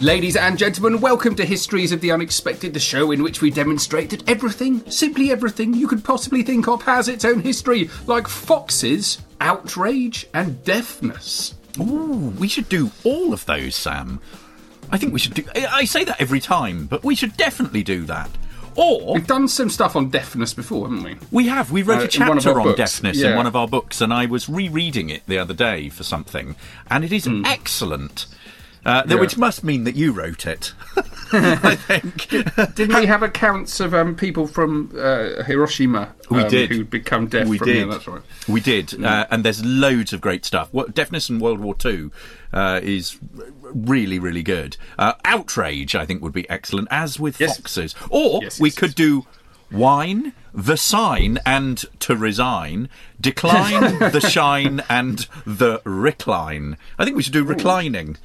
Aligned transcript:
Ladies 0.00 0.34
and 0.34 0.56
gentlemen, 0.56 1.02
welcome 1.02 1.34
to 1.36 1.44
Histories 1.44 1.92
of 1.92 2.00
the 2.00 2.10
Unexpected, 2.10 2.72
the 2.72 2.80
show 2.80 3.10
in 3.10 3.22
which 3.22 3.42
we 3.42 3.50
demonstrate 3.50 4.08
that 4.10 4.26
everything, 4.30 4.82
simply 4.90 5.30
everything 5.30 5.74
you 5.74 5.86
could 5.86 6.02
possibly 6.02 6.42
think 6.42 6.66
of, 6.68 6.80
has 6.82 7.06
its 7.06 7.22
own 7.22 7.40
history, 7.40 7.90
like 8.06 8.26
foxes, 8.26 9.18
outrage, 9.42 10.26
and 10.32 10.64
deafness. 10.64 11.54
Ooh, 11.78 12.32
we 12.38 12.48
should 12.48 12.70
do 12.70 12.90
all 13.04 13.34
of 13.34 13.44
those, 13.44 13.74
Sam. 13.76 14.20
I 14.90 14.96
think 14.96 15.12
we 15.12 15.18
should 15.18 15.34
do. 15.34 15.44
I 15.54 15.84
say 15.84 16.04
that 16.04 16.18
every 16.20 16.40
time, 16.40 16.86
but 16.86 17.04
we 17.04 17.14
should 17.14 17.36
definitely 17.36 17.82
do 17.82 18.06
that. 18.06 18.30
Or 18.76 19.14
We've 19.14 19.26
done 19.26 19.48
some 19.48 19.68
stuff 19.68 19.96
on 19.96 20.08
deafness 20.08 20.54
before, 20.54 20.88
haven't 20.88 21.02
we? 21.02 21.16
we 21.30 21.48
have. 21.48 21.70
We 21.70 21.82
wrote 21.82 21.98
Uh, 21.98 22.08
a 22.18 22.22
in 22.22 22.28
one 22.28 22.38
of 22.38 22.44
chapter 22.44 22.60
on 22.60 22.66
books, 22.68 22.76
deafness 22.78 23.18
yeah. 23.18 23.30
in 23.30 23.36
one 23.36 23.46
of 23.46 23.54
our 23.54 23.68
books, 23.68 24.00
and 24.00 24.14
I 24.14 24.24
was 24.26 24.48
rereading 24.48 25.10
it 25.10 25.22
the 25.26 25.38
other 25.38 25.52
day 25.52 25.90
for 25.90 26.04
something, 26.04 26.56
and 26.88 27.04
it 27.04 27.12
is 27.12 27.28
excellent. 27.44 28.26
Uh. 28.84 29.02
Yeah. 29.06 29.16
Which 29.16 29.36
must 29.36 29.62
mean 29.64 29.84
that 29.84 29.94
you 29.96 30.12
wrote 30.12 30.46
it. 30.46 30.72
I 31.32 31.76
think. 31.76 32.28
Didn't 32.74 32.96
we 32.96 33.06
have 33.06 33.22
accounts 33.22 33.78
of 33.78 33.94
um, 33.94 34.16
people 34.16 34.46
from 34.48 34.90
uh, 34.98 35.42
Hiroshima 35.44 36.12
We 36.28 36.42
um, 36.42 36.48
did. 36.48 36.70
who'd 36.70 36.90
become 36.90 37.28
deaf 37.28 37.46
we 37.46 37.58
from 37.58 37.68
did. 37.68 37.76
Yeah, 37.86 37.92
that's 37.92 38.08
right. 38.08 38.22
We 38.48 38.60
did, 38.60 39.04
uh, 39.04 39.26
and 39.30 39.44
there's 39.44 39.64
loads 39.64 40.12
of 40.12 40.20
great 40.20 40.44
stuff. 40.44 40.68
What, 40.72 40.92
Deafness 40.94 41.28
in 41.30 41.38
World 41.38 41.60
War 41.60 41.74
Two 41.74 42.10
uh, 42.52 42.80
is 42.82 43.16
really, 43.62 44.18
really 44.18 44.42
good. 44.42 44.76
Uh, 44.98 45.12
Outrage, 45.24 45.94
I 45.94 46.04
think, 46.04 46.20
would 46.22 46.32
be 46.32 46.48
excellent, 46.50 46.88
as 46.90 47.20
with 47.20 47.38
Yes. 47.38 47.56
Foxes. 47.58 47.94
Or 48.08 48.40
Yes, 48.42 48.58
we 48.58 48.70
yes, 48.70 48.78
could 48.78 48.88
yes. 48.90 48.94
do 48.94 49.26
Wine, 49.70 50.32
The 50.52 50.76
Sign, 50.76 51.38
and 51.46 51.78
To 52.00 52.16
Resign, 52.16 52.88
Decline, 53.20 53.98
The 54.10 54.20
Shine, 54.20 54.82
and 54.88 55.28
The 55.46 55.80
Recline. 55.84 56.76
I 56.98 57.04
think 57.04 57.16
we 57.16 57.22
should 57.22 57.32
do 57.32 57.44
reclining. 57.44 58.16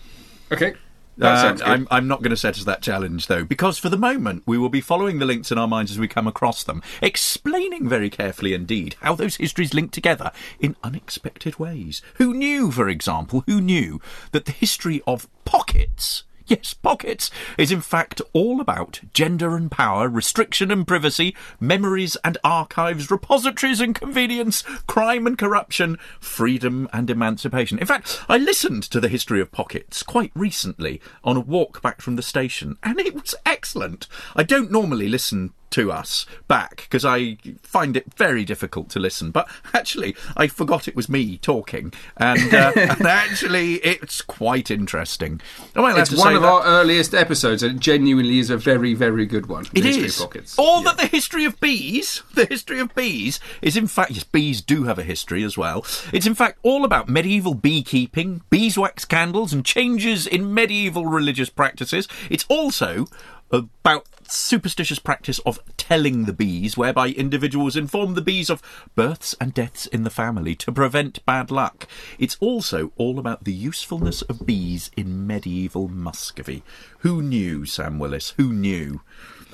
Okay. 0.52 0.74
Uh. 1.22 1.58
I'm, 1.64 1.88
I'm 1.90 2.08
not 2.08 2.22
going 2.22 2.32
to 2.32 2.38
set 2.38 2.58
us 2.58 2.66
that 2.66 2.82
challenge, 2.82 3.28
though, 3.28 3.46
because 3.46 3.78
for 3.78 3.90
the 3.90 3.98
moment 3.98 4.44
we 4.46 4.58
will 4.58 4.70
be 4.70 4.82
following 4.82 5.20
the 5.20 5.26
links 5.26 5.52
in 5.52 5.58
our 5.58 5.68
minds 5.68 5.92
as 5.92 6.00
we 6.00 6.08
come 6.08 6.28
across 6.28 6.64
them, 6.64 6.84
explaining 7.02 7.88
very 7.88 8.10
carefully 8.10 8.54
indeed 8.54 8.96
how 9.02 9.16
those 9.16 9.38
histories 9.38 9.74
link 9.74 9.92
together 9.92 10.32
in 10.60 10.76
unexpected 10.84 11.58
ways. 11.58 12.02
Who 12.16 12.34
knew, 12.34 12.70
for 12.72 12.90
example, 12.90 13.44
who 13.48 13.62
knew 13.62 14.02
that 14.32 14.46
the 14.46 14.52
history 14.52 15.02
of 15.08 15.30
pockets. 15.46 16.24
Yes, 16.48 16.76
pockets 16.76 17.32
is 17.58 17.72
in 17.72 17.82
fact 17.82 18.22
all 18.32 18.62
about 18.62 19.02
gender 19.14 19.56
and 19.56 19.72
power, 19.72 20.08
restriction 20.08 20.70
and 20.70 20.86
privacy, 20.88 21.36
memories 21.60 22.18
and 22.24 22.38
archives, 22.44 23.10
repositories 23.10 23.82
and 23.82 23.96
convenience, 23.96 24.62
crime 24.86 25.26
and 25.26 25.40
corruption, 25.40 25.98
freedom 26.20 26.88
and 26.94 27.10
emancipation. 27.10 27.80
In 27.80 27.88
fact, 27.88 28.22
I 28.30 28.38
listened 28.38 28.84
to 28.84 29.00
the 29.00 29.10
history 29.10 29.42
of 29.42 29.52
pockets 29.52 30.04
quite 30.04 30.32
recently 30.36 31.02
on 31.24 31.36
a 31.36 31.40
walk 31.40 31.82
back 31.82 32.00
from 32.00 32.16
the 32.16 32.22
station, 32.22 32.78
and 32.84 33.00
it 33.00 33.16
was 33.16 33.34
excellent. 33.44 34.08
I 34.36 34.44
don't 34.44 34.72
normally 34.72 35.08
listen 35.08 35.52
to 35.76 35.92
us 35.92 36.26
back 36.48 36.78
because 36.84 37.04
I 37.06 37.38
find 37.62 37.98
it 37.98 38.14
very 38.16 38.46
difficult 38.46 38.90
to 38.92 39.00
listen. 39.00 39.32
But 39.32 39.50
actually, 39.74 40.16
I 40.38 40.48
forgot 40.48 40.88
it 40.88 40.96
was 40.96 41.10
me 41.10 41.38
talking, 41.38 41.92
and, 42.18 42.54
uh, 42.54 42.72
and 42.76 43.06
actually, 43.06 43.76
it's 43.76 44.22
quite 44.22 44.72
interesting. 44.72 45.42
I 45.76 45.82
might 45.82 45.96
have 45.98 46.12
it's 46.12 46.18
one 46.18 46.36
of 46.36 46.42
that. 46.42 46.48
our 46.48 46.64
earliest 46.64 47.14
episodes, 47.14 47.62
and 47.62 47.76
it 47.76 47.80
genuinely 47.82 48.40
is 48.40 48.50
a 48.50 48.58
very, 48.58 48.94
very 48.94 49.26
good 49.26 49.48
one. 49.48 49.66
It 49.74 49.86
is. 49.86 50.20
Or 50.22 50.30
Yeah. 50.34 50.82
that 50.86 50.98
the 50.98 51.08
history 51.08 51.44
of 51.46 51.60
bees, 51.60 52.24
the 52.34 52.46
history 52.46 52.80
of 52.80 52.96
bees, 52.96 53.40
is 53.62 53.76
in 53.76 53.88
fact, 53.88 54.12
yes, 54.12 54.24
bees 54.24 54.62
do 54.62 54.84
have 54.84 54.98
a 54.98 55.04
history 55.04 55.44
as 55.44 55.58
well. 55.58 55.86
It's 56.14 56.26
in 56.26 56.36
fact 56.36 56.60
all 56.64 56.86
about 56.86 57.10
medieval 57.10 57.54
beekeeping, 57.54 58.42
beeswax 58.50 59.04
candles, 59.06 59.52
and 59.52 59.66
changes 59.66 60.26
in 60.26 60.54
medieval 60.54 61.06
religious 61.06 61.50
practices. 61.50 62.08
It's 62.30 62.46
also 62.48 63.08
about 63.52 64.06
superstitious 64.32 65.00
practice 65.00 65.40
of 65.40 65.60
telling 65.78 66.26
the 66.26 66.34
bees, 66.34 66.78
whereby 66.78 67.10
individuals 67.10 67.76
inform 67.76 68.14
the 68.14 68.22
bees 68.22 68.50
of 68.50 68.62
births 68.96 69.36
and 69.40 69.54
deaths 69.54 69.86
in 69.88 70.04
the 70.04 70.10
family 70.10 70.56
to 70.56 70.72
prevent 70.72 71.26
bad 71.26 71.52
luck. 71.52 71.88
It's 72.18 72.38
also 72.40 72.92
all 72.98 73.20
about 73.20 73.44
the 73.44 73.54
usefulness 73.54 74.22
of 74.24 74.46
bees 74.46 74.92
in 74.96 75.28
medieval 75.28 75.88
Muscovy. 75.88 76.64
Who 77.00 77.22
knew, 77.22 77.66
Sam 77.66 78.00
Willis? 78.00 78.34
Who 78.38 78.52
knew? 78.52 79.02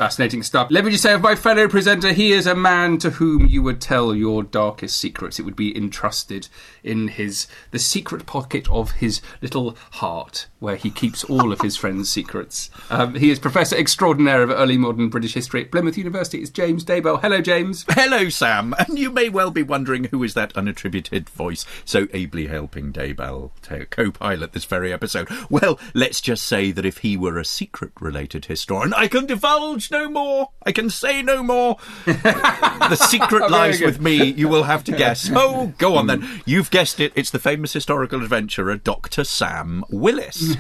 Fascinating 0.02 0.42
stuff. 0.42 0.70
Let 0.72 0.86
me 0.86 0.92
just 0.92 1.04
say 1.04 1.14
of 1.14 1.22
my 1.22 1.36
fellow 1.36 1.68
presenter, 1.68 2.14
he 2.14 2.32
is 2.32 2.48
a 2.48 2.56
man 2.56 2.98
to 3.00 3.12
whom 3.12 3.46
you 3.46 3.62
would 3.62 3.82
tell 3.82 4.16
your 4.16 4.42
darkest 4.42 4.98
secrets. 4.98 5.38
It 5.38 5.44
would 5.44 5.56
be 5.56 5.76
entrusted 5.78 6.48
in 6.82 7.10
his 7.10 7.46
the 7.72 7.78
secret 7.78 8.26
pocket 8.26 8.70
of 8.72 8.92
his 8.92 9.22
little 9.42 9.78
heart, 9.92 10.48
where 10.60 10.78
he 10.78 10.90
keeps 10.90 11.26
all 11.26 11.52
of 11.52 11.62
his 11.62 11.76
friends' 11.76 12.10
secrets. 12.10 12.72
Um, 12.90 13.16
he 13.16 13.30
is 13.30 13.38
Professor 13.38 13.76
Extraordinaire 13.76 14.42
of 14.42 14.50
Early 14.62 14.78
Modern 14.78 15.10
British 15.10 15.34
History 15.34 15.64
at 15.64 15.72
Plymouth 15.72 15.98
University. 15.98 16.38
It's 16.38 16.52
James 16.52 16.86
Daybell. 16.86 17.20
Hello, 17.20 17.42
James. 17.42 17.84
Hello, 17.90 18.30
Sam. 18.30 18.76
And 18.92 19.00
you 19.00 19.10
may 19.10 19.28
well 19.28 19.50
be 19.50 19.64
wondering 19.64 20.04
who 20.04 20.22
is 20.22 20.36
that 20.36 20.54
unattributed 20.54 21.30
voice 21.30 21.66
so 21.84 22.08
ably 22.14 22.46
helping 22.46 22.94
Daybell 22.94 23.50
to 23.64 23.88
co-pilot 23.88 24.54
this 24.54 24.66
very 24.66 24.94
episode. 24.94 25.30
Well, 25.50 25.80
let's 25.96 26.22
just 26.22 26.44
say 26.44 26.72
that 26.72 26.86
if 26.86 27.00
he 27.00 27.18
were 27.18 27.40
a 27.40 27.46
secret-related 27.46 28.46
historian, 28.46 28.94
I 28.94 29.08
can 29.08 29.26
divulge 29.26 29.90
no 29.90 30.10
more. 30.10 30.50
I 30.64 30.72
can 30.72 30.92
say 30.92 31.24
no 31.24 31.42
more. 31.42 31.78
the 32.06 33.08
secret 33.10 33.50
lies 33.50 33.80
good. 33.80 33.88
with 33.88 34.02
me. 34.02 34.26
You 34.26 34.48
will 34.48 34.64
have 34.64 34.84
to 34.84 34.92
guess. 34.92 35.28
Oh, 35.44 35.74
go 35.80 35.96
on 35.96 36.06
then. 36.06 36.42
You've 36.46 36.70
guessed 36.70 37.00
it. 37.00 37.14
It's 37.16 37.32
the 37.32 37.40
famous 37.40 37.74
historical 37.74 38.22
adventurer, 38.22 38.76
Dr. 38.78 39.24
Sam 39.24 39.84
Willis. 39.90 40.56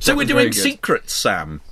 So 0.00 0.14
we're 0.14 0.26
doing 0.26 0.52
secrets, 0.52 1.14
Sam. 1.14 1.62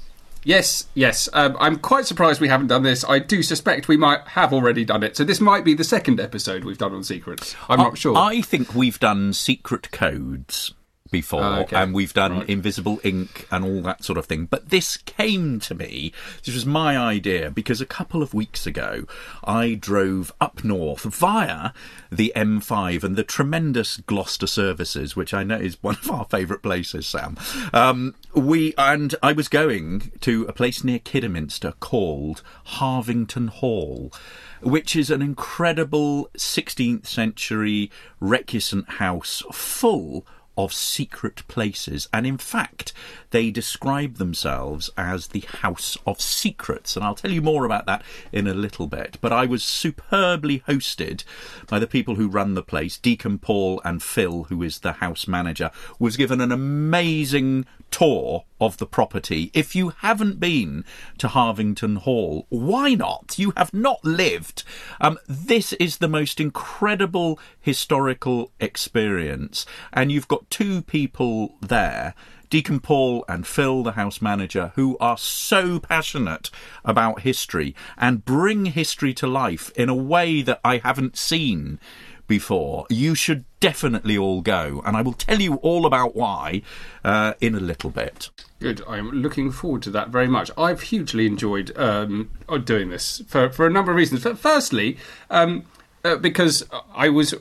Yes, 0.47 0.87
yes. 0.95 1.29
Um, 1.33 1.57
I'm 1.59 1.77
quite 1.77 2.07
surprised 2.07 2.41
we 2.41 2.47
haven't 2.47 2.69
done 2.69 2.85
this. 2.85 3.05
I 3.05 3.19
do 3.19 3.43
suspect 3.43 3.89
we 3.89 3.97
might 3.97 4.21
have 4.29 4.53
already 4.53 4.85
done 4.85 5.03
it. 5.03 5.17
So 5.17 5.25
this 5.25 5.41
might 5.41 5.65
be 5.65 5.75
the 5.75 5.83
second 5.83 6.21
episode 6.21 6.63
we've 6.63 6.79
done 6.79 6.95
on 6.95 7.03
secrets. 7.03 7.57
I'm 7.69 7.79
not 7.81 7.99
sure. 7.99 8.17
I 8.17 8.43
think 8.43 8.73
we've 8.73 9.01
done 9.01 9.33
secret 9.33 9.91
codes 9.91 10.73
before, 11.11 11.43
Oh, 11.43 11.55
okay. 11.63 11.77
and 11.77 11.95
we've 11.95 12.13
done 12.13 12.39
Right. 12.39 12.49
invisible 12.49 13.01
ink 13.05 13.47
and 13.51 13.65
all 13.65 13.81
that 13.83 14.05
sort 14.05 14.19
of 14.19 14.27
thing. 14.27 14.47
But 14.47 14.71
this 14.71 14.97
came 14.97 15.61
to 15.61 15.75
me. 15.75 16.13
This 16.45 16.55
was 16.55 16.67
my 16.67 16.97
idea 16.99 17.51
because 17.51 17.81
a 17.81 17.87
couple 17.87 18.23
of 18.23 18.35
weeks 18.35 18.67
ago 18.67 19.05
I 19.45 19.75
drove 19.75 20.33
up 20.41 20.65
north 20.65 21.03
via 21.03 21.71
the 22.11 22.33
M5 22.37 23.05
and 23.05 23.15
the 23.15 23.23
tremendous 23.23 23.99
Gloucester 23.99 24.49
services, 24.49 25.15
which 25.15 25.33
I 25.33 25.45
know 25.45 25.59
is 25.59 25.81
one 25.81 25.95
of 26.03 26.11
our 26.11 26.25
favourite 26.25 26.63
places, 26.63 27.07
Sam. 27.07 27.37
Um, 27.73 28.15
we 28.37 28.75
and 28.77 29.15
I 29.23 29.33
was 29.33 29.49
going 29.49 30.13
to 30.21 30.45
a 30.45 30.53
place 30.53 30.85
near 30.85 30.99
Kidderminster 30.99 31.73
called 31.81 32.43
Harvington 32.67 33.49
Hall 33.49 34.13
which 34.61 34.97
is 34.97 35.11
an 35.11 35.23
incredible 35.23 36.29
16th 36.37 37.07
century 37.07 37.91
recusant 38.21 38.89
house 38.95 39.43
full 39.53 40.27
of 40.57 40.73
secret 40.73 41.47
places. 41.49 42.09
And 42.13 42.27
in 42.27 42.39
fact, 42.39 42.93
they 43.31 43.51
describe 43.51 44.17
themselves 44.17 44.89
as 44.97 45.29
the 45.29 45.45
House 45.61 45.99
of 46.07 46.21
Secrets. 46.21 46.97
And 46.97 47.05
I'll 47.05 47.15
tell 47.15 47.31
you 47.31 47.43
more 47.43 47.65
about 47.65 47.87
that 47.87 48.03
in 48.33 48.47
a 48.47 48.55
little 48.55 48.87
bit. 48.87 49.19
But 49.21 49.33
I 49.33 49.45
was 49.45 49.63
superbly 49.63 50.61
hosted 50.61 51.25
by 51.69 51.79
the 51.79 51.87
people 51.87 52.15
who 52.15 52.29
run 52.29 52.55
the 52.55 52.63
place. 52.63 52.97
Deacon 52.97 53.39
Paul 53.39 53.83
and 53.85 54.03
Phil, 54.03 54.45
who 54.45 54.63
is 54.63 54.79
the 54.79 54.93
house 54.93 55.29
manager, 55.29 55.71
was 55.99 56.17
given 56.17 56.41
an 56.41 56.53
amazing 56.53 57.67
tour 57.91 58.45
of 58.61 58.77
the 58.79 58.87
property. 58.87 59.51
If 59.55 59.75
you 59.75 59.91
haven't 59.99 60.41
been 60.41 60.85
to 61.19 61.29
Harvington 61.29 61.97
Hall, 61.97 62.47
why 62.49 62.95
not? 62.95 63.39
You 63.39 63.53
have 63.57 63.73
not 63.73 64.05
lived. 64.05 64.65
Um, 65.01 65.19
this 65.27 65.73
is 65.75 65.99
the 65.99 66.09
most 66.09 66.41
incredible 66.41 67.39
historical 67.61 68.53
experience, 68.61 69.67
and 69.93 70.11
you've 70.13 70.29
got 70.29 70.51
two 70.51 70.83
people 70.83 71.57
there 71.61 72.15
Deacon 72.49 72.79
Paul 72.79 73.25
and 73.29 73.47
Phil, 73.47 73.83
the 73.83 73.93
house 73.93 74.23
manager, 74.23 74.73
who 74.77 74.97
are 74.99 75.19
so 75.19 75.81
passionate 75.81 76.51
about 76.85 77.21
history 77.21 77.75
and 77.97 78.25
bring 78.25 78.67
history 78.67 79.13
to 79.15 79.27
life 79.27 79.71
in 79.71 79.89
a 79.89 79.95
way 79.95 80.43
that 80.43 80.61
I 80.65 80.79
haven't 80.79 81.17
seen 81.17 81.81
before. 82.27 82.87
You 82.91 83.15
should 83.15 83.45
definitely 83.61 84.17
all 84.17 84.41
go, 84.41 84.83
and 84.85 84.97
I 84.97 85.03
will 85.03 85.13
tell 85.13 85.41
you 85.41 85.55
all 85.57 85.87
about 85.87 86.15
why 86.15 86.63
uh, 87.05 87.35
in 87.41 87.55
a 87.55 87.61
little 87.61 87.91
bit. 87.91 88.31
Good. 88.59 88.83
I'm 88.89 89.11
looking 89.11 89.51
forward 89.51 89.83
to 89.83 89.91
that 89.91 90.09
very 90.09 90.29
much. 90.29 90.51
I've 90.57 90.83
hugely 90.83 91.27
enjoyed 91.27 91.77
um, 91.77 92.31
doing 92.65 92.91
this 92.91 93.23
for, 93.27 93.51
for 93.51 93.67
a 93.67 93.71
number 93.71 93.91
of 93.91 93.97
reasons. 93.97 94.25
But 94.25 94.39
Firstly, 94.39 94.97
um, 95.31 95.65
uh, 96.05 96.17
because 96.17 96.65
I 96.95 97.09
was 97.09 97.35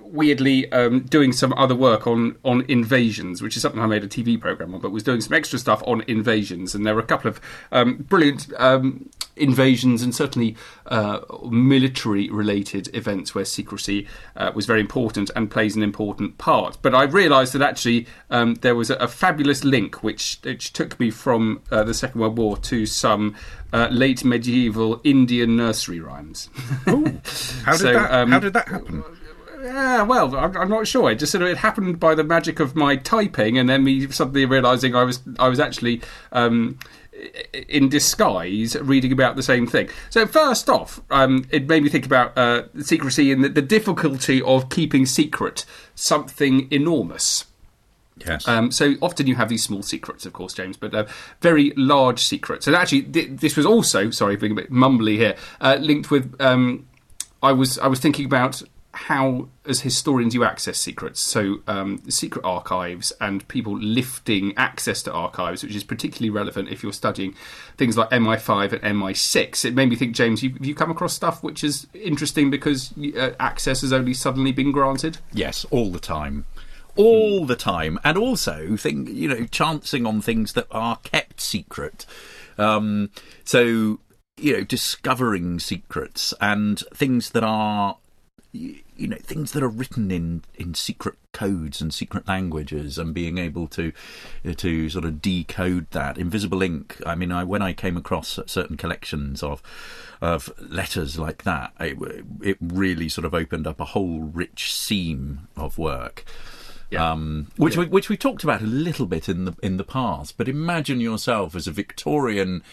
weirdly 0.00 0.70
um, 0.72 1.00
doing 1.00 1.32
some 1.32 1.52
other 1.54 1.74
work 1.74 2.06
on 2.06 2.36
on 2.44 2.64
invasions, 2.68 3.42
which 3.42 3.56
is 3.56 3.62
something 3.62 3.80
I 3.80 3.86
made 3.86 4.04
a 4.04 4.08
TV 4.08 4.40
program 4.40 4.74
on, 4.74 4.80
but 4.80 4.90
was 4.90 5.02
doing 5.02 5.20
some 5.20 5.34
extra 5.34 5.58
stuff 5.58 5.82
on 5.86 6.02
invasions, 6.02 6.74
and 6.74 6.84
there 6.84 6.94
were 6.94 7.00
a 7.00 7.06
couple 7.06 7.28
of 7.28 7.40
um, 7.72 7.98
brilliant 8.08 8.48
um, 8.58 9.08
invasions 9.36 10.02
and 10.02 10.14
certainly 10.14 10.56
uh, 10.86 11.20
military 11.50 12.28
related 12.30 12.94
events 12.94 13.34
where 13.34 13.44
secrecy 13.44 14.06
uh, 14.36 14.52
was 14.54 14.66
very 14.66 14.80
important 14.80 15.30
and 15.34 15.50
plays 15.50 15.76
an 15.76 15.82
important 15.82 16.38
part. 16.38 16.78
But 16.82 16.94
I 16.94 17.04
realised 17.04 17.52
that 17.54 17.62
actually 17.62 18.06
um, 18.30 18.54
there 18.56 18.74
was 18.74 18.90
a, 18.90 18.96
a, 18.96 19.08
fabulous 19.08 19.64
link 19.64 20.02
which, 20.02 20.38
which 20.42 20.72
took 20.72 20.98
me 20.98 21.10
from 21.10 21.62
uh, 21.70 21.84
the 21.84 21.94
Second 21.94 22.20
World 22.20 22.38
War 22.38 22.56
to 22.58 22.86
some 22.86 23.34
uh, 23.72 23.88
late 23.90 24.24
medieval 24.24 25.00
Indian 25.04 25.56
nursery 25.56 26.00
rhymes. 26.00 26.50
Ooh, 26.88 27.04
how, 27.64 27.72
did 27.72 27.80
so, 27.80 27.92
that, 27.92 28.10
um, 28.10 28.30
how 28.30 28.38
did 28.38 28.52
that 28.52 28.68
happen? 28.68 29.04
Yeah, 29.62 30.02
well, 30.02 30.34
I'm, 30.36 30.56
I'm, 30.56 30.68
not 30.70 30.86
sure. 30.86 31.10
It 31.10 31.16
just 31.16 31.32
sort 31.32 31.42
of 31.42 31.48
it 31.48 31.58
happened 31.58 32.00
by 32.00 32.14
the 32.14 32.24
magic 32.24 32.60
of 32.60 32.74
my 32.74 32.96
typing, 32.96 33.58
and 33.58 33.68
then 33.68 33.84
me 33.84 34.10
suddenly 34.10 34.46
realizing 34.46 34.94
I 34.94 35.04
was 35.04 35.20
I 35.38 35.48
was 35.48 35.60
actually 35.60 36.00
um, 36.32 36.78
in 37.68 37.88
disguise 37.88 38.76
reading 38.76 39.12
about 39.12 39.36
the 39.36 39.42
same 39.42 39.66
thing. 39.66 39.88
So 40.10 40.26
first 40.26 40.68
off, 40.68 41.00
um, 41.10 41.46
it 41.50 41.68
made 41.68 41.82
me 41.82 41.88
think 41.88 42.06
about 42.06 42.36
uh, 42.36 42.64
secrecy 42.80 43.32
and 43.32 43.44
the, 43.44 43.48
the, 43.48 43.62
difficulty 43.62 44.42
of 44.42 44.68
keeping 44.68 45.06
secret 45.06 45.64
something 45.94 46.70
enormous. 46.72 47.46
Yes. 48.26 48.46
Um, 48.46 48.70
so 48.70 48.94
often 49.00 49.26
you 49.26 49.36
have 49.36 49.48
these 49.48 49.62
small 49.62 49.82
secrets, 49.82 50.26
of 50.26 50.32
course, 50.32 50.52
James, 50.52 50.76
but 50.76 50.94
uh, 50.94 51.06
very 51.40 51.72
large 51.76 52.20
secrets. 52.20 52.66
And 52.66 52.76
actually, 52.76 53.02
th- 53.02 53.40
this 53.40 53.56
was 53.56 53.64
also 53.64 54.10
sorry, 54.10 54.36
being 54.36 54.52
a 54.52 54.56
bit 54.56 54.70
mumbly 54.70 55.16
here, 55.16 55.36
uh, 55.60 55.76
linked 55.80 56.10
with. 56.10 56.34
Um, 56.40 56.86
I 57.42 57.52
was 57.52 57.78
I 57.78 57.86
was 57.86 58.00
thinking 58.00 58.26
about 58.26 58.62
how, 59.06 59.48
as 59.64 59.80
historians, 59.80 60.34
you 60.34 60.44
access 60.44 60.78
secrets. 60.78 61.20
So, 61.20 61.62
um, 61.66 62.02
secret 62.10 62.44
archives 62.44 63.12
and 63.18 63.46
people 63.48 63.78
lifting 63.78 64.52
access 64.58 65.02
to 65.04 65.12
archives, 65.12 65.62
which 65.62 65.74
is 65.74 65.82
particularly 65.82 66.28
relevant 66.28 66.68
if 66.68 66.82
you're 66.82 66.92
studying 66.92 67.34
things 67.78 67.96
like 67.96 68.10
MI5 68.10 68.74
and 68.74 69.00
MI6. 69.00 69.64
It 69.64 69.74
made 69.74 69.88
me 69.88 69.96
think, 69.96 70.14
James, 70.14 70.42
you, 70.42 70.50
have 70.50 70.66
you 70.66 70.74
come 70.74 70.90
across 70.90 71.14
stuff 71.14 71.42
which 71.42 71.64
is 71.64 71.86
interesting 71.94 72.50
because 72.50 72.92
uh, 73.16 73.30
access 73.40 73.80
has 73.80 73.92
only 73.92 74.12
suddenly 74.12 74.52
been 74.52 74.70
granted? 74.70 75.16
Yes, 75.32 75.64
all 75.70 75.90
the 75.90 75.98
time. 75.98 76.44
All 76.94 77.46
the 77.46 77.56
time. 77.56 77.98
And 78.04 78.18
also, 78.18 78.76
think, 78.76 79.08
you 79.08 79.28
know, 79.28 79.46
chancing 79.46 80.04
on 80.04 80.20
things 80.20 80.52
that 80.52 80.66
are 80.70 80.96
kept 80.96 81.40
secret. 81.40 82.04
Um, 82.58 83.08
so, 83.44 84.00
you 84.36 84.52
know, 84.52 84.62
discovering 84.62 85.58
secrets 85.58 86.34
and 86.38 86.78
things 86.92 87.30
that 87.30 87.44
are 87.44 87.96
you 88.52 89.06
know 89.06 89.16
things 89.16 89.52
that 89.52 89.62
are 89.62 89.68
written 89.68 90.10
in 90.10 90.42
in 90.56 90.74
secret 90.74 91.14
codes 91.32 91.80
and 91.80 91.94
secret 91.94 92.26
languages 92.26 92.98
and 92.98 93.14
being 93.14 93.38
able 93.38 93.68
to 93.68 93.92
to 94.56 94.88
sort 94.90 95.04
of 95.04 95.22
decode 95.22 95.88
that 95.92 96.18
invisible 96.18 96.62
ink 96.62 97.00
i 97.06 97.14
mean 97.14 97.30
I, 97.30 97.44
when 97.44 97.62
i 97.62 97.72
came 97.72 97.96
across 97.96 98.38
certain 98.46 98.76
collections 98.76 99.42
of 99.42 99.62
of 100.20 100.52
letters 100.58 101.18
like 101.18 101.44
that 101.44 101.72
it, 101.78 101.96
it 102.42 102.56
really 102.60 103.08
sort 103.08 103.24
of 103.24 103.34
opened 103.34 103.66
up 103.66 103.80
a 103.80 103.86
whole 103.86 104.20
rich 104.20 104.74
seam 104.74 105.48
of 105.56 105.78
work 105.78 106.24
yeah. 106.90 107.12
Um, 107.12 107.46
which 107.56 107.76
yeah. 107.76 107.82
we, 107.82 107.86
which 107.86 108.08
we 108.08 108.16
talked 108.16 108.42
about 108.42 108.62
a 108.62 108.66
little 108.66 109.06
bit 109.06 109.28
in 109.28 109.44
the 109.44 109.54
in 109.62 109.76
the 109.76 109.84
past, 109.84 110.36
but 110.36 110.48
imagine 110.48 111.00
yourself 111.00 111.54
as 111.54 111.68
a 111.68 111.70
Victorian 111.70 112.64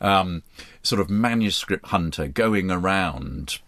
um, 0.00 0.42
sort 0.82 1.00
of 1.00 1.08
manuscript 1.08 1.86
hunter 1.86 2.26
going 2.26 2.72
around 2.72 3.60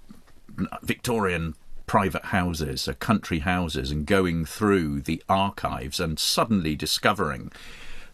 Victorian 0.82 1.54
private 1.86 2.26
houses, 2.26 2.88
uh, 2.88 2.94
country 2.94 3.40
houses, 3.40 3.90
and 3.90 4.06
going 4.06 4.44
through 4.44 5.00
the 5.02 5.22
archives 5.28 6.00
and 6.00 6.18
suddenly 6.18 6.74
discovering 6.74 7.52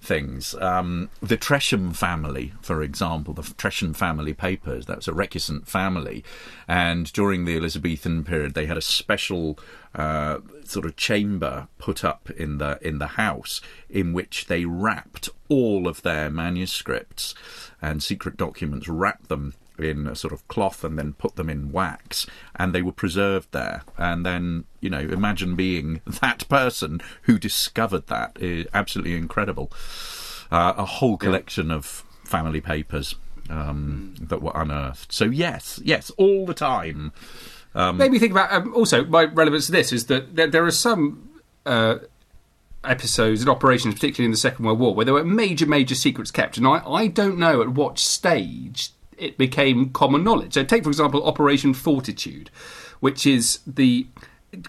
things. 0.03 0.55
Um, 0.55 1.11
the 1.21 1.37
Tresham 1.37 1.95
family, 1.95 2.53
for 2.63 2.83
example, 2.83 3.35
the 3.35 3.43
Tresham 3.43 3.95
family 3.95 4.33
papers, 4.33 4.87
that 4.87 4.97
was 4.97 5.09
a 5.09 5.13
recusant 5.13 5.67
family. 5.67 6.25
And 6.67 7.13
during 7.13 7.45
the 7.45 7.57
Elizabethan 7.57 8.25
period, 8.25 8.55
they 8.55 8.67
had 8.67 8.79
a 8.79 8.83
special 8.83 9.59
uh, 9.95 10.39
sort 10.65 10.87
of 10.87 10.97
chamber 10.97 11.69
put 11.79 12.03
up 12.03 12.31
in 12.31 12.59
the, 12.59 12.79
in 12.81 12.99
the 12.99 13.09
house 13.09 13.61
in 13.91 14.13
which 14.13 14.47
they 14.47 14.65
wrapped 14.65 15.29
all 15.49 15.87
of 15.87 16.03
their 16.03 16.31
manuscripts 16.31 17.35
and 17.83 18.03
secret 18.03 18.37
documents, 18.37 18.89
wrapped 18.89 19.29
them 19.29 19.55
in 19.81 20.07
a 20.07 20.15
sort 20.15 20.33
of 20.33 20.47
cloth 20.49 20.85
and 20.85 20.99
then 20.99 21.15
put 21.15 21.37
them 21.37 21.51
in 21.51 21.73
wax, 21.73 22.27
and 22.57 22.75
they 22.75 22.83
were 22.83 22.93
preserved 22.93 23.49
there. 23.53 23.83
And 23.99 24.25
then, 24.25 24.65
you 24.81 24.91
know, 24.91 25.01
imagine 25.01 25.57
being 25.57 26.01
that 26.21 26.49
person 26.49 27.01
who 27.23 27.39
discovered 27.39 28.07
that. 28.09 28.37
Is 28.41 28.67
absolutely 28.73 29.17
incredible. 29.17 29.71
Uh, 30.51 30.75
a 30.77 30.85
whole 30.85 31.17
collection 31.17 31.71
of 31.71 32.05
family 32.25 32.61
papers 32.61 33.15
um, 33.49 34.15
that 34.21 34.43
were 34.43 34.53
unearthed. 34.55 35.13
So 35.13 35.27
yes, 35.27 35.81
yes, 35.85 36.11
all 36.17 36.47
the 36.47 36.55
time. 36.55 37.13
Um, 37.75 37.99
Made 37.99 38.11
me 38.11 38.19
think 38.19 38.33
about 38.33 38.53
um, 38.53 38.75
also 38.75 39.05
my 39.05 39.25
relevance 39.25 39.67
to 39.67 39.73
this 39.73 39.93
is 39.93 40.07
that 40.07 40.37
there, 40.37 40.47
there 40.47 40.65
are 40.65 40.71
some. 40.71 41.29
Uh, 41.67 41.99
episodes 42.85 43.41
and 43.41 43.51
operations, 43.51 43.95
particularly 43.95 44.27
in 44.27 44.31
the 44.31 44.37
Second 44.37 44.65
World 44.65 44.79
War, 44.79 44.95
where 44.95 45.05
there 45.05 45.15
were 45.15 45.25
major, 45.25 45.67
major 45.67 45.95
secrets 45.95 46.31
kept. 46.31 46.57
And 46.57 46.67
I, 46.67 46.83
I 46.87 47.07
don't 47.09 47.39
know 47.39 47.61
at 47.61 47.71
what 47.71 47.99
stage 47.99 48.91
it 49.21 49.39
became 49.39 49.91
common 49.91 50.25
knowledge. 50.25 50.55
So, 50.55 50.65
take 50.65 50.85
for 50.85 50.91
example 50.91 51.25
Operation 51.25 51.75
Fortitude, 51.75 52.51
which 53.01 53.27
is 53.27 53.61
the 53.67 54.07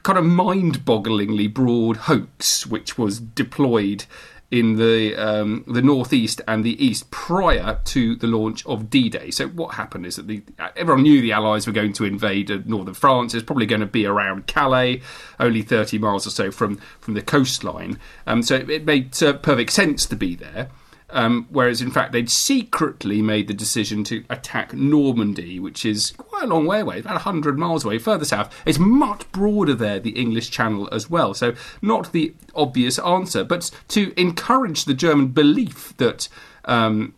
kind 0.03 0.19
of 0.19 0.25
mind-bogglingly 0.25 1.51
broad 1.51 1.97
hoax 1.97 2.67
which 2.67 2.99
was 2.99 3.19
deployed 3.19 4.05
in 4.51 4.75
the 4.75 5.15
um, 5.15 5.63
the 5.65 5.81
northeast 5.81 6.41
and 6.45 6.63
the 6.63 6.85
east 6.85 7.09
prior 7.09 7.79
to 7.85 8.17
the 8.17 8.27
launch 8.27 8.65
of 8.65 8.89
D-Day. 8.89 9.31
So 9.31 9.47
what 9.47 9.75
happened 9.75 10.05
is 10.05 10.17
that 10.17 10.27
the, 10.27 10.43
everyone 10.75 11.03
knew 11.03 11.21
the 11.21 11.31
Allies 11.31 11.65
were 11.65 11.73
going 11.73 11.93
to 11.93 12.03
invade 12.03 12.67
northern 12.67 12.93
France. 12.93 13.33
It's 13.33 13.45
probably 13.45 13.65
going 13.65 13.79
to 13.79 13.87
be 13.87 14.05
around 14.05 14.47
Calais, 14.47 15.01
only 15.39 15.61
30 15.61 15.97
miles 15.99 16.27
or 16.27 16.31
so 16.31 16.51
from 16.51 16.75
from 16.99 17.13
the 17.13 17.21
coastline. 17.21 17.97
Um, 18.27 18.43
so 18.43 18.55
it 18.55 18.85
made 18.85 19.23
uh, 19.23 19.33
perfect 19.33 19.71
sense 19.71 20.05
to 20.07 20.17
be 20.17 20.35
there. 20.35 20.67
Um, 21.11 21.47
whereas, 21.49 21.81
in 21.81 21.91
fact, 21.91 22.13
they'd 22.13 22.29
secretly 22.29 23.21
made 23.21 23.47
the 23.47 23.53
decision 23.53 24.03
to 24.05 24.23
attack 24.29 24.73
Normandy, 24.73 25.59
which 25.59 25.85
is 25.85 26.11
quite 26.17 26.43
a 26.43 26.47
long 26.47 26.65
way 26.65 26.79
away, 26.79 26.99
about 26.99 27.13
100 27.13 27.57
miles 27.57 27.83
away, 27.83 27.97
further 27.97 28.25
south. 28.25 28.53
It's 28.65 28.79
much 28.79 29.29
broader 29.31 29.73
there, 29.73 29.99
the 29.99 30.11
English 30.11 30.49
Channel 30.51 30.87
as 30.91 31.09
well. 31.09 31.33
So, 31.33 31.53
not 31.81 32.11
the 32.13 32.33
obvious 32.55 32.97
answer, 32.99 33.43
but 33.43 33.71
to 33.89 34.13
encourage 34.19 34.85
the 34.85 34.93
German 34.93 35.27
belief 35.27 35.95
that 35.97 36.29
um, 36.65 37.13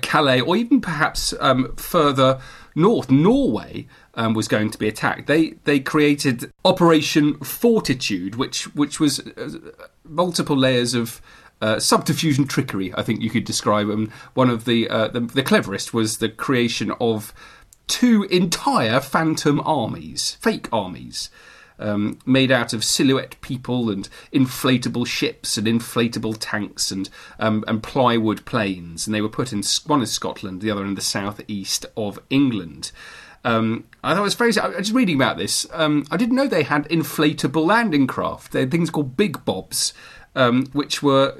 Calais, 0.00 0.40
or 0.40 0.56
even 0.56 0.80
perhaps 0.80 1.34
um, 1.40 1.74
further 1.76 2.40
north, 2.74 3.10
Norway, 3.10 3.86
um, 4.14 4.34
was 4.34 4.48
going 4.48 4.70
to 4.70 4.78
be 4.78 4.88
attacked. 4.88 5.26
They 5.26 5.50
they 5.64 5.80
created 5.80 6.52
Operation 6.64 7.38
Fortitude, 7.38 8.36
which 8.36 8.74
which 8.74 9.00
was 9.00 9.20
uh, 9.20 9.50
multiple 10.04 10.56
layers 10.56 10.94
of 10.94 11.20
uh, 11.62 11.78
subterfuge 11.78 12.38
and 12.38 12.50
trickery, 12.50 12.92
I 12.94 13.02
think 13.02 13.22
you 13.22 13.30
could 13.30 13.44
describe 13.44 13.86
them. 13.86 14.12
One 14.34 14.50
of 14.50 14.64
the, 14.64 14.88
uh, 14.88 15.08
the, 15.08 15.20
the 15.20 15.42
cleverest 15.44 15.94
was 15.94 16.18
the 16.18 16.28
creation 16.28 16.90
of 17.00 17.32
two 17.86 18.24
entire 18.24 19.00
phantom 19.00 19.60
armies, 19.60 20.36
fake 20.40 20.68
armies. 20.72 21.30
Um, 21.78 22.18
made 22.24 22.52
out 22.52 22.72
of 22.72 22.84
silhouette 22.84 23.40
people 23.40 23.90
and 23.90 24.08
inflatable 24.32 25.04
ships 25.04 25.56
and 25.56 25.66
inflatable 25.66 26.36
tanks 26.38 26.92
and 26.92 27.08
um, 27.40 27.64
and 27.66 27.82
plywood 27.82 28.44
planes, 28.44 29.06
and 29.06 29.14
they 29.14 29.22
were 29.22 29.28
put 29.28 29.52
in 29.52 29.64
one 29.86 30.00
in 30.00 30.06
Scotland, 30.06 30.60
the 30.60 30.70
other 30.70 30.84
in 30.84 30.94
the 30.94 31.00
southeast 31.00 31.86
of 31.96 32.20
England. 32.30 32.92
Um, 33.44 33.84
I 34.04 34.14
thought 34.14 34.20
it 34.20 34.22
was 34.22 34.34
very. 34.34 34.56
I 34.58 34.68
was 34.68 34.92
reading 34.92 35.16
about 35.16 35.38
this. 35.38 35.66
Um, 35.72 36.04
I 36.10 36.16
didn't 36.16 36.36
know 36.36 36.46
they 36.46 36.62
had 36.62 36.88
inflatable 36.88 37.66
landing 37.66 38.06
craft. 38.06 38.52
They 38.52 38.60
had 38.60 38.70
things 38.70 38.90
called 38.90 39.16
big 39.16 39.44
bobs, 39.44 39.92
um, 40.34 40.66
which 40.72 41.02
were 41.02 41.36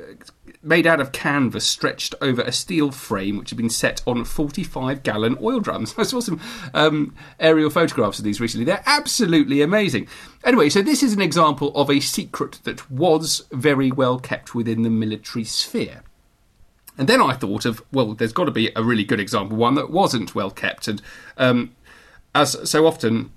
made 0.62 0.86
out 0.86 1.00
of 1.00 1.12
canvas 1.12 1.66
stretched 1.66 2.14
over 2.20 2.40
a 2.42 2.52
steel 2.52 2.92
frame 2.92 3.36
which 3.36 3.50
had 3.50 3.56
been 3.56 3.70
set 3.70 4.00
on 4.06 4.24
45 4.24 5.02
gallon 5.02 5.36
oil 5.42 5.60
drums. 5.60 5.94
I 5.98 6.04
saw 6.04 6.20
some 6.20 6.40
um, 6.72 7.14
aerial 7.40 7.70
photographs 7.70 8.18
of 8.18 8.24
these 8.24 8.40
recently. 8.40 8.64
They're 8.64 8.82
absolutely 8.86 9.60
amazing. 9.60 10.08
Anyway, 10.44 10.68
so 10.68 10.82
this 10.82 11.02
is 11.02 11.12
an 11.12 11.22
example 11.22 11.74
of 11.74 11.90
a 11.90 12.00
secret 12.00 12.60
that 12.64 12.90
was 12.90 13.44
very 13.50 13.90
well 13.90 14.18
kept 14.18 14.54
within 14.54 14.82
the 14.82 14.90
military 14.90 15.44
sphere. 15.44 16.02
And 16.98 17.08
then 17.08 17.22
I 17.22 17.32
thought 17.32 17.64
of, 17.64 17.82
well, 17.90 18.14
there's 18.14 18.32
got 18.32 18.44
to 18.44 18.50
be 18.50 18.70
a 18.76 18.82
really 18.82 19.04
good 19.04 19.20
example, 19.20 19.56
one 19.56 19.74
that 19.74 19.90
wasn't 19.90 20.34
well 20.34 20.50
kept. 20.50 20.88
And 20.88 21.02
um, 21.38 21.74
as 22.34 22.68
so 22.68 22.86
often, 22.86 23.32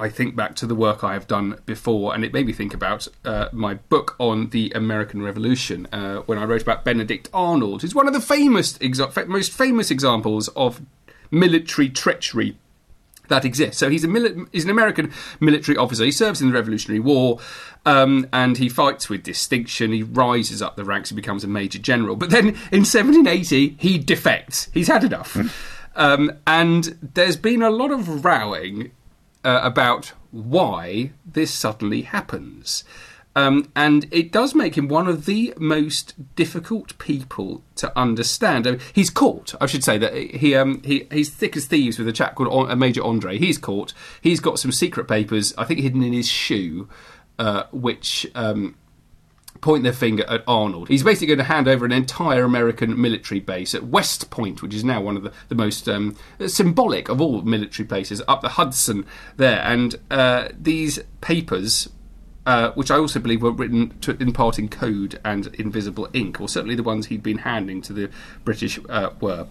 I 0.00 0.08
think 0.08 0.34
back 0.34 0.56
to 0.56 0.66
the 0.66 0.74
work 0.74 1.04
I 1.04 1.12
have 1.12 1.26
done 1.26 1.58
before, 1.66 2.14
and 2.14 2.24
it 2.24 2.32
made 2.32 2.46
me 2.46 2.54
think 2.54 2.72
about 2.72 3.06
uh, 3.24 3.48
my 3.52 3.74
book 3.74 4.16
on 4.18 4.48
the 4.48 4.72
American 4.74 5.22
Revolution 5.22 5.86
uh, 5.92 6.20
when 6.20 6.38
I 6.38 6.44
wrote 6.44 6.62
about 6.62 6.84
Benedict 6.84 7.28
Arnold, 7.34 7.82
who's 7.82 7.94
one 7.94 8.06
of 8.06 8.14
the 8.14 8.20
famous, 8.20 8.78
exa- 8.78 9.26
most 9.26 9.52
famous 9.52 9.90
examples 9.90 10.48
of 10.48 10.80
military 11.30 11.90
treachery 11.90 12.56
that 13.28 13.44
exists. 13.44 13.78
So 13.78 13.90
he's 13.90 14.02
a 14.02 14.08
mili- 14.08 14.48
he's 14.52 14.64
an 14.64 14.70
American 14.70 15.12
military 15.38 15.76
officer. 15.76 16.04
He 16.04 16.12
serves 16.12 16.40
in 16.40 16.48
the 16.48 16.54
Revolutionary 16.54 17.00
War, 17.00 17.38
um, 17.86 18.26
and 18.32 18.56
he 18.56 18.68
fights 18.68 19.08
with 19.08 19.22
distinction. 19.22 19.92
He 19.92 20.02
rises 20.02 20.62
up 20.62 20.76
the 20.76 20.84
ranks. 20.84 21.10
He 21.10 21.16
becomes 21.16 21.44
a 21.44 21.46
major 21.46 21.78
general. 21.78 22.16
But 22.16 22.30
then 22.30 22.48
in 22.48 22.84
1780, 22.84 23.76
he 23.78 23.98
defects. 23.98 24.70
He's 24.72 24.88
had 24.88 25.04
enough. 25.04 25.36
um, 25.94 26.32
and 26.46 26.98
there's 27.14 27.36
been 27.36 27.62
a 27.62 27.70
lot 27.70 27.90
of 27.90 28.24
rowing 28.24 28.92
uh, 29.44 29.60
about 29.62 30.12
why 30.30 31.12
this 31.24 31.52
suddenly 31.52 32.02
happens. 32.02 32.84
Um, 33.36 33.70
and 33.76 34.08
it 34.10 34.32
does 34.32 34.54
make 34.54 34.76
him 34.76 34.88
one 34.88 35.06
of 35.06 35.24
the 35.24 35.54
most 35.56 36.14
difficult 36.34 36.98
people 36.98 37.62
to 37.76 37.96
understand. 37.96 38.66
I 38.66 38.72
mean, 38.72 38.80
he's 38.92 39.08
caught. 39.08 39.54
I 39.60 39.66
should 39.66 39.84
say 39.84 39.98
that 39.98 40.14
he 40.14 40.54
um, 40.56 40.82
he 40.84 41.06
he's 41.12 41.30
thick 41.30 41.56
as 41.56 41.66
thieves 41.66 41.98
with 41.98 42.08
a 42.08 42.12
chap 42.12 42.34
called 42.34 42.70
a 42.70 42.74
Major 42.74 43.04
Andre. 43.04 43.38
He's 43.38 43.56
caught. 43.56 43.92
He's 44.20 44.40
got 44.40 44.58
some 44.58 44.72
secret 44.72 45.06
papers, 45.06 45.54
I 45.56 45.64
think, 45.64 45.80
hidden 45.80 46.02
in 46.02 46.12
his 46.12 46.28
shoe, 46.28 46.88
uh, 47.38 47.64
which. 47.70 48.26
Um, 48.34 48.76
point 49.60 49.82
their 49.82 49.92
finger 49.92 50.24
at 50.28 50.42
Arnold. 50.46 50.88
He's 50.88 51.02
basically 51.02 51.28
going 51.28 51.38
to 51.38 51.44
hand 51.44 51.68
over 51.68 51.84
an 51.84 51.92
entire 51.92 52.44
American 52.44 53.00
military 53.00 53.40
base 53.40 53.74
at 53.74 53.84
West 53.84 54.30
Point, 54.30 54.62
which 54.62 54.74
is 54.74 54.84
now 54.84 55.00
one 55.00 55.16
of 55.16 55.22
the, 55.22 55.32
the 55.48 55.54
most 55.54 55.88
um, 55.88 56.16
symbolic 56.46 57.08
of 57.08 57.20
all 57.20 57.42
military 57.42 57.86
places, 57.86 58.22
up 58.26 58.40
the 58.40 58.50
Hudson 58.50 59.04
there. 59.36 59.60
And 59.60 59.96
uh, 60.10 60.48
these 60.58 60.98
papers 61.20 61.88
uh, 62.46 62.72
which 62.72 62.90
I 62.90 62.96
also 62.96 63.20
believe 63.20 63.42
were 63.42 63.52
written 63.52 63.98
to, 64.00 64.16
in 64.20 64.32
part 64.32 64.58
in 64.58 64.68
code 64.68 65.20
and 65.24 65.46
invisible 65.54 66.08
ink, 66.12 66.40
or 66.40 66.48
certainly 66.48 66.74
the 66.74 66.82
ones 66.82 67.06
he'd 67.06 67.22
been 67.22 67.38
handing 67.38 67.82
to 67.82 67.92
the 67.92 68.10
British 68.44 68.78
uh, 68.88 69.10
were. 69.20 69.46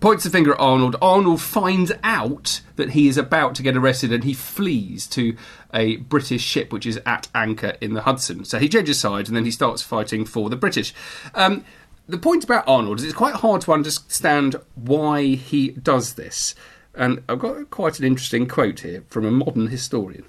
Points 0.00 0.24
the 0.24 0.30
finger 0.30 0.54
at 0.54 0.60
Arnold. 0.60 0.96
Arnold 1.02 1.42
finds 1.42 1.92
out 2.02 2.62
that 2.76 2.90
he 2.90 3.06
is 3.06 3.18
about 3.18 3.54
to 3.56 3.62
get 3.62 3.76
arrested 3.76 4.10
and 4.12 4.24
he 4.24 4.32
flees 4.32 5.06
to 5.08 5.36
a 5.74 5.96
British 5.96 6.42
ship 6.42 6.72
which 6.72 6.86
is 6.86 6.98
at 7.04 7.28
anchor 7.34 7.76
in 7.82 7.92
the 7.92 8.02
Hudson. 8.02 8.46
So 8.46 8.58
he 8.58 8.68
changes 8.68 8.98
sides 8.98 9.28
and 9.28 9.36
then 9.36 9.44
he 9.44 9.50
starts 9.50 9.82
fighting 9.82 10.24
for 10.24 10.48
the 10.48 10.56
British. 10.56 10.94
Um, 11.34 11.66
the 12.08 12.16
point 12.16 12.44
about 12.44 12.66
Arnold 12.66 12.98
is 12.98 13.04
it's 13.04 13.12
quite 13.12 13.34
hard 13.34 13.60
to 13.62 13.74
understand 13.74 14.56
why 14.74 15.34
he 15.34 15.72
does 15.72 16.14
this. 16.14 16.54
And 16.94 17.22
I've 17.28 17.38
got 17.38 17.68
quite 17.68 17.98
an 17.98 18.06
interesting 18.06 18.48
quote 18.48 18.80
here 18.80 19.04
from 19.08 19.26
a 19.26 19.30
modern 19.30 19.66
historian 19.66 20.24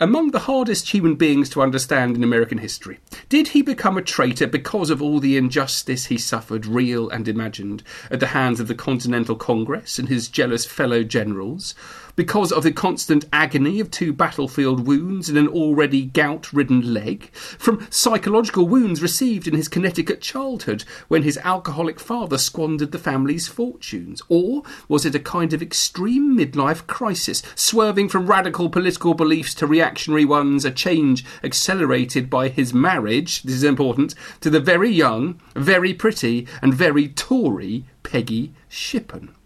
among 0.00 0.30
the 0.30 0.40
hardest 0.40 0.92
human 0.92 1.16
beings 1.16 1.48
to 1.50 1.62
understand 1.62 2.16
in 2.16 2.22
American 2.22 2.58
history. 2.58 2.98
Did 3.28 3.48
he 3.48 3.62
become 3.62 3.98
a 3.98 4.02
traitor 4.02 4.46
because 4.46 4.90
of 4.90 5.02
all 5.02 5.18
the 5.18 5.36
injustice 5.36 6.06
he 6.06 6.18
suffered, 6.18 6.66
real 6.66 7.08
and 7.08 7.26
imagined, 7.26 7.82
at 8.10 8.20
the 8.20 8.28
hands 8.28 8.60
of 8.60 8.68
the 8.68 8.74
Continental 8.74 9.34
Congress 9.34 9.98
and 9.98 10.08
his 10.08 10.28
jealous 10.28 10.64
fellow 10.64 11.02
generals? 11.02 11.74
Because 12.18 12.50
of 12.50 12.64
the 12.64 12.72
constant 12.72 13.24
agony 13.32 13.78
of 13.78 13.92
two 13.92 14.12
battlefield 14.12 14.88
wounds 14.88 15.28
and 15.28 15.38
an 15.38 15.46
already 15.46 16.04
gout 16.04 16.52
ridden 16.52 16.92
leg, 16.92 17.30
from 17.32 17.86
psychological 17.90 18.66
wounds 18.66 19.00
received 19.00 19.46
in 19.46 19.54
his 19.54 19.68
Connecticut 19.68 20.20
childhood 20.20 20.82
when 21.06 21.22
his 21.22 21.38
alcoholic 21.44 22.00
father 22.00 22.36
squandered 22.36 22.90
the 22.90 22.98
family's 22.98 23.46
fortunes? 23.46 24.20
Or 24.28 24.64
was 24.88 25.06
it 25.06 25.14
a 25.14 25.20
kind 25.20 25.52
of 25.52 25.62
extreme 25.62 26.36
midlife 26.36 26.88
crisis, 26.88 27.40
swerving 27.54 28.08
from 28.08 28.26
radical 28.26 28.68
political 28.68 29.14
beliefs 29.14 29.54
to 29.54 29.68
reactionary 29.68 30.24
ones, 30.24 30.64
a 30.64 30.72
change 30.72 31.24
accelerated 31.44 32.28
by 32.28 32.48
his 32.48 32.74
marriage, 32.74 33.44
this 33.44 33.54
is 33.54 33.62
important, 33.62 34.16
to 34.40 34.50
the 34.50 34.58
very 34.58 34.90
young, 34.90 35.40
very 35.54 35.94
pretty, 35.94 36.48
and 36.60 36.74
very 36.74 37.06
Tory 37.06 37.84
Peggy 38.02 38.54
Shippen? 38.68 39.37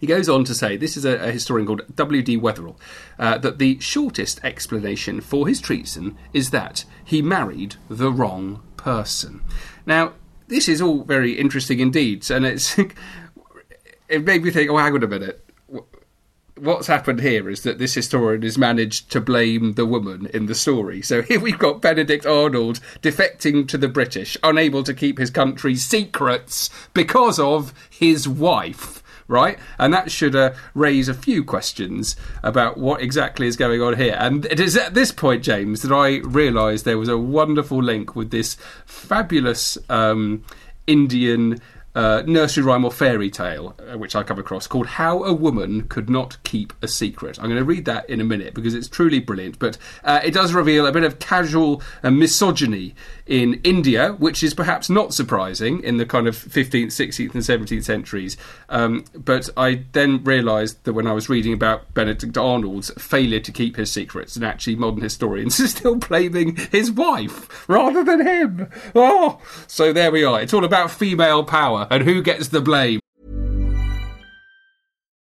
He 0.00 0.06
goes 0.06 0.30
on 0.30 0.44
to 0.44 0.54
say, 0.54 0.78
this 0.78 0.96
is 0.96 1.04
a, 1.04 1.16
a 1.18 1.30
historian 1.30 1.66
called 1.66 1.82
W.D. 1.94 2.38
Wetherell, 2.38 2.76
uh, 3.18 3.36
that 3.38 3.58
the 3.58 3.78
shortest 3.80 4.42
explanation 4.42 5.20
for 5.20 5.46
his 5.46 5.60
treason 5.60 6.16
is 6.32 6.50
that 6.50 6.86
he 7.04 7.20
married 7.20 7.76
the 7.90 8.10
wrong 8.10 8.62
person. 8.78 9.42
Now, 9.84 10.14
this 10.48 10.68
is 10.68 10.80
all 10.80 11.04
very 11.04 11.32
interesting 11.32 11.80
indeed, 11.80 12.28
and 12.30 12.46
it's 12.46 12.78
it 14.08 14.24
made 14.24 14.42
me 14.42 14.50
think, 14.50 14.70
oh, 14.70 14.78
hang 14.78 14.94
on 14.94 15.02
a 15.02 15.06
minute. 15.06 15.44
What's 16.56 16.88
happened 16.88 17.20
here 17.20 17.48
is 17.48 17.62
that 17.62 17.78
this 17.78 17.94
historian 17.94 18.42
has 18.42 18.58
managed 18.58 19.10
to 19.12 19.20
blame 19.20 19.74
the 19.74 19.86
woman 19.86 20.26
in 20.32 20.46
the 20.46 20.54
story. 20.54 21.02
So 21.02 21.20
here 21.22 21.40
we've 21.40 21.58
got 21.58 21.82
Benedict 21.82 22.24
Arnold 22.24 22.80
defecting 23.02 23.68
to 23.68 23.76
the 23.76 23.88
British, 23.88 24.36
unable 24.42 24.82
to 24.84 24.94
keep 24.94 25.18
his 25.18 25.30
country's 25.30 25.84
secrets 25.84 26.70
because 26.94 27.38
of 27.38 27.74
his 27.90 28.26
wife 28.26 28.99
right? 29.30 29.58
And 29.78 29.94
that 29.94 30.10
should 30.10 30.34
uh, 30.34 30.52
raise 30.74 31.08
a 31.08 31.14
few 31.14 31.44
questions 31.44 32.16
about 32.42 32.76
what 32.76 33.00
exactly 33.00 33.46
is 33.46 33.56
going 33.56 33.80
on 33.80 33.96
here. 33.96 34.16
And 34.18 34.44
it 34.46 34.60
is 34.60 34.76
at 34.76 34.94
this 34.94 35.12
point, 35.12 35.44
James, 35.44 35.82
that 35.82 35.92
I 35.92 36.16
realised 36.18 36.84
there 36.84 36.98
was 36.98 37.08
a 37.08 37.16
wonderful 37.16 37.82
link 37.82 38.16
with 38.16 38.30
this 38.30 38.56
fabulous 38.84 39.78
um, 39.88 40.44
Indian 40.86 41.60
uh, 41.94 42.22
nursery 42.26 42.62
rhyme 42.62 42.84
or 42.84 42.92
fairy 42.92 43.30
tale, 43.30 43.74
uh, 43.78 43.98
which 43.98 44.14
I 44.14 44.22
come 44.22 44.38
across, 44.38 44.66
called 44.66 44.86
How 44.86 45.24
a 45.24 45.32
Woman 45.32 45.88
Could 45.88 46.08
Not 46.08 46.42
Keep 46.44 46.72
a 46.82 46.88
Secret. 46.88 47.38
I'm 47.38 47.46
going 47.46 47.58
to 47.58 47.64
read 47.64 47.84
that 47.86 48.08
in 48.08 48.20
a 48.20 48.24
minute 48.24 48.54
because 48.54 48.74
it's 48.74 48.88
truly 48.88 49.18
brilliant, 49.18 49.58
but 49.58 49.76
uh, 50.04 50.20
it 50.22 50.32
does 50.32 50.52
reveal 50.52 50.86
a 50.86 50.92
bit 50.92 51.02
of 51.02 51.18
casual 51.18 51.82
uh, 52.02 52.10
misogyny 52.10 52.94
in 53.26 53.60
India, 53.64 54.12
which 54.12 54.42
is 54.42 54.54
perhaps 54.54 54.88
not 54.88 55.14
surprising 55.14 55.82
in 55.82 55.96
the 55.96 56.06
kind 56.06 56.28
of 56.28 56.36
15th, 56.36 56.86
16th, 56.86 57.34
and 57.34 57.42
17th 57.42 57.84
centuries. 57.84 58.36
Um, 58.68 59.04
but 59.14 59.48
I 59.56 59.84
then 59.92 60.22
realised 60.22 60.84
that 60.84 60.92
when 60.92 61.06
I 61.06 61.12
was 61.12 61.28
reading 61.28 61.52
about 61.52 61.92
Benedict 61.94 62.36
Arnold's 62.36 62.90
failure 63.02 63.40
to 63.40 63.52
keep 63.52 63.76
his 63.76 63.90
secrets, 63.90 64.36
and 64.36 64.44
actually 64.44 64.76
modern 64.76 65.02
historians 65.02 65.58
are 65.60 65.68
still 65.68 65.96
blaming 65.96 66.56
his 66.70 66.90
wife 66.90 67.68
rather 67.68 68.04
than 68.04 68.26
him. 68.26 68.68
Oh, 68.94 69.40
so 69.66 69.92
there 69.92 70.12
we 70.12 70.22
are. 70.22 70.40
It's 70.40 70.54
all 70.54 70.64
about 70.64 70.90
female 70.90 71.44
power 71.44 71.79
and 71.90 72.02
who 72.02 72.22
gets 72.22 72.48
the 72.48 72.60
blame. 72.60 73.00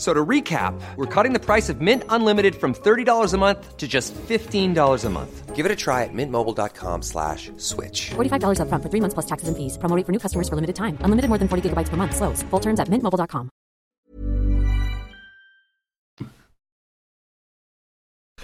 F- 0.00 0.04
So 0.04 0.14
to 0.14 0.24
recap, 0.24 0.80
we're 0.96 1.04
cutting 1.04 1.34
the 1.34 1.38
price 1.38 1.68
of 1.68 1.82
Mint 1.82 2.04
Unlimited 2.08 2.54
from 2.54 2.72
$30 2.72 3.34
a 3.34 3.38
month 3.38 3.76
to 3.76 3.86
just 3.86 4.14
$15 4.14 5.04
a 5.04 5.10
month. 5.10 5.54
Give 5.54 5.66
it 5.66 5.70
a 5.72 5.76
try 5.76 6.04
at 6.04 6.14
mintmobile.com 6.14 7.02
slash 7.02 7.50
switch. 7.58 8.12
$45 8.16 8.60
upfront 8.60 8.82
for 8.82 8.88
three 8.88 9.00
months 9.00 9.12
plus 9.12 9.26
taxes 9.26 9.48
and 9.48 9.56
fees. 9.58 9.76
Promo 9.76 9.94
rate 9.94 10.06
for 10.06 10.12
new 10.12 10.18
customers 10.18 10.48
for 10.48 10.54
limited 10.54 10.74
time. 10.74 10.96
Unlimited 11.04 11.28
more 11.28 11.36
than 11.36 11.48
40 11.48 11.68
gigabytes 11.68 11.90
per 11.90 11.98
month. 11.98 12.16
Slows. 12.16 12.42
Full 12.50 12.60
terms 12.60 12.80
at 12.80 12.88
mintmobile.com. 12.88 13.50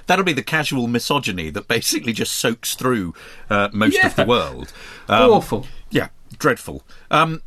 That'll 0.06 0.25
be 0.26 0.34
the 0.34 0.42
casual 0.42 0.86
misogyny 0.88 1.50
that 1.50 1.68
basically 1.68 2.12
just 2.12 2.34
soaks 2.34 2.75
through 2.75 3.14
uh, 3.50 3.70
most 3.72 3.98
of 4.04 4.14
the 4.14 4.22
Yeah. 4.22 4.28
world. 4.28 4.72
Awful. 5.08 5.66
Yeah, 5.90 6.08
dreadful. 6.38 6.82
Um, 7.10 7.40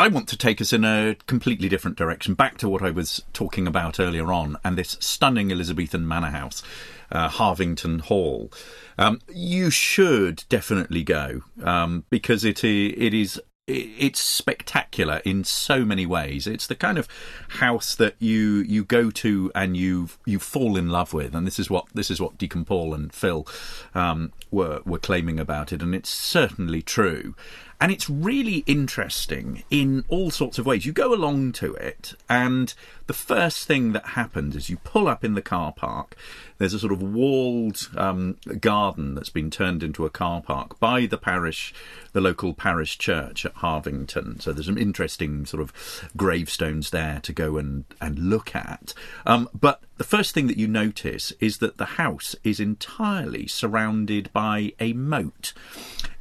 I 0.00 0.06
want 0.06 0.28
to 0.28 0.36
take 0.36 0.60
us 0.60 0.72
in 0.72 0.84
a 0.84 1.16
completely 1.26 1.68
different 1.68 1.96
direction, 1.96 2.34
back 2.34 2.56
to 2.58 2.68
what 2.68 2.82
I 2.82 2.90
was 2.90 3.24
talking 3.32 3.66
about 3.66 3.98
earlier 3.98 4.32
on, 4.32 4.56
and 4.64 4.78
this 4.78 4.96
stunning 5.00 5.50
Elizabethan 5.50 6.06
manor 6.06 6.30
house, 6.30 6.62
uh, 7.10 7.28
Harvington 7.28 7.98
Hall. 8.02 8.52
Um, 8.96 9.20
you 9.28 9.70
should 9.70 10.44
definitely 10.48 11.02
go 11.02 11.42
um, 11.64 12.04
because 12.10 12.44
it 12.44 12.62
it 12.62 13.12
is 13.12 13.40
it's 13.68 14.20
spectacular 14.20 15.20
in 15.24 15.44
so 15.44 15.84
many 15.84 16.06
ways. 16.06 16.46
It's 16.46 16.66
the 16.66 16.74
kind 16.74 16.96
of 16.96 17.06
house 17.48 17.94
that 17.96 18.14
you 18.18 18.60
you 18.60 18.84
go 18.84 19.10
to 19.10 19.52
and 19.54 19.76
you 19.76 20.08
you 20.24 20.38
fall 20.38 20.76
in 20.76 20.88
love 20.88 21.12
with, 21.12 21.34
and 21.34 21.46
this 21.46 21.58
is 21.58 21.68
what 21.68 21.86
this 21.92 22.10
is 22.10 22.20
what 22.20 22.38
Deacon 22.38 22.64
Paul 22.64 22.94
and 22.94 23.12
Phil 23.12 23.46
um, 23.94 24.32
were 24.50 24.80
were 24.86 24.98
claiming 24.98 25.38
about 25.38 25.72
it, 25.72 25.82
and 25.82 25.94
it's 25.94 26.08
certainly 26.08 26.82
true. 26.82 27.34
And 27.80 27.92
it's 27.92 28.10
really 28.10 28.64
interesting 28.66 29.62
in 29.70 30.04
all 30.08 30.30
sorts 30.30 30.58
of 30.58 30.66
ways. 30.66 30.84
You 30.84 30.92
go 30.92 31.14
along 31.14 31.52
to 31.52 31.74
it, 31.74 32.14
and 32.28 32.74
the 33.06 33.12
first 33.12 33.66
thing 33.68 33.92
that 33.92 34.06
happens 34.08 34.56
is 34.56 34.68
you 34.68 34.78
pull 34.78 35.06
up 35.06 35.24
in 35.24 35.34
the 35.34 35.42
car 35.42 35.72
park. 35.72 36.16
There's 36.58 36.74
a 36.74 36.80
sort 36.80 36.92
of 36.92 37.00
walled 37.00 37.88
um, 37.96 38.36
garden 38.60 39.14
that's 39.14 39.30
been 39.30 39.50
turned 39.50 39.84
into 39.84 40.04
a 40.04 40.10
car 40.10 40.42
park 40.42 40.80
by 40.80 41.06
the 41.06 41.18
parish, 41.18 41.72
the 42.12 42.20
local 42.20 42.52
parish 42.52 42.98
church 42.98 43.46
at 43.46 43.54
Harvington. 43.54 44.40
So 44.40 44.52
there's 44.52 44.66
some 44.66 44.76
interesting 44.76 45.46
sort 45.46 45.62
of 45.62 46.10
gravestones 46.16 46.90
there 46.90 47.20
to 47.22 47.32
go 47.32 47.58
and, 47.58 47.84
and 48.00 48.18
look 48.18 48.56
at. 48.56 48.92
Um, 49.24 49.48
but 49.54 49.82
the 49.98 50.04
first 50.04 50.32
thing 50.32 50.46
that 50.46 50.56
you 50.56 50.68
notice 50.68 51.32
is 51.40 51.58
that 51.58 51.76
the 51.76 51.84
house 51.84 52.34
is 52.44 52.60
entirely 52.60 53.46
surrounded 53.46 54.32
by 54.32 54.72
a 54.78 54.92
moat 54.92 55.52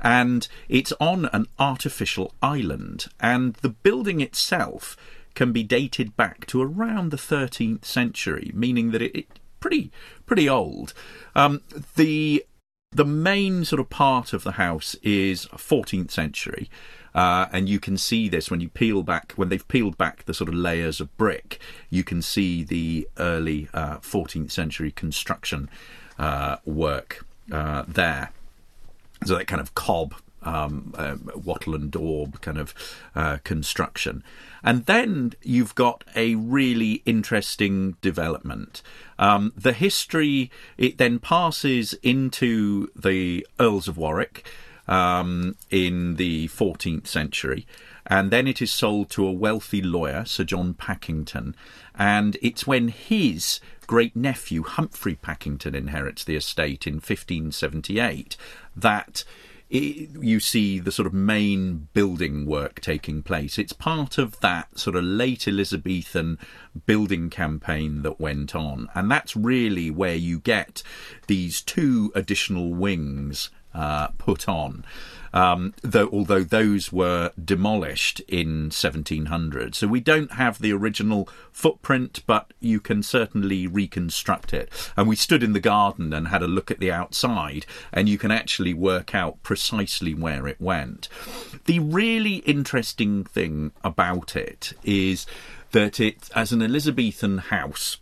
and 0.01 0.47
it's 0.67 0.93
on 0.99 1.25
an 1.31 1.45
artificial 1.59 2.33
island. 2.41 3.05
And 3.19 3.53
the 3.55 3.69
building 3.69 4.19
itself 4.19 4.97
can 5.35 5.51
be 5.51 5.63
dated 5.63 6.17
back 6.17 6.47
to 6.47 6.61
around 6.61 7.11
the 7.11 7.17
13th 7.17 7.85
century, 7.85 8.51
meaning 8.53 8.91
that 8.91 9.01
it, 9.03 9.15
it 9.15 9.27
pretty 9.59 9.91
pretty 10.25 10.49
old. 10.49 10.93
Um, 11.35 11.61
the 11.95 12.43
the 12.91 13.05
main 13.05 13.63
sort 13.63 13.79
of 13.79 13.89
part 13.89 14.33
of 14.33 14.43
the 14.43 14.53
house 14.53 14.95
is 15.03 15.45
14th 15.47 16.09
century. 16.09 16.69
Uh, 17.17 17.47
and 17.51 17.67
you 17.67 17.79
can 17.79 17.97
see 17.97 18.29
this 18.29 18.51
when 18.51 18.61
you 18.61 18.69
peel 18.69 19.01
back, 19.01 19.33
when 19.35 19.49
they've 19.49 19.67
peeled 19.67 19.97
back 19.97 20.23
the 20.25 20.35
sort 20.35 20.47
of 20.47 20.53
layers 20.53 21.01
of 21.01 21.17
brick, 21.17 21.59
you 21.89 22.03
can 22.03 22.21
see 22.21 22.63
the 22.63 23.09
early 23.17 23.67
uh, 23.73 23.97
14th 23.97 24.51
century 24.51 24.91
construction 24.91 25.67
uh, 26.19 26.57
work 26.63 27.25
uh, 27.51 27.83
there. 27.87 28.31
So 29.25 29.35
that 29.35 29.47
kind 29.47 29.59
of 29.59 29.73
cob 29.73 30.13
um, 30.43 30.93
um, 30.95 31.31
wattle 31.33 31.73
and 31.73 31.89
daub 31.89 32.39
kind 32.41 32.59
of 32.59 32.75
uh, 33.15 33.37
construction. 33.43 34.23
And 34.63 34.85
then 34.85 35.33
you've 35.41 35.73
got 35.73 36.03
a 36.15 36.35
really 36.35 37.01
interesting 37.07 37.97
development. 38.01 38.83
Um, 39.17 39.53
the 39.57 39.73
history 39.73 40.51
it 40.77 40.99
then 40.99 41.17
passes 41.17 41.93
into 42.03 42.91
the 42.95 43.47
earls 43.59 43.87
of 43.87 43.97
warwick 43.97 44.47
um, 44.87 45.55
in 45.69 46.15
the 46.15 46.47
14th 46.49 47.07
century. 47.07 47.65
And 48.05 48.31
then 48.31 48.47
it 48.47 48.61
is 48.61 48.71
sold 48.71 49.09
to 49.11 49.27
a 49.27 49.33
wealthy 49.33 49.81
lawyer, 49.81 50.23
Sir 50.25 50.45
John 50.45 50.73
Pakington, 50.73 51.53
and 51.95 52.37
it's 52.41 52.65
when 52.65 52.87
his 52.87 53.59
great 53.85 54.15
nephew 54.15 54.63
Humphrey 54.63 55.15
Pakington 55.15 55.73
inherits 55.73 56.23
the 56.23 56.35
estate 56.35 56.85
in 56.87 56.95
1578 56.95 58.37
that 58.75 59.23
i 59.73 60.07
you 60.21 60.39
see 60.39 60.79
the 60.79 60.93
sort 60.93 61.05
of 61.07 61.13
main 61.13 61.89
building 61.93 62.45
work 62.45 62.79
taking 62.79 63.21
place. 63.21 63.57
It's 63.57 63.73
part 63.73 64.17
of 64.17 64.39
that 64.39 64.79
sort 64.79 64.95
of 64.95 65.03
late 65.03 65.45
Elizabethan 65.45 66.37
building 66.85 67.29
campaign 67.29 68.01
that 68.03 68.19
went 68.19 68.55
on, 68.55 68.87
and 68.95 69.11
that's 69.11 69.35
really 69.35 69.91
where 69.91 70.15
you 70.15 70.39
get 70.39 70.83
these 71.27 71.61
two 71.61 72.13
additional 72.15 72.73
wings 72.73 73.49
uh, 73.73 74.07
put 74.17 74.47
on. 74.47 74.85
Um, 75.33 75.73
though, 75.81 76.09
although 76.11 76.43
those 76.43 76.91
were 76.91 77.31
demolished 77.43 78.21
in 78.21 78.71
1700, 78.71 79.75
so 79.75 79.87
we 79.87 79.99
don't 79.99 80.31
have 80.33 80.59
the 80.59 80.73
original 80.73 81.29
footprint, 81.51 82.23
but 82.25 82.53
you 82.59 82.79
can 82.79 83.03
certainly 83.03 83.67
reconstruct 83.67 84.53
it. 84.53 84.71
And 84.95 85.07
we 85.07 85.15
stood 85.15 85.43
in 85.43 85.53
the 85.53 85.59
garden 85.59 86.13
and 86.13 86.29
had 86.29 86.41
a 86.41 86.47
look 86.47 86.71
at 86.71 86.79
the 86.79 86.91
outside, 86.91 87.65
and 87.91 88.07
you 88.09 88.17
can 88.17 88.31
actually 88.31 88.73
work 88.73 89.13
out 89.13 89.43
precisely 89.43 90.13
where 90.13 90.47
it 90.47 90.61
went. 90.61 91.09
The 91.65 91.79
really 91.79 92.37
interesting 92.37 93.23
thing 93.23 93.73
about 93.83 94.35
it 94.35 94.73
is 94.83 95.27
that 95.71 95.99
it, 95.99 96.29
as 96.35 96.51
an 96.51 96.61
Elizabethan 96.61 97.37
house, 97.37 97.97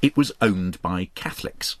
it 0.00 0.16
was 0.16 0.32
owned 0.40 0.80
by 0.80 1.10
Catholics 1.14 1.76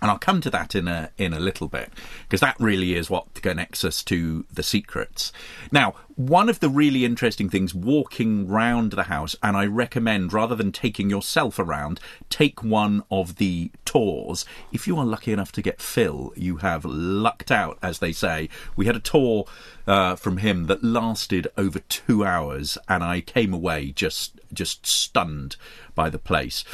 and 0.00 0.10
I'll 0.10 0.18
come 0.18 0.40
to 0.42 0.50
that 0.50 0.74
in 0.74 0.88
a 0.88 1.10
in 1.18 1.32
a 1.32 1.40
little 1.40 1.68
bit 1.68 1.90
because 2.22 2.40
that 2.40 2.56
really 2.58 2.94
is 2.94 3.10
what 3.10 3.34
connects 3.34 3.84
us 3.84 4.02
to 4.04 4.44
the 4.52 4.62
secrets. 4.62 5.32
Now, 5.72 5.94
one 6.16 6.48
of 6.48 6.60
the 6.60 6.68
really 6.68 7.04
interesting 7.04 7.48
things 7.48 7.74
walking 7.74 8.48
round 8.48 8.92
the 8.92 9.04
house, 9.04 9.36
and 9.42 9.56
I 9.56 9.66
recommend 9.66 10.32
rather 10.32 10.54
than 10.54 10.72
taking 10.72 11.08
yourself 11.08 11.58
around, 11.58 12.00
take 12.28 12.62
one 12.62 13.04
of 13.10 13.36
the 13.36 13.70
tours. 13.84 14.44
If 14.72 14.86
you 14.86 14.96
are 14.98 15.06
lucky 15.06 15.32
enough 15.32 15.52
to 15.52 15.62
get 15.62 15.80
Phil, 15.80 16.32
you 16.36 16.56
have 16.56 16.84
lucked 16.84 17.52
out, 17.52 17.78
as 17.82 18.00
they 18.00 18.12
say. 18.12 18.48
We 18.74 18.86
had 18.86 18.96
a 18.96 19.00
tour 19.00 19.46
uh, 19.86 20.16
from 20.16 20.38
him 20.38 20.66
that 20.66 20.82
lasted 20.82 21.48
over 21.56 21.78
two 21.78 22.24
hours, 22.24 22.78
and 22.88 23.04
I 23.04 23.20
came 23.20 23.54
away 23.54 23.92
just 23.92 24.40
just 24.52 24.86
stunned 24.86 25.56
by 25.94 26.10
the 26.10 26.18
place 26.18 26.64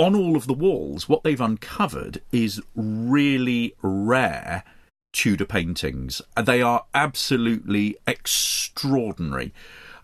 on 0.00 0.16
all 0.16 0.34
of 0.34 0.46
the 0.46 0.54
walls, 0.54 1.10
what 1.10 1.22
they've 1.22 1.40
uncovered 1.42 2.22
is 2.32 2.62
really 2.74 3.74
rare 3.82 4.64
Tudor 5.12 5.44
paintings. 5.44 6.22
They 6.42 6.62
are 6.62 6.86
absolutely 6.94 7.96
extraordinary. 8.06 9.52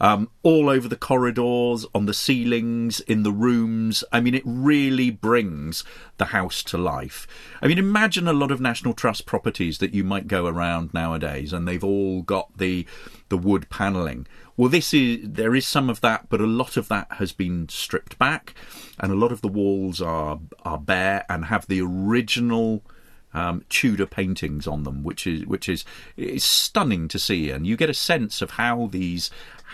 Um, 0.01 0.29
all 0.43 0.69
over 0.69 0.89
the 0.89 0.97
corridors, 0.97 1.87
on 1.95 2.07
the 2.07 2.15
ceilings, 2.15 3.01
in 3.01 3.23
the 3.23 3.33
rooms. 3.33 4.05
I 4.13 4.21
mean, 4.21 4.35
it 4.35 4.43
really 4.45 5.11
brings 5.11 5.85
the 6.19 6.27
house 6.27 6.63
to 6.65 6.79
life. 6.79 7.27
I 7.63 7.69
mean, 7.69 7.79
imagine 7.79 8.29
a 8.29 8.33
lot 8.33 8.51
of 8.51 8.61
National 8.61 8.95
Trust 8.95 9.27
properties 9.27 9.79
that 9.79 9.95
you 9.95 10.05
might 10.05 10.29
go 10.29 10.47
around 10.47 10.93
nowadays, 10.93 11.53
and 11.53 11.67
they've 11.67 11.85
all 11.85 12.23
got 12.23 12.59
the 12.59 12.87
the 13.29 13.39
wood 13.39 13.69
panelling. 13.71 14.27
Well, 14.57 14.71
this 14.71 14.95
is 14.95 15.21
there 15.23 15.55
is 15.55 15.67
some 15.67 15.91
of 15.91 16.01
that, 16.01 16.29
but 16.29 16.41
a 16.41 16.47
lot 16.47 16.77
of 16.77 16.89
that 16.89 17.07
has 17.13 17.33
been 17.33 17.69
stripped 17.69 18.19
back, 18.19 18.55
and 18.99 19.13
a 19.13 19.17
lot 19.17 19.33
of 19.33 19.41
the 19.41 19.49
walls 19.49 20.01
are 20.01 20.41
are 20.65 20.79
bare 20.79 21.25
and 21.29 21.47
have 21.47 21.67
the 21.67 21.81
original 21.81 22.83
um, 23.35 23.65
Tudor 23.69 24.07
paintings 24.07 24.67
on 24.67 24.85
them, 24.85 25.05
which 25.05 25.27
is 25.27 25.47
which 25.47 25.69
is 25.69 25.85
is 26.17 26.43
stunning 26.43 27.07
to 27.09 27.19
see, 27.19 27.51
and 27.51 27.67
you 27.67 27.77
get 27.77 27.91
a 27.91 27.95
sense 27.95 28.41
of 28.41 28.53
how 28.53 28.89
these 28.91 29.31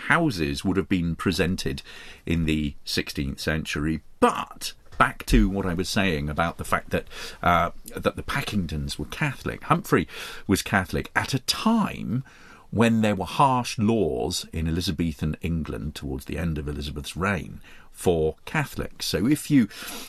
houses 0.07 0.63
would 0.63 0.77
have 0.77 0.89
been 0.89 1.15
presented 1.15 1.81
in 2.25 2.45
the 2.45 2.75
16th 2.85 3.39
century. 3.39 4.01
But 4.19 4.73
back 4.97 5.25
to 5.25 5.49
what 5.49 5.65
I 5.65 5.73
was 5.73 5.89
saying 5.89 6.29
about 6.29 6.57
the 6.57 6.63
fact 6.63 6.91
that 6.91 7.07
uh, 7.41 7.71
that 7.95 8.15
the 8.15 8.23
Pakingtons 8.23 8.97
were 8.97 9.05
Catholic. 9.05 9.63
Humphrey 9.63 10.07
was 10.47 10.61
Catholic 10.61 11.11
at 11.15 11.33
a 11.33 11.39
time 11.39 12.23
when 12.69 13.01
there 13.01 13.15
were 13.15 13.25
harsh 13.25 13.77
laws 13.77 14.47
in 14.51 14.67
Elizabethan 14.67 15.37
England 15.41 15.93
towards 15.93 16.25
the 16.25 16.39
end 16.39 16.57
of 16.57 16.67
Elizabeth's 16.67 17.15
reign 17.15 17.61
for 17.91 18.35
Catholics. 18.45 19.05
So 19.05 19.27
if 19.27 19.51
you 19.51 19.67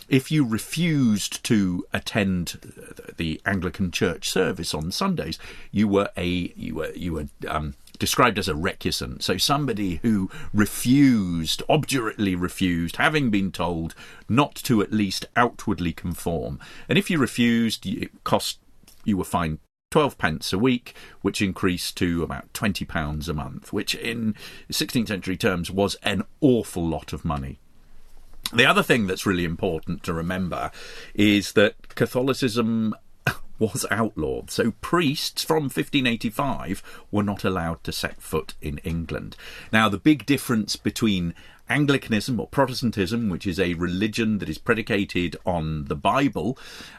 if 0.09 0.33
you 0.33 0.47
refused 0.47 1.45
to 1.45 1.87
attend 1.93 2.73
the 3.19 3.41
Anglican 3.45 3.91
Church 3.91 4.31
service 4.31 4.73
on 4.73 4.91
Sundays, 4.91 5.39
you 5.71 5.87
were 5.87 6.09
a 6.17 6.27
you 6.57 6.77
were 6.77 6.93
you 6.93 7.13
were 7.13 7.27
um, 7.47 7.75
described 7.99 8.39
as 8.39 8.49
a 8.49 8.55
recusant. 8.55 9.23
So 9.23 9.37
somebody 9.37 10.01
who 10.03 10.31
refused, 10.53 11.63
obdurately 11.69 12.35
refused, 12.35 12.97
having 12.97 13.31
been 13.31 13.53
told 13.53 13.95
not 14.29 14.55
to 14.57 14.83
at 14.83 14.93
least 14.93 15.27
outwardly 15.37 15.93
conform. 15.93 16.61
And 16.89 16.99
if 16.99 17.11
you 17.11 17.19
refused, 17.19 17.87
it 17.87 18.11
cost 18.25 18.59
you 19.05 19.17
were 19.17 19.25
fined 19.25 19.59
12 19.91 20.19
pence 20.19 20.53
a 20.53 20.59
week, 20.59 20.95
which 21.23 21.41
increased 21.41 21.97
to 21.99 22.23
about 22.23 22.53
20 22.53 22.85
pounds 22.85 23.29
a 23.29 23.35
month, 23.35 23.73
which 23.73 23.95
in 23.95 24.35
16th 24.73 25.09
century 25.09 25.37
terms 25.37 25.71
was 25.71 25.95
an 26.03 26.25
awful 26.41 26.85
lot 26.85 27.13
of 27.13 27.25
money. 27.25 27.59
The 28.53 28.67
other 28.67 28.83
thing 28.83 29.07
that's 29.07 29.27
really 29.27 29.45
important 29.45 30.03
to 30.03 30.13
remember 30.13 30.71
is 31.15 31.53
that 31.53 31.95
Catholicism 31.95 32.95
was 33.73 33.87
outlawed. 33.91 34.51
So 34.51 34.73
priests 34.81 35.43
from 35.43 35.65
1585 35.65 36.83
were 37.11 37.23
not 37.23 37.45
allowed 37.45 37.83
to 37.85 37.93
set 37.93 38.21
foot 38.21 38.55
in 38.61 38.79
England. 38.79 39.37
Now, 39.73 39.89
the 39.89 39.99
big 39.99 40.27
difference 40.27 40.77
between 40.77 41.35
Anglicanism 41.69 42.39
or 42.39 42.47
Protestantism, 42.47 43.29
which 43.29 43.47
is 43.47 43.59
a 43.59 43.75
religion 43.75 44.39
that 44.39 44.49
is 44.49 44.59
predicated 44.59 45.37
on 45.47 45.87
the 45.87 45.97
Bible 45.97 46.59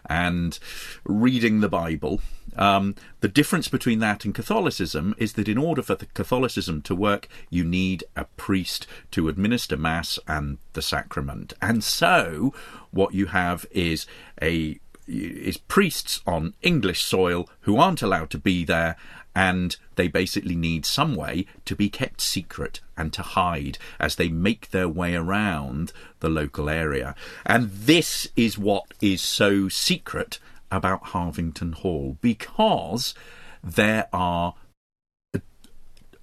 and 0.10 0.58
reading 1.04 1.62
the 1.62 1.69
Bible. 1.69 2.19
Um, 2.56 2.95
the 3.19 3.28
difference 3.28 3.67
between 3.67 3.99
that 3.99 4.25
and 4.25 4.34
Catholicism 4.34 5.13
is 5.17 5.34
that 5.34 5.49
in 5.49 5.58
order 5.58 5.82
for 5.82 5.95
Catholicism 5.95 6.82
to 6.84 6.95
work, 6.95 7.28
you 7.49 7.63
need 7.63 8.06
a 8.15 8.25
priest 8.38 8.88
to 9.12 9.28
administer 9.28 9.78
Mass 9.78 10.17
and 10.28 10.58
the 10.73 10.82
sacrament. 10.82 11.54
And 11.62 11.84
so, 11.84 12.54
what 12.91 13.13
you 13.13 13.28
have 13.28 13.65
is 13.71 14.08
a 14.41 14.80
is 15.08 15.58
priests 15.58 16.22
on 16.26 16.54
English 16.62 17.04
soil 17.04 17.50
who 17.62 17.78
aren't 17.78 18.02
allowed 18.02 18.30
to 18.32 18.38
be 18.38 18.63
there 18.63 18.96
and 19.36 19.76
they 19.96 20.08
basically 20.08 20.56
need 20.56 20.86
some 20.86 21.15
way 21.15 21.46
to 21.65 21.76
be 21.76 21.89
kept 21.89 22.22
secret 22.22 22.80
and 22.96 23.12
to 23.12 23.22
hide 23.22 23.78
as 24.00 24.15
they 24.15 24.30
make 24.30 24.72
their 24.72 24.88
way 24.88 25.13
around 25.13 25.91
the 26.22 26.30
local 26.30 26.70
area. 26.70 27.13
And 27.46 27.70
this 27.70 28.30
is 28.38 28.58
what 28.58 28.86
is 29.02 29.22
so 29.22 29.68
secret 29.68 30.39
about 30.72 31.08
Harvington 31.08 31.74
Hall 31.74 32.18
because 32.22 33.13
there 33.62 34.08
are 34.13 34.56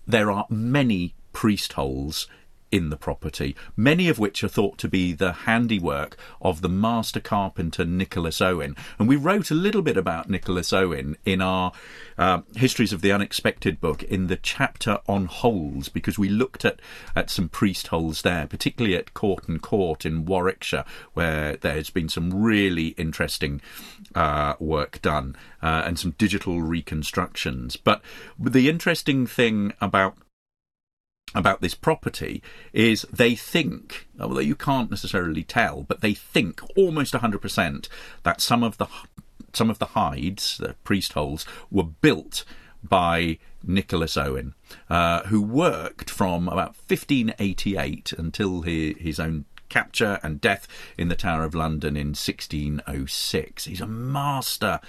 there 0.07 0.31
are 0.31 0.47
many 0.51 1.15
priest 1.33 1.75
holes 1.75 2.27
in 2.73 2.89
the 2.89 2.97
property, 2.97 3.55
many 3.77 4.09
of 4.09 4.19
which 4.19 4.43
are 4.43 4.49
thought 4.49 4.79
to 4.79 4.89
be 4.89 5.13
the 5.13 5.33
handiwork 5.33 6.17
of 6.41 6.63
the 6.63 6.69
master 6.69 7.21
carpenter 7.21 7.85
Nicholas 7.85 8.41
Owen. 8.41 8.75
And 8.99 9.07
we 9.07 9.17
wrote 9.17 9.51
a 9.51 9.55
little 9.55 9.83
bit 9.83 9.99
about 9.99 10.31
Nicholas 10.31 10.73
Owen 10.73 11.17
in 11.25 11.43
our 11.43 11.73
uh, 12.17 12.41
Histories 12.57 12.93
of 12.93 13.03
the 13.03 13.13
Unexpected 13.13 13.81
book 13.81 14.03
in 14.03 14.27
the 14.27 14.37
chapter 14.37 14.99
on 15.07 15.27
holes, 15.27 15.91
because 15.91 16.19
we 16.19 16.31
looked 16.31 16.65
at, 16.65 16.81
at 17.15 17.31
some 17.31 17.49
priest 17.49 17.89
holes 17.89 18.23
there, 18.23 18.47
particularly 18.47 18.97
at 18.97 19.13
Coughton 19.13 19.59
Court 19.59 20.07
in 20.07 20.25
Warwickshire, 20.25 20.85
where 21.13 21.57
there's 21.57 21.91
been 21.91 22.09
some 22.09 22.43
really 22.43 22.89
interesting 22.89 23.61
uh, 24.15 24.55
work 24.59 25.03
done 25.03 25.37
uh, 25.63 25.83
and 25.85 25.99
some 25.99 26.15
digital 26.17 26.63
reconstructions. 26.63 27.77
But 27.77 28.01
the 28.39 28.71
interesting 28.71 29.27
thing 29.27 29.75
about 29.81 30.17
about 31.35 31.61
this 31.61 31.75
property 31.75 32.43
is 32.73 33.07
they 33.13 33.35
think, 33.35 34.07
although 34.21 34.41
you 34.41 34.55
can't 34.55 34.91
necessarily 34.91 35.43
tell, 35.43 35.83
but 35.83 36.01
they 36.01 36.15
think 36.15 36.61
almost 36.77 37.15
100% 37.15 37.89
that 38.23 38.41
some 38.41 38.63
of 38.63 38.79
the 38.79 38.87
some 39.55 39.69
of 39.69 39.79
the 39.79 39.87
hides, 39.87 40.57
the 40.57 40.75
priest 40.83 41.13
holes, 41.13 41.45
were 41.71 41.85
built 41.85 42.45
by 42.83 43.39
Nicholas 43.63 44.17
Owen, 44.17 44.55
uh, 44.89 45.23
who 45.25 45.43
worked 45.43 46.09
from 46.09 46.49
about 46.49 46.75
1588 46.89 48.13
until 48.15 48.63
he, 48.63 48.95
his 48.95 49.21
own 49.21 49.45
capture 49.73 50.21
and 50.23 50.41
death 50.41 50.69
in 50.99 51.09
the 51.09 51.17
Tower 51.17 51.45
of 51.45 51.55
London 51.55 51.97
in 51.97 52.09
1606. 52.09 53.65
He's 53.65 53.81
a 53.81 53.87
master, 53.87 54.81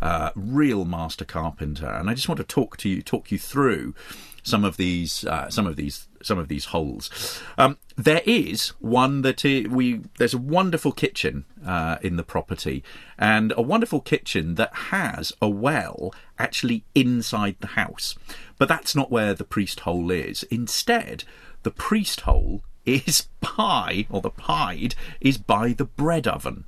uh, 0.00 0.30
real 0.34 0.84
master 0.84 1.24
carpenter, 1.24 1.86
and 1.86 2.10
I 2.10 2.14
just 2.14 2.28
want 2.28 2.38
to 2.38 2.44
talk 2.44 2.76
to 2.78 2.88
you, 2.88 3.02
talk 3.02 3.30
you 3.30 3.38
through 3.38 3.94
some 4.42 4.64
of 4.64 4.76
these 4.76 5.24
uh, 5.24 5.48
some 5.48 5.66
of 5.66 5.76
these 5.76 6.08
some 6.22 6.38
of 6.38 6.48
these 6.48 6.66
holes. 6.66 7.40
Um, 7.56 7.78
there 7.96 8.22
is 8.26 8.70
one 8.80 9.22
that 9.22 9.44
we 9.44 10.00
there's 10.18 10.34
a 10.34 10.38
wonderful 10.38 10.90
kitchen 10.90 11.44
uh, 11.64 11.98
in 12.02 12.16
the 12.16 12.24
property, 12.24 12.82
and 13.16 13.52
a 13.56 13.62
wonderful 13.62 14.00
kitchen 14.00 14.56
that 14.56 14.74
has 14.74 15.32
a 15.40 15.48
well 15.48 16.12
actually 16.38 16.84
inside 16.94 17.56
the 17.60 17.68
house. 17.68 18.16
But 18.58 18.68
that's 18.68 18.96
not 18.96 19.12
where 19.12 19.34
the 19.34 19.44
priest 19.44 19.80
hole 19.80 20.10
is. 20.10 20.42
Instead, 20.44 21.22
the 21.62 21.70
priest 21.70 22.22
hole 22.22 22.62
is 22.84 23.28
pie, 23.40 24.06
or 24.10 24.20
the 24.20 24.30
pied 24.30 24.94
is 25.20 25.38
by 25.38 25.72
the 25.72 25.84
bread 25.84 26.26
oven. 26.26 26.64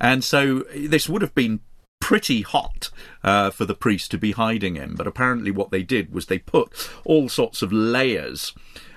And 0.00 0.24
so 0.24 0.60
this 0.74 1.08
would 1.08 1.22
have 1.22 1.34
been 1.34 1.60
pretty 2.00 2.42
hot 2.42 2.90
uh, 3.22 3.50
for 3.50 3.64
the 3.64 3.74
priest 3.74 4.10
to 4.10 4.18
be 4.18 4.32
hiding 4.32 4.76
in. 4.76 4.96
But 4.96 5.06
apparently, 5.06 5.50
what 5.50 5.70
they 5.70 5.82
did 5.82 6.12
was 6.12 6.26
they 6.26 6.38
put 6.38 6.90
all 7.04 7.28
sorts 7.28 7.62
of 7.62 7.72
layers. 7.72 8.52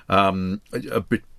Um, 0.08 0.62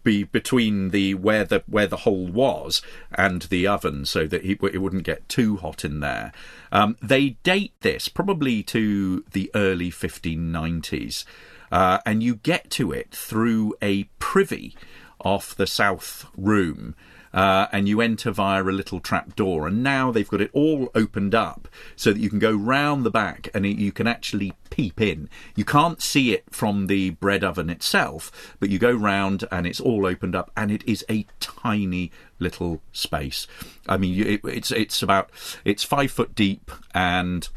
be 0.07 0.23
between 0.25 0.91
the 0.91 1.15
where 1.15 1.45
the 1.45 1.63
where 1.67 1.87
the 1.87 1.99
hole 1.99 2.27
was 2.27 2.81
and 3.13 3.43
the 3.43 3.67
oven, 3.67 4.07
so 4.07 4.27
that 4.27 4.45
it, 4.45 4.59
it 4.63 4.79
wouldn't 4.79 5.03
get 5.03 5.29
too 5.29 5.57
hot 5.59 5.85
in 5.85 6.01
there. 6.01 6.33
Um, 6.73 6.97
they 7.03 7.31
date 7.43 7.75
this 7.81 8.09
probably 8.09 8.63
to 8.65 9.25
the 9.33 9.51
early 9.55 9.91
1590s, 9.91 11.25
uh, 11.71 11.99
and 12.07 12.23
you 12.23 12.37
get 12.37 12.71
to 12.71 12.93
it 12.93 13.13
through 13.13 13.75
a 13.83 14.05
privy 14.19 14.77
off 15.21 15.55
the 15.55 15.67
south 15.67 16.27
room 16.37 16.95
uh, 17.37 17.67
and 17.71 17.87
you 17.87 18.01
enter 18.01 18.31
via 18.31 18.63
a 18.63 18.65
little 18.65 18.99
trap 18.99 19.37
door. 19.37 19.69
And 19.69 19.83
now 19.83 20.11
they've 20.11 20.29
got 20.29 20.41
it 20.41 20.51
all 20.55 20.89
opened 20.95 21.35
up 21.35 21.69
so 21.95 22.13
that 22.13 22.19
you 22.19 22.31
can 22.31 22.39
go 22.39 22.55
round 22.55 23.05
the 23.05 23.11
back 23.11 23.49
and 23.53 23.67
it, 23.67 23.77
you 23.77 23.93
can 23.93 24.07
actually 24.07 24.55
peep 24.71 25.03
in. 25.03 25.29
You 25.55 25.65
can't 25.65 26.03
see 26.03 26.33
it 26.33 26.45
from 26.51 26.87
the 26.87 27.11
bread 27.11 27.45
oven 27.45 27.69
itself, 27.69 28.57
but 28.59 28.71
you 28.71 28.79
go 28.79 28.93
round 28.93 29.45
and 29.53 29.67
it's 29.67 29.81
all 29.81 30.07
opened 30.07 30.35
up, 30.35 30.51
and 30.57 30.73
it 30.73 30.83
is 30.89 31.05
a 31.11 31.27
tiny 31.39 32.11
little 32.39 32.81
space. 32.93 33.47
I 33.87 33.99
mean, 33.99 34.27
it, 34.27 34.41
it's 34.45 34.71
it's 34.71 35.03
about 35.03 35.31
it's 35.65 35.85
five 35.85 36.11
foot 36.11 36.35
deep 36.35 36.71
and 36.95 37.49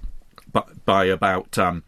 by 0.86 1.06
about 1.06 1.58
um, 1.58 1.84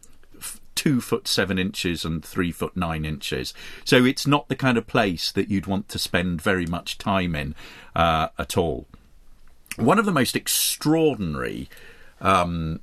two 0.82 1.00
foot 1.00 1.28
seven 1.28 1.60
inches 1.60 2.04
and 2.04 2.24
three 2.24 2.50
foot 2.50 2.76
nine 2.76 3.04
inches. 3.04 3.54
So 3.84 4.04
it's 4.04 4.26
not 4.26 4.48
the 4.48 4.56
kind 4.56 4.76
of 4.76 4.88
place 4.88 5.30
that 5.30 5.48
you'd 5.48 5.68
want 5.68 5.88
to 5.90 5.98
spend 5.98 6.42
very 6.42 6.66
much 6.66 6.98
time 6.98 7.36
in 7.36 7.54
uh, 7.94 8.30
at 8.36 8.58
all. 8.58 8.88
One 9.76 10.00
of 10.00 10.06
the 10.06 10.12
most 10.12 10.34
extraordinary 10.34 11.68
um, 12.20 12.80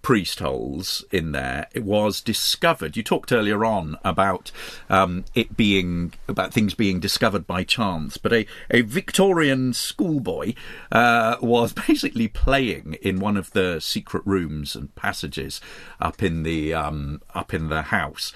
priest 0.00 0.38
holes 0.38 1.04
in 1.12 1.32
there 1.32 1.66
it 1.74 1.84
was 1.84 2.22
discovered 2.22 2.96
you 2.96 3.02
talked 3.02 3.30
earlier 3.30 3.62
on 3.62 3.94
about 4.06 4.50
um, 4.88 5.22
it 5.34 5.54
being 5.54 6.14
about 6.26 6.50
things 6.50 6.72
being 6.72 6.98
discovered 6.98 7.46
by 7.46 7.62
chance 7.62 8.16
but 8.16 8.32
a, 8.32 8.46
a 8.70 8.80
victorian 8.80 9.74
schoolboy 9.74 10.54
uh, 10.90 11.36
was 11.42 11.72
basically 11.86 12.26
playing 12.26 12.96
in 13.02 13.20
one 13.20 13.36
of 13.36 13.52
the 13.52 13.78
secret 13.78 14.22
rooms 14.24 14.74
and 14.74 14.94
passages 14.94 15.60
up 16.00 16.22
in 16.22 16.42
the 16.42 16.72
um, 16.72 17.20
up 17.34 17.52
in 17.52 17.68
the 17.68 17.82
house 17.82 18.32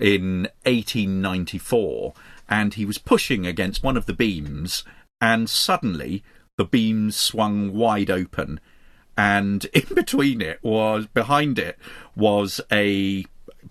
in 0.00 0.42
1894 0.62 2.14
and 2.48 2.74
he 2.74 2.84
was 2.84 2.98
pushing 2.98 3.44
against 3.44 3.82
one 3.82 3.96
of 3.96 4.06
the 4.06 4.12
beams 4.12 4.84
and 5.20 5.50
suddenly 5.50 6.22
the 6.56 6.64
beams 6.64 7.16
swung 7.16 7.74
wide 7.74 8.12
open 8.12 8.60
and 9.16 9.64
in 9.72 9.94
between 9.94 10.40
it 10.40 10.58
was 10.62 11.06
behind 11.06 11.58
it 11.58 11.78
was 12.16 12.60
a 12.70 13.24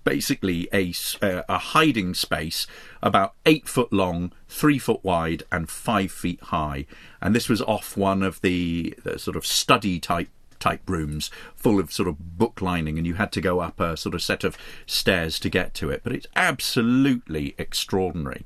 basically 0.03 0.67
a, 0.73 0.93
a 1.21 1.57
hiding 1.57 2.13
space 2.13 2.67
about 3.01 3.33
eight 3.45 3.67
foot 3.67 3.91
long, 3.93 4.31
three 4.47 4.79
foot 4.79 5.03
wide, 5.03 5.43
and 5.51 5.69
five 5.69 6.11
feet 6.11 6.41
high. 6.41 6.85
And 7.21 7.35
this 7.35 7.49
was 7.49 7.61
off 7.61 7.95
one 7.95 8.23
of 8.23 8.41
the, 8.41 8.95
the 9.03 9.19
sort 9.19 9.37
of 9.37 9.45
study 9.45 9.99
type 9.99 10.29
type 10.59 10.89
rooms 10.89 11.29
full 11.57 11.77
of 11.77 11.91
sort 11.91 12.07
of 12.07 12.37
book 12.37 12.61
lining 12.61 12.97
and 12.97 13.05
you 13.05 13.15
had 13.15 13.33
to 13.33 13.41
go 13.41 13.59
up 13.59 13.81
a 13.81 13.97
sort 13.97 14.15
of 14.15 14.21
set 14.21 14.45
of 14.45 14.57
stairs 14.85 15.37
to 15.37 15.49
get 15.49 15.73
to 15.73 15.89
it 15.89 15.99
but 16.05 16.13
it's 16.13 16.27
absolutely 16.37 17.53
extraordinary 17.57 18.45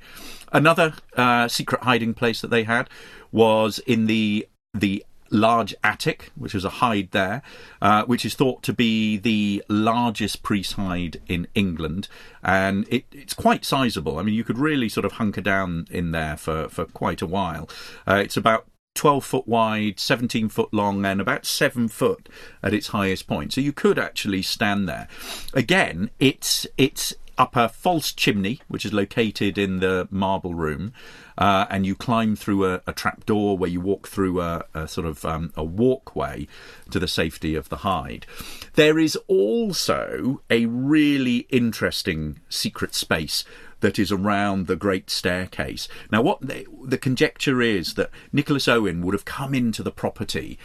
another 0.51 0.95
uh, 1.15 1.47
secret 1.47 1.83
hiding 1.83 2.15
place 2.15 2.41
that 2.41 2.49
they 2.49 2.63
had 2.63 2.89
was 3.31 3.77
in 3.85 4.07
the 4.07 4.47
the 4.73 5.05
large 5.29 5.75
attic, 5.83 6.31
which 6.35 6.53
was 6.53 6.65
a 6.65 6.69
hide 6.69 7.11
there, 7.11 7.41
uh, 7.81 8.03
which 8.05 8.25
is 8.25 8.33
thought 8.33 8.63
to 8.63 8.73
be 8.73 9.17
the 9.17 9.63
largest 9.69 10.43
priest 10.43 10.73
hide 10.73 11.21
in 11.27 11.47
England, 11.55 12.07
and 12.43 12.85
it, 12.89 13.05
it's 13.11 13.33
quite 13.33 13.65
sizable. 13.65 14.19
I 14.19 14.23
mean, 14.23 14.35
you 14.35 14.43
could 14.43 14.57
really 14.57 14.89
sort 14.89 15.05
of 15.05 15.13
hunker 15.13 15.41
down 15.41 15.87
in 15.89 16.11
there 16.11 16.37
for, 16.37 16.69
for 16.69 16.85
quite 16.85 17.21
a 17.21 17.27
while. 17.27 17.69
Uh, 18.07 18.15
it's 18.15 18.37
about 18.37 18.67
12 18.95 19.23
foot 19.23 19.47
wide, 19.47 19.99
17 19.99 20.49
foot 20.49 20.73
long, 20.73 21.05
and 21.05 21.21
about 21.21 21.45
7 21.45 21.87
foot 21.87 22.27
at 22.63 22.73
its 22.73 22.87
highest 22.87 23.27
point. 23.27 23.53
So 23.53 23.61
you 23.61 23.71
could 23.71 23.99
actually 23.99 24.41
stand 24.41 24.89
there. 24.89 25.07
Again, 25.53 26.09
it's 26.19 26.65
it's 26.77 27.13
up 27.37 27.55
a 27.55 27.69
false 27.69 28.11
chimney, 28.11 28.61
which 28.67 28.85
is 28.85 28.93
located 28.93 29.57
in 29.57 29.79
the 29.79 30.07
marble 30.11 30.55
room, 30.55 30.93
uh, 31.37 31.65
and 31.69 31.85
you 31.85 31.95
climb 31.95 32.35
through 32.35 32.65
a, 32.65 32.81
a 32.87 32.93
trap 32.93 33.25
door 33.25 33.57
where 33.57 33.69
you 33.69 33.79
walk 33.79 34.07
through 34.07 34.41
a, 34.41 34.65
a 34.73 34.87
sort 34.87 35.05
of 35.05 35.23
um, 35.25 35.53
a 35.55 35.63
walkway 35.63 36.47
to 36.89 36.99
the 36.99 37.07
safety 37.07 37.55
of 37.55 37.69
the 37.69 37.77
hide. 37.77 38.25
There 38.73 38.97
is 38.97 39.15
also 39.27 40.41
a 40.49 40.65
really 40.65 41.47
interesting 41.49 42.39
secret 42.49 42.95
space 42.95 43.45
that 43.79 43.99
is 43.99 44.11
around 44.11 44.65
the 44.65 44.75
great 44.75 45.09
staircase. 45.09 45.87
Now, 46.11 46.23
what 46.23 46.41
the, 46.41 46.65
the 46.83 46.97
conjecture 46.97 47.61
is 47.61 47.93
that 47.93 48.09
Nicholas 48.31 48.67
Owen 48.67 49.01
would 49.01 49.13
have 49.13 49.25
come 49.25 49.53
into 49.53 49.83
the 49.83 49.91
property 49.91 50.57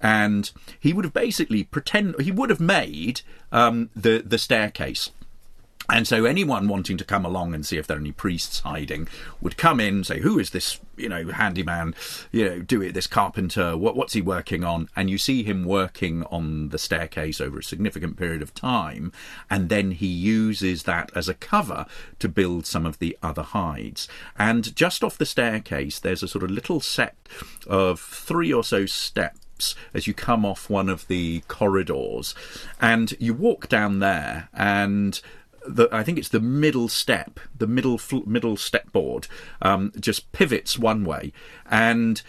and 0.00 0.50
he 0.78 0.92
would 0.92 1.04
have 1.04 1.14
basically 1.14 1.64
pretend 1.64 2.20
he 2.20 2.30
would 2.30 2.50
have 2.50 2.60
made 2.60 3.22
um, 3.50 3.90
the 3.96 4.22
the 4.24 4.38
staircase 4.38 5.10
and 5.90 6.06
so 6.06 6.24
anyone 6.24 6.68
wanting 6.68 6.96
to 6.98 7.04
come 7.04 7.24
along 7.24 7.54
and 7.54 7.64
see 7.64 7.78
if 7.78 7.86
there 7.86 7.96
are 7.96 8.00
any 8.00 8.12
priests 8.12 8.60
hiding 8.60 9.08
would 9.40 9.56
come 9.56 9.80
in, 9.80 10.04
say, 10.04 10.20
"Who 10.20 10.38
is 10.38 10.50
this? 10.50 10.78
You 10.96 11.08
know, 11.08 11.28
handyman? 11.28 11.94
You 12.32 12.44
know, 12.44 12.58
do 12.60 12.82
it. 12.82 12.92
This 12.92 13.06
carpenter? 13.06 13.76
What, 13.76 13.96
what's 13.96 14.12
he 14.12 14.20
working 14.20 14.64
on?" 14.64 14.88
And 14.94 15.08
you 15.08 15.18
see 15.18 15.42
him 15.42 15.64
working 15.64 16.24
on 16.24 16.68
the 16.68 16.78
staircase 16.78 17.40
over 17.40 17.58
a 17.58 17.64
significant 17.64 18.16
period 18.16 18.42
of 18.42 18.54
time, 18.54 19.12
and 19.48 19.68
then 19.68 19.92
he 19.92 20.06
uses 20.06 20.82
that 20.82 21.10
as 21.14 21.28
a 21.28 21.34
cover 21.34 21.86
to 22.18 22.28
build 22.28 22.66
some 22.66 22.84
of 22.84 22.98
the 22.98 23.16
other 23.22 23.42
hides. 23.42 24.08
And 24.38 24.74
just 24.76 25.02
off 25.02 25.18
the 25.18 25.26
staircase, 25.26 25.98
there's 25.98 26.22
a 26.22 26.28
sort 26.28 26.44
of 26.44 26.50
little 26.50 26.80
set 26.80 27.16
of 27.66 28.00
three 28.00 28.52
or 28.52 28.64
so 28.64 28.86
steps 28.86 29.74
as 29.92 30.06
you 30.06 30.14
come 30.14 30.44
off 30.44 30.70
one 30.70 30.88
of 30.88 31.08
the 31.08 31.42
corridors 31.48 32.34
and 32.80 33.14
you 33.18 33.34
walk 33.34 33.68
down 33.68 33.98
there 33.98 34.48
and 34.54 35.20
the, 35.68 35.88
I 35.92 36.02
think 36.02 36.18
it's 36.18 36.28
the 36.28 36.40
middle 36.40 36.88
step, 36.88 37.40
the 37.56 37.66
middle 37.66 38.00
middle 38.26 38.56
step 38.56 38.90
board, 38.92 39.28
um, 39.62 39.92
just 39.98 40.32
pivots 40.32 40.78
one 40.78 41.04
way, 41.04 41.32
and 41.70 42.22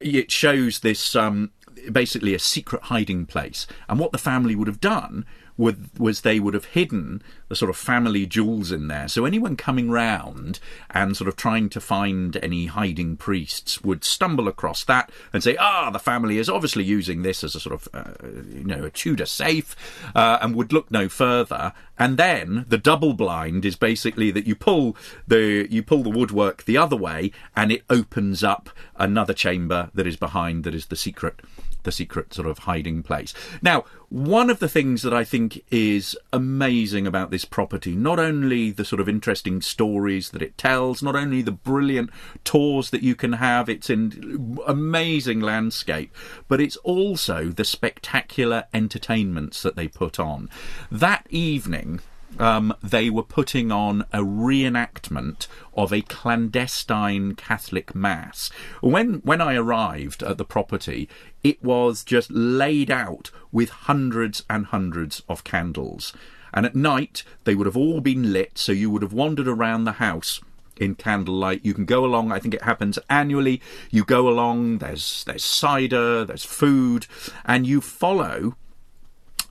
it 0.00 0.30
shows 0.30 0.80
this 0.80 1.16
um, 1.16 1.50
basically 1.90 2.34
a 2.34 2.38
secret 2.38 2.82
hiding 2.84 3.26
place. 3.26 3.66
And 3.88 3.98
what 3.98 4.12
the 4.12 4.18
family 4.18 4.54
would 4.54 4.68
have 4.68 4.80
done 4.80 5.26
was 5.58 6.20
they 6.20 6.38
would 6.38 6.54
have 6.54 6.66
hidden 6.66 7.20
the 7.48 7.56
sort 7.56 7.68
of 7.68 7.76
family 7.76 8.24
jewels 8.26 8.70
in 8.70 8.86
there. 8.88 9.08
So 9.08 9.24
anyone 9.24 9.56
coming 9.56 9.90
round 9.90 10.60
and 10.90 11.16
sort 11.16 11.28
of 11.28 11.36
trying 11.36 11.68
to 11.70 11.80
find 11.80 12.36
any 12.36 12.66
hiding 12.66 13.16
priests 13.16 13.82
would 13.82 14.04
stumble 14.04 14.46
across 14.46 14.84
that 14.84 15.10
and 15.32 15.42
say, 15.42 15.56
ah, 15.56 15.90
the 15.90 15.98
family 15.98 16.38
is 16.38 16.48
obviously 16.48 16.84
using 16.84 17.22
this 17.22 17.42
as 17.42 17.54
a 17.54 17.60
sort 17.60 17.74
of, 17.74 17.88
uh, 17.92 18.28
you 18.48 18.64
know, 18.64 18.84
a 18.84 18.90
Tudor 18.90 19.26
safe, 19.26 19.74
uh, 20.14 20.38
and 20.40 20.54
would 20.54 20.72
look 20.72 20.90
no 20.90 21.08
further. 21.08 21.72
And 21.98 22.16
then 22.16 22.64
the 22.68 22.78
double 22.78 23.12
blind 23.12 23.64
is 23.64 23.74
basically 23.74 24.30
that 24.30 24.46
you 24.46 24.54
pull 24.54 24.96
the 25.26 25.66
you 25.68 25.82
pull 25.82 26.04
the 26.04 26.10
woodwork 26.10 26.64
the 26.64 26.76
other 26.76 26.96
way, 26.96 27.32
and 27.56 27.72
it 27.72 27.82
opens 27.90 28.44
up 28.44 28.70
another 28.96 29.34
chamber 29.34 29.90
that 29.94 30.06
is 30.06 30.16
behind 30.16 30.62
that 30.64 30.74
is 30.74 30.86
the 30.86 30.96
secret 30.96 31.40
the 31.82 31.92
secret 31.92 32.34
sort 32.34 32.48
of 32.48 32.58
hiding 32.60 33.02
place. 33.02 33.32
Now, 33.62 33.84
one 34.08 34.50
of 34.50 34.58
the 34.58 34.68
things 34.68 35.02
that 35.02 35.12
I 35.12 35.24
think 35.24 35.64
is 35.70 36.16
amazing 36.32 37.06
about 37.06 37.30
this 37.30 37.44
property, 37.44 37.94
not 37.94 38.18
only 38.18 38.70
the 38.70 38.84
sort 38.84 39.00
of 39.00 39.08
interesting 39.08 39.60
stories 39.60 40.30
that 40.30 40.42
it 40.42 40.56
tells, 40.56 41.02
not 41.02 41.16
only 41.16 41.42
the 41.42 41.52
brilliant 41.52 42.10
tours 42.44 42.90
that 42.90 43.02
you 43.02 43.14
can 43.14 43.34
have, 43.34 43.68
it's 43.68 43.90
in 43.90 44.58
amazing 44.66 45.40
landscape, 45.40 46.14
but 46.48 46.60
it's 46.60 46.76
also 46.78 47.48
the 47.48 47.64
spectacular 47.64 48.64
entertainments 48.72 49.62
that 49.62 49.76
they 49.76 49.88
put 49.88 50.18
on. 50.18 50.48
That 50.90 51.26
evening, 51.30 52.00
um, 52.38 52.74
they 52.82 53.10
were 53.10 53.22
putting 53.22 53.72
on 53.72 54.02
a 54.12 54.20
reenactment 54.20 55.46
of 55.74 55.92
a 55.92 56.02
clandestine 56.02 57.34
Catholic 57.34 57.94
mass. 57.94 58.50
When 58.80 59.14
when 59.24 59.40
I 59.40 59.54
arrived 59.54 60.22
at 60.22 60.38
the 60.38 60.44
property, 60.44 61.08
it 61.42 61.62
was 61.62 62.04
just 62.04 62.30
laid 62.30 62.90
out 62.90 63.30
with 63.52 63.70
hundreds 63.70 64.44
and 64.48 64.66
hundreds 64.66 65.22
of 65.28 65.44
candles. 65.44 66.12
And 66.52 66.64
at 66.64 66.74
night, 66.74 67.24
they 67.44 67.54
would 67.54 67.66
have 67.66 67.76
all 67.76 68.00
been 68.00 68.32
lit, 68.32 68.56
so 68.56 68.72
you 68.72 68.90
would 68.90 69.02
have 69.02 69.12
wandered 69.12 69.48
around 69.48 69.84
the 69.84 69.92
house 69.92 70.40
in 70.78 70.94
candlelight. 70.94 71.64
You 71.64 71.74
can 71.74 71.84
go 71.84 72.04
along. 72.04 72.32
I 72.32 72.38
think 72.38 72.54
it 72.54 72.62
happens 72.62 72.98
annually. 73.10 73.60
You 73.90 74.04
go 74.04 74.28
along. 74.28 74.78
There's 74.78 75.24
there's 75.24 75.44
cider. 75.44 76.24
There's 76.24 76.44
food, 76.44 77.06
and 77.44 77.66
you 77.66 77.80
follow 77.80 78.56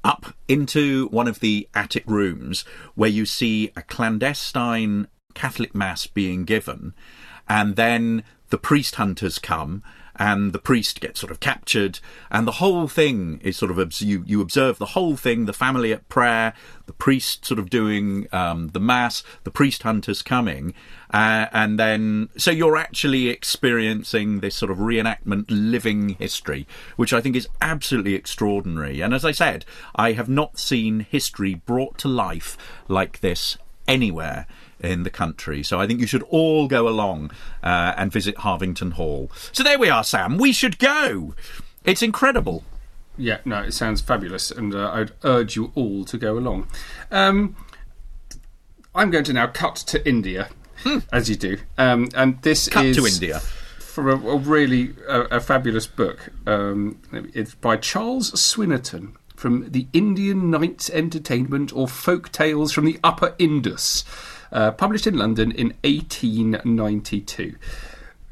up 0.08 0.34
into 0.48 1.08
one 1.10 1.28
of 1.28 1.42
the 1.42 1.68
attic 1.76 2.06
rooms 2.08 2.64
where 2.96 3.10
you 3.10 3.26
see 3.26 3.72
a 3.76 3.82
clandestine 3.82 5.08
Catholic 5.34 5.76
mass 5.76 6.08
being 6.08 6.46
given, 6.46 6.94
and 7.48 7.76
then 7.76 8.24
the 8.50 8.58
priest 8.58 8.96
hunters 8.96 9.38
come 9.38 9.84
and 10.18 10.54
the 10.54 10.60
priest 10.60 11.00
gets 11.00 11.20
sort 11.20 11.32
of 11.32 11.40
captured, 11.40 12.00
and 12.32 12.48
the 12.48 12.54
whole 12.54 12.88
thing 12.88 13.40
is 13.44 13.58
sort 13.58 13.72
of 13.72 14.02
you 14.02 14.24
you 14.26 14.42
observe 14.42 14.78
the 14.78 14.88
whole 14.88 15.16
thing, 15.16 15.46
the 15.46 15.54
family 15.54 15.94
at 15.94 16.08
prayer, 16.10 16.54
the 16.86 16.94
priest 16.94 17.46
sort 17.46 17.60
of 17.60 17.70
doing 17.70 18.28
um, 18.32 18.70
the 18.70 18.80
mass, 18.80 19.24
the 19.44 19.52
priest 19.52 19.84
hunters 19.84 20.22
coming, 20.22 20.74
uh, 21.14 21.48
and 21.52 21.80
then 21.80 22.30
so 22.38 22.52
you're 22.52 22.78
actually 22.78 23.30
experiencing 23.30 24.40
this 24.40 24.56
sort 24.56 24.72
of 24.72 24.78
reenactment, 24.78 25.46
living 25.50 26.10
history, 26.10 26.68
which 26.96 27.14
I 27.14 27.22
think 27.22 27.36
is 27.36 27.48
absolutely 27.62 28.16
extraordinary. 28.16 29.02
And 29.02 29.14
as 29.14 29.24
I 29.26 29.32
said, 29.32 29.66
I 29.96 30.14
have 30.14 30.30
not 30.30 30.60
seen 30.60 31.02
history 31.02 31.56
brought 31.56 31.98
to 32.00 32.08
life 32.08 32.58
like 32.88 33.20
this 33.22 33.58
anywhere 33.88 34.46
in 34.80 35.04
the 35.04 35.10
country. 35.10 35.64
So 35.64 35.80
I 35.80 35.88
think 35.88 36.00
you 36.00 36.08
should 36.08 36.24
all 36.24 36.68
go 36.68 36.88
along 36.88 37.32
uh, 37.64 37.94
and 37.98 38.12
visit 38.12 38.36
Harvington 38.38 38.92
Hall. 38.92 39.32
So 39.52 39.64
there 39.64 39.80
we 39.80 39.90
are, 39.90 40.04
Sam. 40.04 40.38
We 40.38 40.52
should 40.52 40.80
go. 40.80 41.34
It's 41.84 42.02
incredible. 42.02 42.64
Yeah, 43.18 43.40
no, 43.46 43.64
it 43.64 43.74
sounds 43.74 44.02
fabulous, 44.02 44.52
and 44.52 44.76
uh, 44.76 44.92
I'd 44.92 45.12
urge 45.24 45.56
you 45.56 45.72
all 45.74 46.06
to 46.06 46.18
go 46.18 46.38
along. 46.38 46.68
Um, 47.10 47.56
I'm 48.94 49.10
going 49.10 49.24
to 49.24 49.34
now 49.34 49.48
cut 49.48 49.76
to 49.76 50.08
India, 50.08 50.50
hmm. 50.84 51.00
as 51.12 51.28
you 51.28 51.36
do, 51.36 51.58
um, 51.80 52.10
and 52.14 52.40
this 52.44 52.70
cut 52.70 52.86
is 52.86 52.98
to 52.98 53.08
India 53.08 53.40
from 53.98 54.08
a, 54.10 54.30
a 54.30 54.38
really 54.38 54.94
a, 55.08 55.22
a, 55.22 55.40
fabulous 55.40 55.88
book. 55.88 56.30
Um, 56.46 57.02
it's 57.34 57.56
by 57.56 57.78
Charles 57.78 58.30
Swynnerton 58.34 59.16
from 59.36 59.72
the 59.72 59.88
Indian 59.92 60.52
Nights 60.52 60.92
Entertainment 60.92 61.76
or 61.76 61.88
Folk 61.88 62.32
Tales 62.32 62.72
from 62.72 62.86
the 62.86 63.00
Upper 63.04 63.34
Indus 63.40 64.04
uh, 64.52 64.72
published 64.72 65.08
in 65.08 65.18
London 65.18 65.52
in 65.52 65.74
1892. 65.84 67.56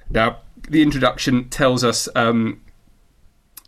Now, 0.09 0.37
the 0.69 0.81
introduction 0.81 1.49
tells 1.49 1.83
us 1.83 2.07
um, 2.15 2.61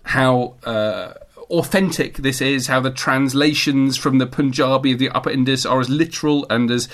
how. 0.04 0.56
Uh, 0.64 1.14
authentic 1.50 2.18
this 2.18 2.42
is, 2.42 2.68
how 2.68 2.80
the 2.80 2.92
translations 2.92 3.96
from 3.96 4.18
the 4.18 4.28
Punjabi 4.28 4.92
of 4.92 5.00
the 5.00 5.10
Upper 5.10 5.30
Indus 5.30 5.66
are 5.66 5.80
as 5.80 5.90
literal 5.90 6.46
and 6.50 6.70
as 6.70 6.90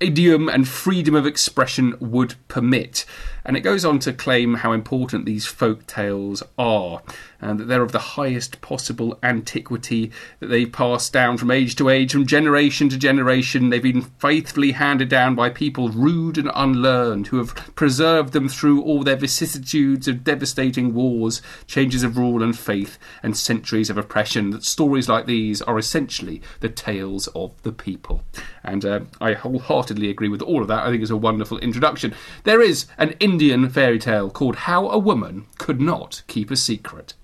idiom 0.00 0.48
and 0.48 0.66
freedom 0.66 1.14
of 1.14 1.26
expression 1.26 1.94
would 2.00 2.34
permit. 2.48 3.04
And 3.48 3.56
it 3.56 3.62
goes 3.62 3.82
on 3.82 3.98
to 4.00 4.12
claim 4.12 4.56
how 4.56 4.72
important 4.72 5.24
these 5.24 5.46
folk 5.46 5.86
tales 5.86 6.42
are, 6.58 7.02
and 7.40 7.58
that 7.58 7.64
they're 7.64 7.82
of 7.82 7.92
the 7.92 7.98
highest 7.98 8.60
possible 8.60 9.18
antiquity, 9.22 10.12
that 10.40 10.48
they've 10.48 10.70
passed 10.70 11.14
down 11.14 11.38
from 11.38 11.50
age 11.50 11.74
to 11.76 11.88
age, 11.88 12.12
from 12.12 12.26
generation 12.26 12.90
to 12.90 12.98
generation. 12.98 13.70
They've 13.70 13.82
been 13.82 14.02
faithfully 14.02 14.72
handed 14.72 15.08
down 15.08 15.34
by 15.34 15.48
people 15.48 15.88
rude 15.88 16.36
and 16.36 16.50
unlearned, 16.54 17.28
who 17.28 17.38
have 17.38 17.54
preserved 17.74 18.34
them 18.34 18.50
through 18.50 18.82
all 18.82 19.02
their 19.02 19.16
vicissitudes 19.16 20.06
of 20.08 20.24
devastating 20.24 20.92
wars, 20.92 21.40
changes 21.66 22.02
of 22.02 22.18
rule 22.18 22.42
and 22.42 22.58
faith, 22.58 22.98
and 23.22 23.34
centuries 23.34 23.88
of 23.88 23.96
oppression. 23.96 24.50
That 24.50 24.62
stories 24.62 25.08
like 25.08 25.24
these 25.24 25.62
are 25.62 25.78
essentially 25.78 26.42
the 26.60 26.68
tales 26.68 27.28
of 27.28 27.62
the 27.62 27.72
people. 27.72 28.22
And 28.62 28.84
uh, 28.84 29.00
I 29.22 29.32
wholeheartedly 29.32 30.10
agree 30.10 30.28
with 30.28 30.42
all 30.42 30.60
of 30.60 30.68
that. 30.68 30.84
I 30.84 30.90
think 30.90 31.00
it's 31.00 31.10
a 31.10 31.16
wonderful 31.16 31.58
introduction. 31.60 32.14
There 32.44 32.60
is 32.60 32.84
an 32.98 33.14
Indian 33.40 33.68
fairy 33.68 34.00
tale 34.00 34.30
called 34.30 34.56
How 34.56 34.88
a 34.88 34.98
Woman 34.98 35.46
Could 35.58 35.80
Not 35.80 36.22
Keep 36.26 36.50
a 36.50 36.56
Secret. 36.56 37.14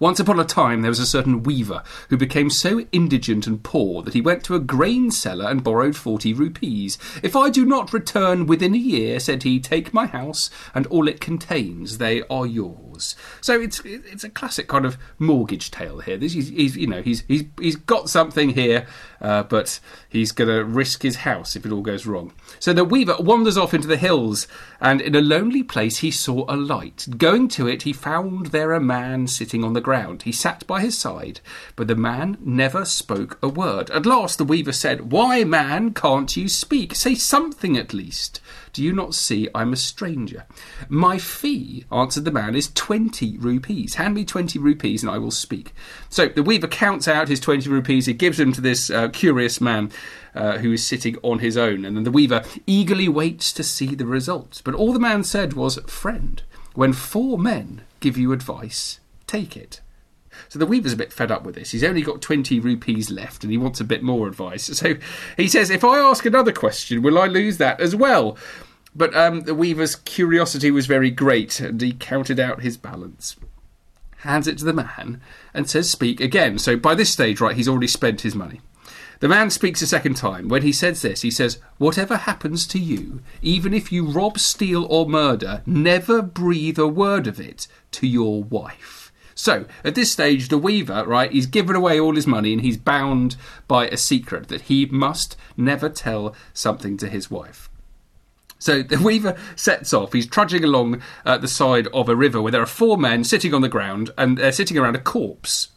Once 0.00 0.18
upon 0.18 0.40
a 0.40 0.44
time, 0.44 0.80
there 0.80 0.90
was 0.90 0.98
a 0.98 1.04
certain 1.04 1.42
weaver 1.42 1.82
who 2.08 2.16
became 2.16 2.48
so 2.48 2.80
indigent 2.90 3.46
and 3.46 3.62
poor 3.62 4.02
that 4.02 4.14
he 4.14 4.22
went 4.22 4.44
to 4.44 4.54
a 4.54 4.60
grain 4.60 5.10
seller 5.10 5.44
and 5.44 5.62
borrowed 5.62 5.94
forty 5.94 6.32
rupees. 6.32 6.96
If 7.22 7.36
I 7.36 7.50
do 7.50 7.66
not 7.66 7.92
return 7.92 8.46
within 8.46 8.72
a 8.72 8.78
year, 8.78 9.20
said 9.20 9.42
he, 9.42 9.60
take 9.60 9.92
my 9.92 10.06
house 10.06 10.48
and 10.74 10.86
all 10.86 11.06
it 11.06 11.20
contains, 11.20 11.98
they 11.98 12.22
are 12.30 12.46
yours. 12.46 12.93
So 13.40 13.60
it's 13.60 13.80
it's 13.84 14.24
a 14.24 14.28
classic 14.30 14.68
kind 14.68 14.84
of 14.86 14.96
mortgage 15.18 15.70
tale 15.70 16.00
here. 16.00 16.16
This 16.16 16.34
is 16.34 16.48
he's 16.48 16.76
you 16.76 16.86
know 16.86 17.02
he's 17.02 17.22
he's 17.28 17.44
he's 17.58 17.76
got 17.76 18.08
something 18.08 18.50
here, 18.50 18.86
uh, 19.20 19.42
but 19.44 19.80
he's 20.08 20.32
going 20.32 20.48
to 20.48 20.64
risk 20.64 21.02
his 21.02 21.16
house 21.16 21.56
if 21.56 21.64
it 21.66 21.72
all 21.72 21.82
goes 21.82 22.06
wrong. 22.06 22.32
So 22.58 22.72
the 22.72 22.84
weaver 22.84 23.16
wanders 23.18 23.56
off 23.56 23.74
into 23.74 23.88
the 23.88 23.96
hills, 23.96 24.46
and 24.80 25.00
in 25.00 25.14
a 25.14 25.20
lonely 25.20 25.62
place 25.62 25.98
he 25.98 26.10
saw 26.10 26.44
a 26.48 26.56
light. 26.56 27.06
Going 27.16 27.48
to 27.48 27.66
it, 27.66 27.82
he 27.82 27.92
found 27.92 28.46
there 28.46 28.72
a 28.72 28.80
man 28.80 29.26
sitting 29.26 29.64
on 29.64 29.72
the 29.72 29.80
ground. 29.80 30.22
He 30.22 30.32
sat 30.32 30.66
by 30.66 30.80
his 30.80 30.96
side, 30.96 31.40
but 31.76 31.88
the 31.88 31.96
man 31.96 32.38
never 32.40 32.84
spoke 32.84 33.38
a 33.42 33.48
word. 33.48 33.90
At 33.90 34.06
last 34.06 34.38
the 34.38 34.44
weaver 34.44 34.72
said, 34.72 35.12
"Why, 35.12 35.44
man, 35.44 35.92
can't 35.92 36.36
you 36.36 36.48
speak? 36.48 36.94
Say 36.94 37.14
something 37.14 37.76
at 37.76 37.94
least." 37.94 38.40
Do 38.74 38.82
you 38.82 38.92
not 38.92 39.14
see 39.14 39.48
I'm 39.54 39.72
a 39.72 39.76
stranger? 39.76 40.46
My 40.88 41.16
fee, 41.16 41.84
answered 41.92 42.24
the 42.24 42.32
man, 42.32 42.56
is 42.56 42.72
twenty 42.74 43.38
rupees. 43.38 43.94
Hand 43.94 44.14
me 44.14 44.24
twenty 44.24 44.58
rupees 44.58 45.04
and 45.04 45.10
I 45.10 45.16
will 45.16 45.30
speak. 45.30 45.72
So 46.10 46.26
the 46.26 46.42
weaver 46.42 46.66
counts 46.66 47.06
out 47.06 47.28
his 47.28 47.38
twenty 47.38 47.70
rupees. 47.70 48.06
He 48.06 48.14
gives 48.14 48.36
them 48.36 48.52
to 48.52 48.60
this 48.60 48.90
uh, 48.90 49.10
curious 49.10 49.60
man 49.60 49.92
uh, 50.34 50.58
who 50.58 50.72
is 50.72 50.84
sitting 50.84 51.16
on 51.22 51.38
his 51.38 51.56
own. 51.56 51.84
And 51.84 51.96
then 51.96 52.02
the 52.02 52.10
weaver 52.10 52.42
eagerly 52.66 53.08
waits 53.08 53.52
to 53.52 53.62
see 53.62 53.94
the 53.94 54.06
results. 54.06 54.60
But 54.60 54.74
all 54.74 54.92
the 54.92 54.98
man 54.98 55.22
said 55.22 55.52
was, 55.52 55.78
Friend, 55.86 56.42
when 56.74 56.92
four 56.92 57.38
men 57.38 57.82
give 58.00 58.18
you 58.18 58.32
advice, 58.32 58.98
take 59.28 59.56
it. 59.56 59.80
So 60.48 60.58
the 60.58 60.66
Weaver's 60.66 60.92
a 60.92 60.96
bit 60.96 61.12
fed 61.12 61.30
up 61.30 61.44
with 61.44 61.54
this. 61.54 61.70
He's 61.70 61.84
only 61.84 62.02
got 62.02 62.20
20 62.20 62.60
rupees 62.60 63.10
left 63.10 63.42
and 63.44 63.50
he 63.50 63.58
wants 63.58 63.80
a 63.80 63.84
bit 63.84 64.02
more 64.02 64.26
advice. 64.26 64.64
So 64.84 64.96
he 65.36 65.46
says, 65.46 65.70
If 65.70 65.84
I 65.84 65.98
ask 65.98 66.26
another 66.26 66.52
question, 66.52 67.00
will 67.00 67.18
I 67.18 67.26
lose 67.26 67.58
that 67.58 67.80
as 67.80 67.94
well? 67.94 68.36
But 68.94 69.14
um, 69.16 69.40
the 69.42 69.54
Weaver's 69.54 69.96
curiosity 69.96 70.70
was 70.70 70.86
very 70.86 71.10
great 71.10 71.58
and 71.60 71.80
he 71.80 71.92
counted 71.92 72.38
out 72.38 72.62
his 72.62 72.76
balance. 72.76 73.36
Hands 74.18 74.46
it 74.46 74.58
to 74.58 74.64
the 74.64 74.72
man 74.72 75.20
and 75.52 75.68
says, 75.68 75.90
Speak 75.90 76.20
again. 76.20 76.58
So 76.58 76.76
by 76.76 76.94
this 76.94 77.10
stage, 77.10 77.40
right, 77.40 77.56
he's 77.56 77.68
already 77.68 77.88
spent 77.88 78.20
his 78.20 78.34
money. 78.34 78.60
The 79.20 79.28
man 79.28 79.50
speaks 79.50 79.82
a 79.82 79.86
second 79.86 80.14
time. 80.14 80.48
When 80.48 80.62
he 80.62 80.72
says 80.72 81.02
this, 81.02 81.22
he 81.22 81.30
says, 81.30 81.58
Whatever 81.78 82.16
happens 82.16 82.66
to 82.68 82.78
you, 82.78 83.20
even 83.42 83.74
if 83.74 83.90
you 83.90 84.06
rob, 84.06 84.38
steal, 84.38 84.84
or 84.86 85.08
murder, 85.08 85.62
never 85.66 86.22
breathe 86.22 86.78
a 86.78 86.86
word 86.86 87.26
of 87.26 87.40
it 87.40 87.66
to 87.92 88.06
your 88.06 88.42
wife. 88.42 89.12
So, 89.34 89.66
at 89.82 89.94
this 89.94 90.12
stage, 90.12 90.48
the 90.48 90.58
Weaver, 90.58 91.04
right, 91.06 91.30
he's 91.32 91.46
given 91.46 91.74
away 91.74 91.98
all 91.98 92.14
his 92.14 92.26
money 92.26 92.52
and 92.52 92.62
he's 92.62 92.76
bound 92.76 93.36
by 93.66 93.88
a 93.88 93.96
secret 93.96 94.48
that 94.48 94.62
he 94.62 94.86
must 94.86 95.36
never 95.56 95.88
tell 95.88 96.34
something 96.52 96.96
to 96.98 97.08
his 97.08 97.30
wife. 97.30 97.68
So 98.64 98.82
the 98.82 98.98
Weaver 98.98 99.36
sets 99.56 99.92
off. 99.92 100.12
He's 100.14 100.26
trudging 100.26 100.64
along 100.64 101.02
uh, 101.26 101.38
the 101.38 101.48
side 101.48 101.86
of 101.88 102.08
a 102.08 102.16
river 102.16 102.40
where 102.40 102.52
there 102.52 102.62
are 102.62 102.66
four 102.66 102.96
men 102.96 103.22
sitting 103.22 103.52
on 103.52 103.60
the 103.60 103.68
ground 103.68 104.10
and 104.16 104.38
they're 104.38 104.52
sitting 104.52 104.78
around 104.78 104.96
a 104.96 105.00
corpse. 105.00 105.68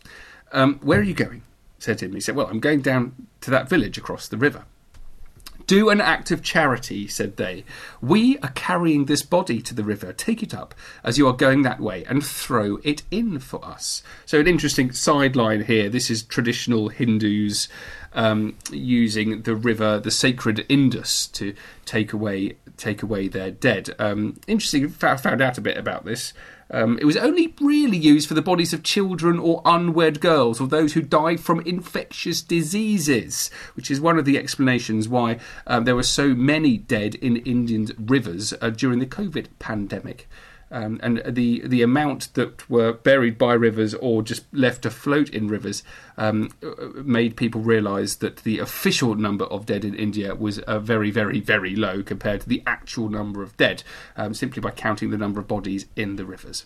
Um, 0.53 0.79
where 0.79 0.99
are 0.99 1.03
you 1.03 1.13
going? 1.13 1.43
said 1.79 2.01
him. 2.01 2.13
He 2.13 2.21
said, 2.21 2.35
Well, 2.35 2.47
I'm 2.47 2.59
going 2.59 2.81
down 2.81 3.27
to 3.41 3.51
that 3.51 3.69
village 3.69 3.97
across 3.97 4.27
the 4.27 4.37
river. 4.37 4.63
Do 5.67 5.89
an 5.89 5.99
act 5.99 6.31
of 6.31 6.41
charity, 6.41 7.09
said 7.09 7.35
they. 7.35 7.65
We 8.01 8.37
are 8.39 8.51
carrying 8.51 9.05
this 9.05 9.21
body 9.21 9.61
to 9.63 9.75
the 9.75 9.83
river. 9.83 10.13
Take 10.13 10.41
it 10.41 10.53
up 10.53 10.73
as 11.03 11.17
you 11.17 11.27
are 11.27 11.33
going 11.33 11.63
that 11.63 11.81
way 11.81 12.05
and 12.05 12.25
throw 12.25 12.77
it 12.85 13.03
in 13.11 13.39
for 13.39 13.63
us. 13.65 14.01
So, 14.25 14.39
an 14.39 14.47
interesting 14.47 14.93
sideline 14.93 15.65
here. 15.65 15.89
This 15.89 16.09
is 16.09 16.23
traditional 16.23 16.87
Hindus 16.87 17.67
um, 18.13 18.55
using 18.71 19.41
the 19.41 19.55
river, 19.55 19.99
the 19.99 20.09
sacred 20.11 20.65
Indus, 20.69 21.27
to 21.27 21.53
take 21.85 22.13
away 22.13 22.55
take 22.77 23.03
away 23.03 23.27
their 23.27 23.51
dead. 23.51 23.89
Um, 23.99 24.39
interesting. 24.47 24.87
Found 24.89 25.41
out 25.41 25.57
a 25.57 25.61
bit 25.61 25.77
about 25.77 26.05
this. 26.05 26.33
Um, 26.69 26.97
it 26.99 27.05
was 27.05 27.17
only 27.17 27.53
really 27.61 27.97
used 27.97 28.27
for 28.27 28.33
the 28.33 28.41
bodies 28.41 28.73
of 28.73 28.83
children 28.83 29.39
or 29.39 29.61
unwed 29.65 30.19
girls 30.19 30.59
or 30.59 30.67
those 30.67 30.93
who 30.93 31.01
died 31.01 31.39
from 31.39 31.61
infectious 31.61 32.41
diseases, 32.41 33.49
which 33.75 33.89
is 33.89 34.01
one 34.01 34.17
of 34.17 34.25
the 34.25 34.37
explanations 34.37 35.07
why 35.07 35.39
um, 35.65 35.85
there 35.85 35.95
were 35.95 36.03
so 36.03 36.35
many 36.35 36.77
dead 36.77 37.15
in 37.15 37.37
Indian 37.37 37.87
rivers 37.97 38.53
uh, 38.61 38.69
during 38.69 38.99
the 38.99 39.05
COVID 39.05 39.47
pandemic. 39.59 40.27
Um, 40.69 40.99
and 41.01 41.21
the 41.25 41.61
the 41.65 41.81
amount 41.81 42.33
that 42.33 42.69
were 42.69 42.91
buried 42.91 43.37
by 43.37 43.53
rivers 43.53 43.93
or 43.93 44.21
just 44.21 44.45
left 44.53 44.85
afloat 44.85 45.29
in 45.29 45.47
rivers 45.47 45.81
um, 46.17 46.51
made 46.95 47.37
people 47.37 47.61
realise 47.61 48.15
that 48.15 48.37
the 48.37 48.59
official 48.59 49.15
number 49.15 49.45
of 49.45 49.65
dead 49.65 49.85
in 49.85 49.95
India 49.95 50.35
was 50.35 50.59
uh, 50.59 50.79
very, 50.79 51.09
very, 51.09 51.39
very 51.39 51.75
low 51.75 52.03
compared 52.03 52.41
to 52.41 52.49
the 52.49 52.63
actual 52.67 53.09
number 53.09 53.41
of 53.41 53.55
dead, 53.55 53.83
um, 54.17 54.33
simply 54.33 54.61
by 54.61 54.71
counting 54.71 55.09
the 55.09 55.17
number 55.17 55.39
of 55.39 55.47
bodies 55.47 55.85
in 55.95 56.17
the 56.17 56.25
rivers. 56.25 56.65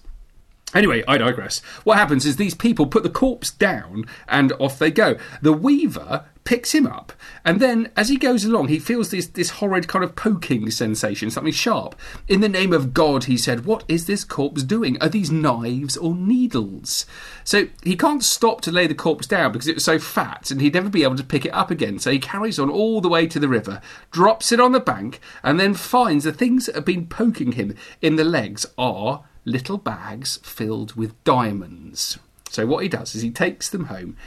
Anyway, 0.73 1.03
I 1.07 1.17
digress. 1.17 1.59
What 1.83 1.97
happens 1.97 2.25
is 2.25 2.37
these 2.37 2.55
people 2.55 2.87
put 2.87 3.03
the 3.03 3.09
corpse 3.09 3.51
down 3.51 4.05
and 4.27 4.53
off 4.53 4.79
they 4.79 4.89
go. 4.89 5.17
The 5.41 5.53
weaver 5.53 6.25
picks 6.43 6.73
him 6.73 6.87
up, 6.87 7.13
and 7.45 7.59
then 7.59 7.91
as 7.95 8.09
he 8.09 8.17
goes 8.17 8.43
along, 8.45 8.67
he 8.67 8.79
feels 8.79 9.11
this, 9.11 9.27
this 9.27 9.51
horrid 9.51 9.87
kind 9.87 10.03
of 10.03 10.15
poking 10.15 10.69
sensation, 10.71 11.29
something 11.29 11.53
sharp. 11.53 11.95
In 12.27 12.41
the 12.41 12.49
name 12.49 12.73
of 12.73 12.93
God, 12.93 13.25
he 13.25 13.37
said, 13.37 13.65
What 13.65 13.83
is 13.87 14.05
this 14.05 14.23
corpse 14.23 14.63
doing? 14.63 15.01
Are 15.01 15.09
these 15.09 15.31
knives 15.31 15.97
or 15.97 16.15
needles? 16.15 17.05
So 17.43 17.67
he 17.83 17.95
can't 17.95 18.23
stop 18.23 18.61
to 18.61 18.71
lay 18.71 18.87
the 18.87 18.95
corpse 18.95 19.27
down 19.27 19.51
because 19.51 19.67
it 19.67 19.75
was 19.75 19.85
so 19.85 19.99
fat, 19.99 20.51
and 20.51 20.61
he'd 20.61 20.73
never 20.73 20.89
be 20.89 21.03
able 21.03 21.17
to 21.17 21.23
pick 21.23 21.45
it 21.45 21.53
up 21.53 21.71
again. 21.71 21.99
So 21.99 22.11
he 22.11 22.19
carries 22.19 22.59
on 22.59 22.69
all 22.69 23.01
the 23.01 23.09
way 23.09 23.27
to 23.27 23.39
the 23.39 23.47
river, 23.47 23.81
drops 24.11 24.51
it 24.51 24.59
on 24.59 24.71
the 24.71 24.79
bank, 24.79 25.19
and 25.43 25.59
then 25.59 25.73
finds 25.73 26.23
the 26.23 26.33
things 26.33 26.65
that 26.65 26.75
have 26.75 26.85
been 26.85 27.07
poking 27.07 27.53
him 27.53 27.75
in 28.01 28.15
the 28.15 28.23
legs 28.23 28.65
are 28.77 29.23
little 29.45 29.77
bags 29.77 30.37
filled 30.43 30.95
with 30.95 31.21
diamonds. 31.23 32.19
So 32.49 32.65
what 32.65 32.83
he 32.83 32.89
does 32.89 33.15
is 33.15 33.21
he 33.21 33.31
takes 33.31 33.69
them 33.69 33.85
home, 33.85 34.17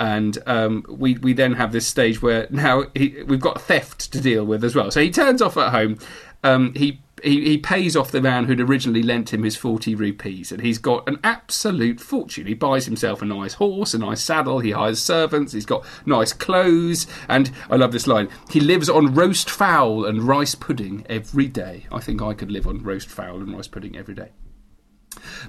and 0.00 0.38
um, 0.46 0.84
we 0.88 1.14
we 1.18 1.32
then 1.32 1.54
have 1.54 1.72
this 1.72 1.86
stage 1.86 2.22
where 2.22 2.46
now 2.50 2.84
he, 2.94 3.22
we've 3.26 3.40
got 3.40 3.60
theft 3.60 4.12
to 4.12 4.20
deal 4.20 4.44
with 4.44 4.64
as 4.64 4.74
well. 4.74 4.90
So 4.90 5.00
he 5.00 5.10
turns 5.10 5.42
off 5.42 5.56
at 5.56 5.70
home. 5.70 5.98
Um, 6.44 6.72
he, 6.74 7.00
he 7.22 7.44
he 7.44 7.58
pays 7.58 7.96
off 7.96 8.12
the 8.12 8.20
man 8.20 8.44
who'd 8.44 8.60
originally 8.60 9.02
lent 9.02 9.34
him 9.34 9.42
his 9.42 9.56
forty 9.56 9.96
rupees, 9.96 10.52
and 10.52 10.62
he's 10.62 10.78
got 10.78 11.08
an 11.08 11.18
absolute 11.24 12.00
fortune. 12.00 12.46
He 12.46 12.54
buys 12.54 12.84
himself 12.84 13.22
a 13.22 13.24
nice 13.24 13.54
horse, 13.54 13.92
a 13.92 13.98
nice 13.98 14.22
saddle. 14.22 14.60
He 14.60 14.70
hires 14.70 15.02
servants. 15.02 15.52
He's 15.52 15.66
got 15.66 15.84
nice 16.06 16.32
clothes, 16.32 17.08
and 17.28 17.50
I 17.68 17.76
love 17.76 17.90
this 17.90 18.06
line. 18.06 18.28
He 18.50 18.60
lives 18.60 18.88
on 18.88 19.14
roast 19.14 19.50
fowl 19.50 20.04
and 20.04 20.22
rice 20.22 20.54
pudding 20.54 21.04
every 21.08 21.48
day. 21.48 21.86
I 21.90 21.98
think 21.98 22.22
I 22.22 22.34
could 22.34 22.52
live 22.52 22.68
on 22.68 22.84
roast 22.84 23.08
fowl 23.08 23.40
and 23.40 23.52
rice 23.52 23.68
pudding 23.68 23.96
every 23.96 24.14
day. 24.14 24.30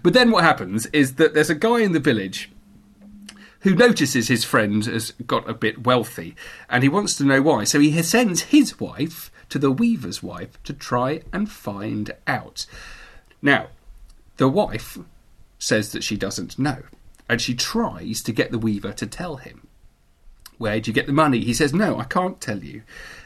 But 0.01 0.13
then 0.13 0.31
what 0.31 0.43
happens 0.43 0.87
is 0.87 1.15
that 1.15 1.35
there's 1.35 1.51
a 1.51 1.55
guy 1.55 1.79
in 1.81 1.91
the 1.91 1.99
village 1.99 2.51
who 3.61 3.75
notices 3.75 4.27
his 4.27 4.43
friend 4.43 4.85
has 4.85 5.11
got 5.25 5.49
a 5.49 5.53
bit 5.53 5.85
wealthy 5.85 6.35
and 6.69 6.83
he 6.83 6.89
wants 6.89 7.15
to 7.15 7.23
know 7.23 7.41
why. 7.41 7.63
So 7.63 7.79
he 7.79 8.01
sends 8.01 8.43
his 8.43 8.79
wife 8.79 9.31
to 9.49 9.59
the 9.59 9.71
weaver's 9.71 10.23
wife 10.23 10.61
to 10.63 10.73
try 10.73 11.21
and 11.33 11.49
find 11.49 12.11
out. 12.27 12.65
Now, 13.41 13.67
the 14.37 14.47
wife 14.47 14.97
says 15.57 15.91
that 15.91 16.03
she 16.03 16.15
doesn't 16.15 16.57
know 16.57 16.83
and 17.27 17.41
she 17.41 17.53
tries 17.53 18.21
to 18.23 18.31
get 18.31 18.51
the 18.51 18.59
weaver 18.59 18.93
to 18.93 19.05
tell 19.05 19.37
him. 19.37 19.67
Where 20.57 20.79
do 20.79 20.89
you 20.89 20.95
get 20.95 21.07
the 21.07 21.13
money? 21.13 21.39
He 21.39 21.53
says, 21.53 21.73
No, 21.73 21.97
I 21.97 22.03
can't 22.03 22.41
tell 22.41 22.63
you. 22.63 22.83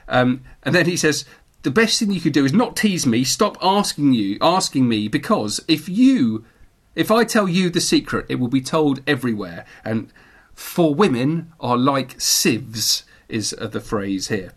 Um, 0.08 0.44
and 0.64 0.76
then 0.76 0.86
he 0.86 0.98
says, 0.98 1.26
the 1.64 1.72
best 1.72 1.98
thing 1.98 2.12
you 2.12 2.20
could 2.20 2.34
do 2.34 2.46
is 2.46 2.54
not 2.54 2.76
tease 2.76 3.06
me. 3.06 3.24
Stop 3.24 3.58
asking 3.62 4.14
you, 4.14 4.38
asking 4.42 4.88
me, 4.88 5.08
because 5.08 5.62
if 5.68 5.88
you, 5.88 6.46
if 6.94 7.10
I 7.10 7.24
tell 7.24 7.48
you 7.48 7.70
the 7.70 7.80
secret, 7.80 8.26
it 8.28 8.36
will 8.36 8.50
be 8.50 8.62
told 8.62 9.02
everywhere. 9.08 9.66
And 9.86 10.12
for 10.54 10.94
women 10.94 11.52
are 11.60 11.78
like 11.78 12.20
sieves, 12.20 13.04
is 13.30 13.56
uh, 13.60 13.68
the 13.68 13.82
phrase 13.82 14.28
here. 14.28 14.54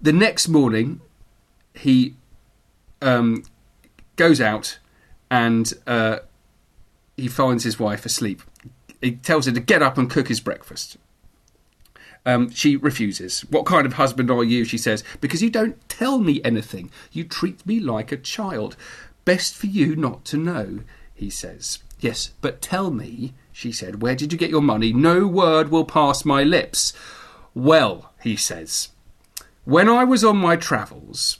The 0.00 0.12
next 0.12 0.48
morning, 0.48 1.00
he 1.74 2.14
um, 3.02 3.44
goes 4.16 4.40
out 4.40 4.78
and 5.30 5.72
uh, 5.86 6.18
he 7.16 7.28
finds 7.28 7.64
his 7.64 7.78
wife 7.78 8.04
asleep. 8.06 8.42
He 9.00 9.12
tells 9.12 9.46
her 9.46 9.52
to 9.52 9.60
get 9.60 9.82
up 9.82 9.98
and 9.98 10.10
cook 10.10 10.28
his 10.28 10.40
breakfast. 10.40 10.96
Um, 12.26 12.50
she 12.50 12.76
refuses. 12.76 13.42
What 13.50 13.66
kind 13.66 13.84
of 13.84 13.94
husband 13.94 14.30
are 14.30 14.44
you? 14.44 14.64
She 14.64 14.78
says, 14.78 15.04
Because 15.20 15.42
you 15.42 15.50
don't 15.50 15.86
tell 15.88 16.18
me 16.18 16.40
anything. 16.42 16.90
You 17.12 17.24
treat 17.24 17.66
me 17.66 17.80
like 17.80 18.12
a 18.12 18.16
child. 18.16 18.76
Best 19.24 19.54
for 19.54 19.66
you 19.66 19.94
not 19.96 20.24
to 20.26 20.36
know, 20.36 20.80
he 21.14 21.28
says. 21.28 21.80
Yes, 22.04 22.32
but 22.42 22.60
tell 22.60 22.90
me, 22.90 23.32
she 23.50 23.72
said, 23.72 24.02
where 24.02 24.14
did 24.14 24.30
you 24.30 24.36
get 24.36 24.50
your 24.50 24.60
money? 24.60 24.92
No 24.92 25.26
word 25.26 25.70
will 25.70 25.86
pass 25.86 26.22
my 26.22 26.42
lips. 26.42 26.92
Well, 27.54 28.12
he 28.22 28.36
says, 28.36 28.90
when 29.64 29.88
I 29.88 30.04
was 30.04 30.22
on 30.22 30.36
my 30.36 30.56
travels, 30.56 31.38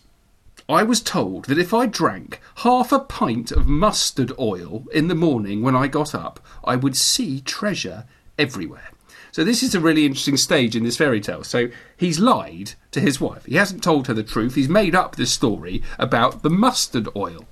I 0.67 0.83
was 0.83 1.03
told 1.03 1.45
that 1.45 1.59
if 1.59 1.75
I 1.75 1.85
drank 1.85 2.41
half 2.63 2.93
a 2.93 2.99
pint 2.99 3.53
of 3.53 3.67
mustard 3.67 4.33
oil 4.39 4.87
in 4.91 5.09
the 5.09 5.15
morning 5.15 5.61
when 5.61 5.77
I 5.77 5.87
got 5.87 6.15
up, 6.15 6.41
I 6.65 6.77
would 6.77 6.97
see 6.97 7.43
treasure 7.43 8.07
everywhere. 8.39 8.89
So 9.33 9.45
this 9.45 9.63
is 9.63 9.75
a 9.75 9.81
really 9.81 10.07
interesting 10.07 10.39
stage 10.39 10.75
in 10.75 10.83
this 10.83 10.97
fairy 10.97 11.21
tale. 11.21 11.45
So 11.45 11.69
he's 11.95 12.19
lied 12.19 12.73
to 12.93 13.01
his 13.01 13.21
wife. 13.21 13.45
He 13.45 13.57
hasn't 13.57 13.85
told 13.85 14.07
her 14.07 14.15
the 14.15 14.23
truth. 14.23 14.55
He's 14.55 14.71
made 14.71 14.95
up 14.95 15.17
this 15.17 15.31
story 15.31 15.83
about 15.99 16.43
the 16.43 16.49
mustard 16.49 17.07
oil. 17.15 17.45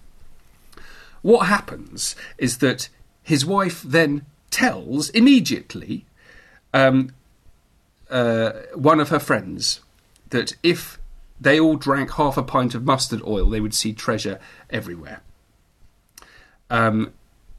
what 1.20 1.48
happens 1.48 2.16
is 2.38 2.56
that 2.58 2.88
his 3.22 3.46
wife 3.46 3.82
then 3.82 4.26
tells 4.50 5.10
immediately 5.10 6.04
um, 6.74 7.10
uh, 8.10 8.52
one 8.74 9.00
of 9.00 9.08
her 9.08 9.18
friends 9.18 9.80
that 10.30 10.54
if 10.62 10.98
they 11.40 11.58
all 11.58 11.76
drank 11.76 12.12
half 12.12 12.36
a 12.36 12.42
pint 12.42 12.74
of 12.74 12.84
mustard 12.84 13.22
oil, 13.26 13.48
they 13.48 13.60
would 13.60 13.74
see 13.74 13.92
treasure 13.92 14.38
everywhere. 14.70 15.22
Um, 16.70 17.12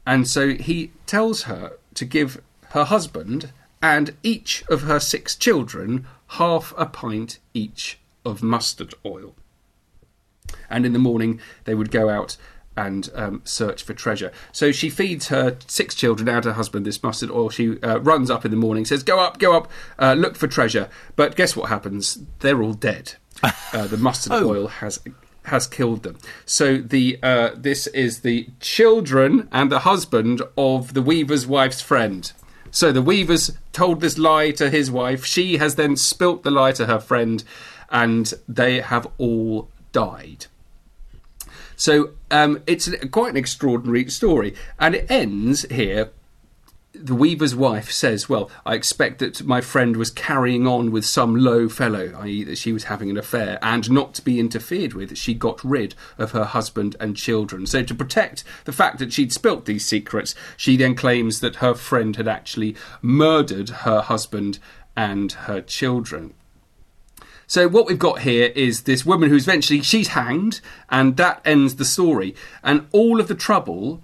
and 0.06 0.26
so 0.26 0.54
he 0.54 0.92
tells 1.06 1.42
her 1.42 1.72
to 1.94 2.04
give 2.04 2.42
her 2.70 2.84
husband 2.84 3.52
and 3.80 4.16
each 4.22 4.64
of 4.68 4.82
her 4.82 4.98
six 4.98 5.36
children 5.36 6.06
half 6.28 6.72
a 6.76 6.86
pint 6.86 7.38
each 7.52 7.98
of 8.24 8.42
mustard 8.42 8.94
oil. 9.04 9.34
And 10.70 10.84
in 10.86 10.92
the 10.92 10.98
morning, 10.98 11.40
they 11.64 11.74
would 11.74 11.90
go 11.90 12.08
out 12.08 12.36
and 12.76 13.08
um, 13.14 13.40
search 13.44 13.82
for 13.82 13.94
treasure. 13.94 14.32
So 14.52 14.72
she 14.72 14.90
feeds 14.90 15.28
her 15.28 15.56
six 15.66 15.94
children 15.94 16.28
and 16.28 16.44
her 16.44 16.54
husband 16.54 16.84
this 16.86 17.02
mustard 17.02 17.30
oil. 17.30 17.50
She 17.50 17.80
uh, 17.82 17.98
runs 18.00 18.30
up 18.30 18.44
in 18.44 18.50
the 18.50 18.56
morning, 18.56 18.84
says, 18.84 19.02
"Go 19.02 19.20
up, 19.20 19.38
go 19.38 19.56
up, 19.56 19.70
uh, 19.98 20.14
look 20.14 20.36
for 20.36 20.46
treasure." 20.48 20.88
But 21.16 21.36
guess 21.36 21.54
what 21.56 21.68
happens? 21.68 22.18
They're 22.40 22.62
all 22.62 22.74
dead. 22.74 23.14
Uh, 23.72 23.86
the 23.88 23.96
mustard 23.96 24.32
Oh. 24.32 24.48
oil 24.50 24.66
has 24.68 25.00
has 25.46 25.66
killed 25.66 26.02
them. 26.04 26.16
So 26.46 26.78
the 26.78 27.18
uh, 27.22 27.50
this 27.56 27.86
is 27.88 28.20
the 28.20 28.48
children 28.60 29.48
and 29.52 29.70
the 29.70 29.80
husband 29.80 30.40
of 30.56 30.94
the 30.94 31.02
weaver's 31.02 31.46
wife's 31.46 31.80
friend. 31.82 32.30
So 32.70 32.90
the 32.92 33.02
weaver's 33.02 33.52
told 33.72 34.00
this 34.00 34.16
lie 34.18 34.52
to 34.52 34.70
his 34.70 34.90
wife. 34.90 35.24
She 35.24 35.58
has 35.58 35.74
then 35.74 35.96
spilt 35.96 36.42
the 36.44 36.50
lie 36.50 36.72
to 36.72 36.86
her 36.86 36.98
friend, 37.00 37.42
and 37.90 38.32
they 38.48 38.80
have 38.80 39.06
all 39.18 39.68
died. 39.92 40.46
So 41.76 42.10
um, 42.30 42.62
it's 42.66 42.88
quite 43.10 43.30
an 43.30 43.36
extraordinary 43.36 44.08
story, 44.10 44.54
and 44.78 44.94
it 44.94 45.10
ends 45.10 45.62
here. 45.70 46.10
The 46.92 47.14
weaver's 47.14 47.56
wife 47.56 47.90
says, 47.90 48.28
"Well, 48.28 48.48
I 48.64 48.74
expect 48.74 49.18
that 49.18 49.44
my 49.44 49.60
friend 49.60 49.96
was 49.96 50.10
carrying 50.10 50.66
on 50.66 50.92
with 50.92 51.04
some 51.04 51.34
low 51.34 51.68
fellow, 51.68 52.12
i.e., 52.20 52.44
that 52.44 52.56
she 52.58 52.72
was 52.72 52.84
having 52.84 53.10
an 53.10 53.16
affair, 53.16 53.58
and 53.62 53.90
not 53.90 54.14
to 54.14 54.22
be 54.22 54.38
interfered 54.38 54.94
with, 54.94 55.16
she 55.16 55.34
got 55.34 55.64
rid 55.64 55.96
of 56.18 56.30
her 56.30 56.44
husband 56.44 56.94
and 57.00 57.16
children. 57.16 57.66
So, 57.66 57.82
to 57.82 57.94
protect 57.94 58.44
the 58.64 58.72
fact 58.72 58.98
that 59.00 59.12
she'd 59.12 59.32
spilt 59.32 59.64
these 59.64 59.84
secrets, 59.84 60.36
she 60.56 60.76
then 60.76 60.94
claims 60.94 61.40
that 61.40 61.56
her 61.56 61.74
friend 61.74 62.14
had 62.14 62.28
actually 62.28 62.76
murdered 63.02 63.70
her 63.70 64.00
husband 64.00 64.60
and 64.96 65.32
her 65.32 65.60
children." 65.60 66.34
So 67.54 67.68
what 67.68 67.86
we've 67.86 67.96
got 67.96 68.22
here 68.22 68.46
is 68.56 68.82
this 68.82 69.06
woman 69.06 69.30
who's 69.30 69.46
eventually 69.46 69.80
she's 69.80 70.08
hanged, 70.08 70.60
and 70.90 71.16
that 71.18 71.40
ends 71.44 71.76
the 71.76 71.84
story. 71.84 72.34
And 72.64 72.88
all 72.90 73.20
of 73.20 73.28
the 73.28 73.36
trouble 73.36 74.02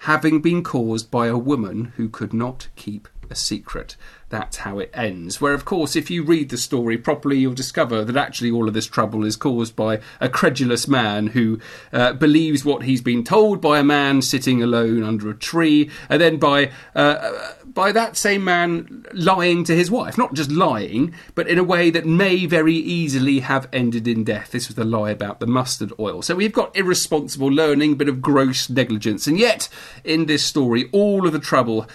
having 0.00 0.42
been 0.42 0.62
caused 0.62 1.10
by 1.10 1.28
a 1.28 1.38
woman 1.38 1.94
who 1.96 2.10
could 2.10 2.34
not 2.34 2.68
keep 2.76 3.08
a 3.30 3.34
secret. 3.34 3.96
That's 4.28 4.56
how 4.58 4.80
it 4.80 4.90
ends. 4.92 5.40
Where, 5.40 5.54
of 5.54 5.64
course, 5.64 5.94
if 5.94 6.10
you 6.10 6.24
read 6.24 6.48
the 6.48 6.56
story 6.56 6.98
properly, 6.98 7.38
you'll 7.38 7.54
discover 7.54 8.04
that 8.04 8.16
actually 8.16 8.50
all 8.50 8.66
of 8.66 8.74
this 8.74 8.86
trouble 8.86 9.24
is 9.24 9.36
caused 9.36 9.76
by 9.76 10.00
a 10.20 10.28
credulous 10.28 10.88
man 10.88 11.28
who 11.28 11.60
uh, 11.92 12.12
believes 12.12 12.64
what 12.64 12.82
he's 12.82 13.00
been 13.00 13.22
told 13.22 13.60
by 13.60 13.78
a 13.78 13.84
man 13.84 14.22
sitting 14.22 14.60
alone 14.60 15.04
under 15.04 15.30
a 15.30 15.34
tree, 15.34 15.90
and 16.08 16.20
then 16.20 16.38
by 16.38 16.72
uh, 16.96 17.52
by 17.64 17.92
that 17.92 18.16
same 18.16 18.42
man 18.42 19.04
lying 19.12 19.62
to 19.62 19.76
his 19.76 19.92
wife. 19.92 20.18
Not 20.18 20.34
just 20.34 20.50
lying, 20.50 21.14
but 21.36 21.46
in 21.46 21.58
a 21.58 21.64
way 21.64 21.90
that 21.90 22.04
may 22.04 22.46
very 22.46 22.74
easily 22.74 23.40
have 23.40 23.68
ended 23.72 24.08
in 24.08 24.24
death. 24.24 24.50
This 24.50 24.66
was 24.66 24.74
the 24.74 24.84
lie 24.84 25.10
about 25.10 25.38
the 25.38 25.46
mustard 25.46 25.92
oil. 26.00 26.20
So 26.20 26.34
we've 26.34 26.52
got 26.52 26.76
irresponsible 26.76 27.46
learning, 27.46 27.94
bit 27.94 28.08
of 28.08 28.22
gross 28.22 28.68
negligence, 28.68 29.28
and 29.28 29.38
yet 29.38 29.68
in 30.02 30.26
this 30.26 30.44
story, 30.44 30.88
all 30.90 31.28
of 31.28 31.32
the 31.32 31.38
trouble 31.38 31.86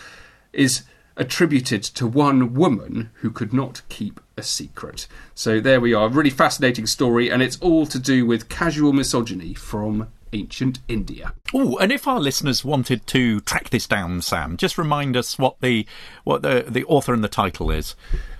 is 0.53 0.83
attributed 1.17 1.83
to 1.83 2.07
one 2.07 2.53
woman 2.53 3.09
who 3.15 3.29
could 3.29 3.53
not 3.53 3.81
keep 3.89 4.19
a 4.37 4.43
secret. 4.43 5.07
So 5.35 5.59
there 5.59 5.81
we 5.81 5.93
are, 5.93 6.07
a 6.07 6.09
really 6.09 6.29
fascinating 6.29 6.87
story, 6.87 7.29
and 7.29 7.41
it's 7.41 7.59
all 7.59 7.85
to 7.87 7.99
do 7.99 8.25
with 8.25 8.49
casual 8.49 8.93
misogyny 8.93 9.53
from 9.53 10.07
ancient 10.33 10.79
India. 10.87 11.33
Oh, 11.53 11.77
and 11.77 11.91
if 11.91 12.07
our 12.07 12.19
listeners 12.19 12.63
wanted 12.63 13.05
to 13.07 13.41
track 13.41 13.69
this 13.69 13.87
down, 13.87 14.21
Sam, 14.21 14.57
just 14.57 14.77
remind 14.77 15.17
us 15.17 15.37
what 15.37 15.59
the 15.61 15.85
what 16.23 16.41
the 16.41 16.65
the 16.67 16.85
author 16.85 17.13
and 17.13 17.23
the 17.23 17.29
title 17.29 17.71
is. 17.71 17.95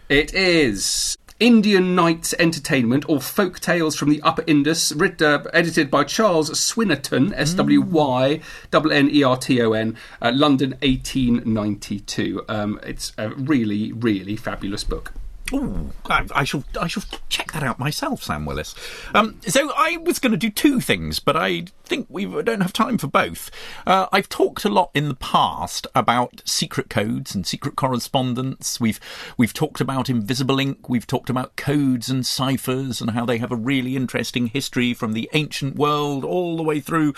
It 0.10 0.34
is 0.34 1.18
Indian 1.42 1.96
Nights 1.96 2.36
Entertainment 2.38 3.04
or 3.10 3.20
Folk 3.20 3.60
Tales 3.60 3.96
from 3.96 4.12
the 4.12 4.22
Upper 4.22 4.44
Indus, 4.46 4.94
uh, 5.24 5.44
edited 5.52 5.90
by 5.90 6.04
Charles 6.04 6.52
Swynnerton, 6.52 7.34
S 7.36 7.56
W 7.56 7.82
Y 7.82 8.42
N 8.70 8.92
N 8.92 9.10
E 9.10 9.24
R 9.24 9.36
T 9.36 9.60
O 9.60 9.74
N, 9.74 9.98
uh, 10.22 10.32
London 10.36 10.76
1892. 10.84 12.46
Um, 12.48 12.80
it's 12.84 13.12
a 13.18 13.30
really, 13.32 13.92
really 13.92 14.36
fabulous 14.36 14.84
book. 14.84 15.14
Ooh, 15.54 15.92
I, 16.06 16.26
I 16.34 16.44
shall 16.44 16.64
I 16.80 16.88
shall 16.88 17.04
check 17.30 17.52
that 17.52 17.64
out 17.64 17.80
myself, 17.80 18.24
Sam 18.24 18.46
Willis. 18.46 18.74
Um, 19.14 19.40
so 19.48 19.72
I 19.76 19.98
was 19.98 20.20
going 20.20 20.32
to 20.32 20.38
do 20.38 20.50
two 20.50 20.80
things, 20.80 21.20
but 21.20 21.36
I 21.36 21.66
think 21.84 22.08
we 22.10 22.26
don't 22.26 22.62
have 22.62 22.72
time 22.72 22.98
for 22.98 23.08
both. 23.08 23.52
Uh, 23.86 24.08
I've 24.14 24.30
talked 24.30 24.64
a 24.64 24.70
lot 24.70 24.92
in 24.94 25.10
the 25.10 25.16
past 25.16 25.88
about 25.94 26.42
secret 26.46 26.90
codes 26.90 27.36
and 27.36 27.46
secret 27.46 27.76
correspondence. 27.76 28.80
We've 28.80 29.00
we've 29.38 29.54
talked 29.54 29.82
about 29.82 30.10
invisible 30.10 30.60
ink. 30.60 30.88
We've 30.88 31.08
talked 31.08 31.30
about 31.30 31.58
codes 31.58 32.10
and 32.10 32.26
ciphers 32.26 33.02
and 33.02 33.12
how 33.12 33.26
they 33.26 33.38
have 33.40 33.52
a 33.52 33.58
really 33.58 33.96
interesting 33.96 34.48
history 34.48 34.94
from 34.94 35.14
the 35.14 35.30
ancient 35.34 35.76
world 35.76 36.24
all 36.24 36.56
the 36.56 36.64
way 36.64 36.80
through 36.80 37.14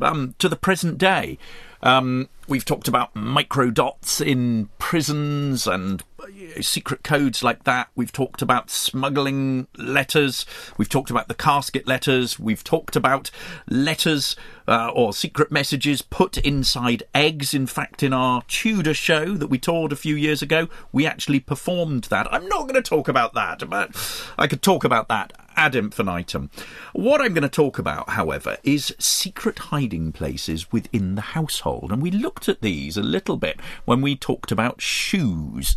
um, 0.00 0.34
to 0.38 0.48
the 0.48 0.56
present 0.56 0.98
day. 0.98 1.38
Um, 1.82 2.28
we've 2.48 2.64
talked 2.64 2.88
about 2.88 3.14
microdots 3.14 4.24
in 4.24 4.68
prisons 4.78 5.66
and 5.66 6.02
uh, 6.20 6.60
secret 6.60 7.04
codes 7.04 7.42
like 7.42 7.64
that. 7.64 7.88
We've 7.94 8.10
talked 8.10 8.42
about 8.42 8.70
smuggling 8.70 9.68
letters. 9.76 10.44
We've 10.76 10.88
talked 10.88 11.10
about 11.10 11.28
the 11.28 11.34
casket 11.34 11.86
letters. 11.86 12.38
We've 12.38 12.64
talked 12.64 12.96
about 12.96 13.30
letters 13.68 14.34
uh, 14.66 14.90
or 14.92 15.12
secret 15.12 15.52
messages 15.52 16.02
put 16.02 16.38
inside 16.38 17.04
eggs. 17.14 17.54
In 17.54 17.66
fact, 17.66 18.02
in 18.02 18.12
our 18.12 18.42
Tudor 18.48 18.94
show 18.94 19.34
that 19.34 19.48
we 19.48 19.58
toured 19.58 19.92
a 19.92 19.96
few 19.96 20.16
years 20.16 20.42
ago, 20.42 20.68
we 20.90 21.06
actually 21.06 21.40
performed 21.40 22.04
that. 22.04 22.32
I'm 22.32 22.48
not 22.48 22.62
going 22.62 22.74
to 22.74 22.82
talk 22.82 23.08
about 23.08 23.34
that, 23.34 23.68
but 23.68 23.94
I 24.36 24.46
could 24.46 24.62
talk 24.62 24.84
about 24.84 25.08
that 25.08 25.32
ad 25.58 25.74
infinitum. 25.74 26.50
What 26.92 27.20
I'm 27.20 27.34
going 27.34 27.42
to 27.42 27.48
talk 27.48 27.80
about, 27.80 28.10
however, 28.10 28.58
is 28.62 28.94
secret 28.98 29.58
hiding 29.58 30.12
places 30.12 30.70
within 30.70 31.16
the 31.16 31.20
household. 31.20 31.90
And 31.90 32.00
we 32.00 32.12
looked 32.12 32.48
at 32.48 32.62
these 32.62 32.96
a 32.96 33.02
little 33.02 33.36
bit 33.36 33.60
when 33.84 34.00
we 34.00 34.14
talked 34.14 34.52
about 34.52 34.80
shoes. 34.80 35.74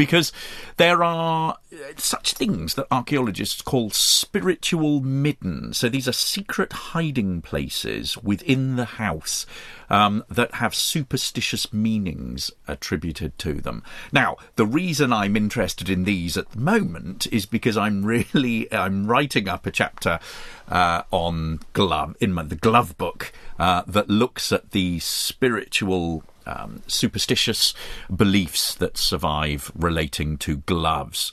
Because 0.00 0.32
there 0.78 1.04
are 1.04 1.58
uh, 1.70 1.76
such 1.98 2.32
things 2.32 2.72
that 2.72 2.86
archaeologists 2.90 3.60
call 3.60 3.90
spiritual 3.90 5.00
middens. 5.00 5.76
So 5.76 5.90
these 5.90 6.08
are 6.08 6.12
secret 6.12 6.72
hiding 6.72 7.42
places 7.42 8.16
within 8.16 8.76
the 8.76 8.86
house 8.86 9.44
um, 9.90 10.24
that 10.30 10.54
have 10.54 10.74
superstitious 10.74 11.70
meanings 11.70 12.50
attributed 12.66 13.38
to 13.40 13.60
them. 13.60 13.82
Now, 14.10 14.38
the 14.56 14.64
reason 14.64 15.12
I'm 15.12 15.36
interested 15.36 15.90
in 15.90 16.04
these 16.04 16.38
at 16.38 16.50
the 16.52 16.60
moment 16.60 17.26
is 17.30 17.44
because 17.44 17.76
I'm 17.76 18.02
really 18.06 18.72
I'm 18.72 19.06
writing 19.06 19.50
up 19.50 19.66
a 19.66 19.70
chapter 19.70 20.18
uh, 20.66 21.02
on 21.10 21.60
glove 21.74 22.16
in 22.20 22.32
my, 22.32 22.44
the 22.44 22.56
glove 22.56 22.96
book 22.96 23.32
uh, 23.58 23.82
that 23.86 24.08
looks 24.08 24.50
at 24.50 24.70
the 24.70 24.98
spiritual 25.00 26.24
um, 26.46 26.82
superstitious 26.86 27.74
beliefs 28.14 28.74
that 28.74 28.96
survive 28.96 29.70
relating 29.74 30.38
to 30.38 30.58
gloves. 30.58 31.32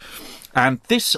And 0.56 0.80
this 0.88 1.16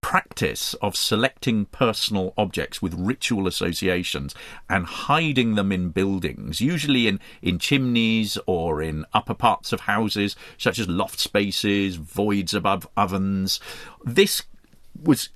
practice 0.00 0.74
of 0.74 0.96
selecting 0.96 1.66
personal 1.66 2.32
objects 2.36 2.80
with 2.80 2.94
ritual 2.94 3.46
associations 3.46 4.34
and 4.68 4.86
hiding 4.86 5.54
them 5.54 5.70
in 5.70 5.90
buildings, 5.90 6.60
usually 6.60 7.06
in, 7.06 7.20
in 7.42 7.58
chimneys 7.58 8.38
or 8.46 8.82
in 8.82 9.04
upper 9.12 9.34
parts 9.34 9.72
of 9.72 9.80
houses, 9.80 10.36
such 10.56 10.78
as 10.78 10.88
loft 10.88 11.20
spaces, 11.20 11.96
voids 11.96 12.54
above 12.54 12.88
ovens. 12.96 13.60
This 14.04 14.42
was 15.00 15.28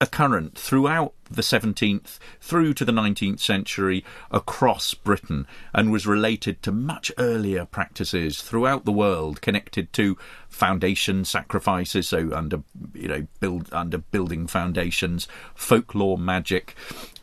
occurrent 0.00 0.58
throughout 0.58 1.14
the 1.34 1.42
17th 1.42 2.18
through 2.40 2.74
to 2.74 2.84
the 2.84 2.92
19th 2.92 3.40
century 3.40 4.04
across 4.30 4.94
Britain 4.94 5.46
and 5.74 5.90
was 5.90 6.06
related 6.06 6.62
to 6.62 6.72
much 6.72 7.12
earlier 7.18 7.64
practices 7.64 8.42
throughout 8.42 8.84
the 8.84 8.92
world 8.92 9.40
connected 9.40 9.92
to 9.92 10.16
foundation 10.48 11.24
sacrifices 11.24 12.08
so 12.08 12.30
under 12.34 12.62
you 12.94 13.08
know 13.08 13.26
build 13.40 13.72
under 13.72 13.98
building 13.98 14.46
foundations 14.46 15.26
folklore 15.54 16.18
magic 16.18 16.74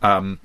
um, 0.02 0.40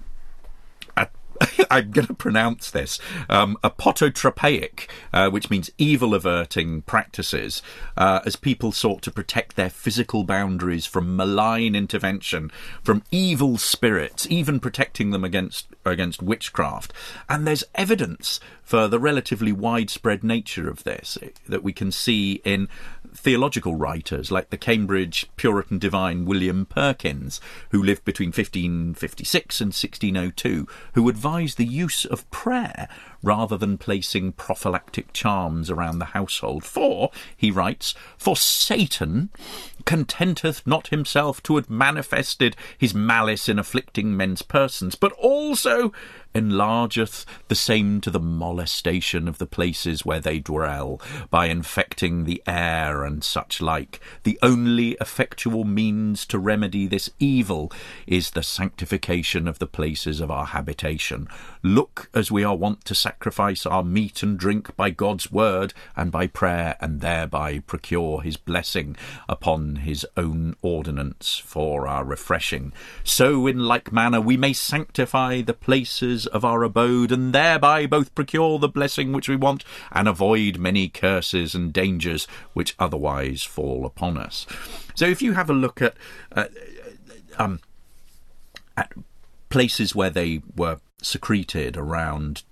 I'm 1.70 1.90
going 1.90 2.06
to 2.06 2.14
pronounce 2.14 2.70
this, 2.70 2.98
um, 3.28 3.56
apototropaic, 3.62 4.88
uh, 5.12 5.30
which 5.30 5.50
means 5.50 5.70
evil 5.78 6.14
averting 6.14 6.82
practices, 6.82 7.62
uh, 7.96 8.20
as 8.24 8.36
people 8.36 8.72
sought 8.72 9.02
to 9.02 9.10
protect 9.10 9.56
their 9.56 9.70
physical 9.70 10.24
boundaries 10.24 10.86
from 10.86 11.16
malign 11.16 11.74
intervention, 11.74 12.50
from 12.82 13.02
evil 13.10 13.58
spirits, 13.58 14.26
even 14.30 14.60
protecting 14.60 15.10
them 15.10 15.24
against 15.24 15.66
against 15.84 16.22
witchcraft. 16.22 16.92
And 17.28 17.46
there's 17.46 17.64
evidence 17.74 18.40
for 18.62 18.88
the 18.88 18.98
relatively 18.98 19.52
widespread 19.52 20.24
nature 20.24 20.68
of 20.68 20.84
this 20.84 21.18
that 21.46 21.62
we 21.62 21.72
can 21.72 21.92
see 21.92 22.40
in 22.44 22.68
theological 23.16 23.76
writers 23.76 24.30
like 24.30 24.50
the 24.50 24.56
Cambridge 24.56 25.26
Puritan 25.36 25.78
divine 25.78 26.24
William 26.24 26.66
Perkins, 26.66 27.40
who 27.70 27.82
lived 27.82 28.04
between 28.04 28.28
1556 28.28 29.60
and 29.60 29.68
1602, 29.68 30.68
who 30.94 31.08
advised 31.08 31.56
the 31.56 31.64
use 31.64 32.04
of 32.04 32.28
prayer 32.30 32.88
rather 33.24 33.56
than 33.56 33.78
placing 33.78 34.32
prophylactic 34.32 35.12
charms 35.12 35.70
around 35.70 35.98
the 35.98 36.06
household. 36.06 36.64
For, 36.64 37.10
he 37.36 37.50
writes, 37.50 37.94
for 38.16 38.36
Satan 38.36 39.30
contenteth 39.84 40.66
not 40.66 40.88
himself 40.88 41.42
to 41.42 41.56
have 41.56 41.68
manifested 41.68 42.56
his 42.78 42.94
malice 42.94 43.48
in 43.48 43.58
afflicting 43.58 44.16
men's 44.16 44.42
persons, 44.42 44.94
but 44.94 45.12
also 45.12 45.92
enlargeth 46.34 47.24
the 47.48 47.54
same 47.54 48.00
to 48.00 48.10
the 48.10 48.20
molestation 48.20 49.28
of 49.28 49.38
the 49.38 49.46
places 49.46 50.04
where 50.04 50.20
they 50.20 50.40
dwell, 50.40 51.00
by 51.30 51.46
infecting 51.46 52.24
the 52.24 52.42
air 52.46 53.04
and 53.04 53.22
such 53.22 53.60
like. 53.60 54.00
The 54.24 54.38
only 54.42 54.96
effectual 55.00 55.64
means 55.64 56.26
to 56.26 56.38
remedy 56.38 56.86
this 56.86 57.10
evil 57.18 57.70
is 58.06 58.30
the 58.30 58.42
sanctification 58.42 59.46
of 59.46 59.58
the 59.58 59.66
places 59.66 60.20
of 60.20 60.30
our 60.30 60.46
habitation. 60.46 61.28
Look 61.62 62.10
as 62.12 62.32
we 62.32 62.42
are 62.42 62.56
wont 62.56 62.84
to 62.86 62.94
sacrifice 63.14 63.64
our 63.64 63.84
meat 63.84 64.24
and 64.24 64.36
drink 64.36 64.74
by 64.76 64.90
God's 64.90 65.30
word 65.30 65.72
and 65.96 66.10
by 66.10 66.26
prayer, 66.26 66.76
and 66.80 67.00
thereby 67.00 67.60
procure 67.60 68.20
his 68.22 68.36
blessing 68.36 68.96
upon 69.28 69.76
his 69.76 70.04
own 70.16 70.56
ordinance 70.62 71.38
for 71.38 71.86
our 71.86 72.04
refreshing. 72.04 72.72
So 73.04 73.46
in 73.46 73.60
like 73.60 73.92
manner 73.92 74.20
we 74.20 74.36
may 74.36 74.52
sanctify 74.52 75.42
the 75.42 75.54
places 75.54 76.26
of 76.26 76.44
our 76.44 76.64
abode, 76.64 77.12
and 77.12 77.32
thereby 77.32 77.86
both 77.86 78.14
procure 78.16 78.58
the 78.58 78.68
blessing 78.68 79.12
which 79.12 79.28
we 79.28 79.36
want, 79.36 79.64
and 79.92 80.08
avoid 80.08 80.58
many 80.58 80.88
curses 80.88 81.54
and 81.54 81.72
dangers 81.72 82.26
which 82.52 82.74
otherwise 82.80 83.44
fall 83.44 83.86
upon 83.86 84.18
us. 84.18 84.44
So, 84.96 85.06
if 85.06 85.22
you 85.22 85.34
have 85.34 85.48
a 85.48 85.54
look 85.54 85.80
at 85.80 85.94
uh, 86.34 86.46
um, 87.38 87.60
at 88.76 88.92
places 89.50 89.94
where 89.94 90.10
they 90.10 90.42
were 90.56 90.80
secreted 91.00 91.76
around 91.76 92.42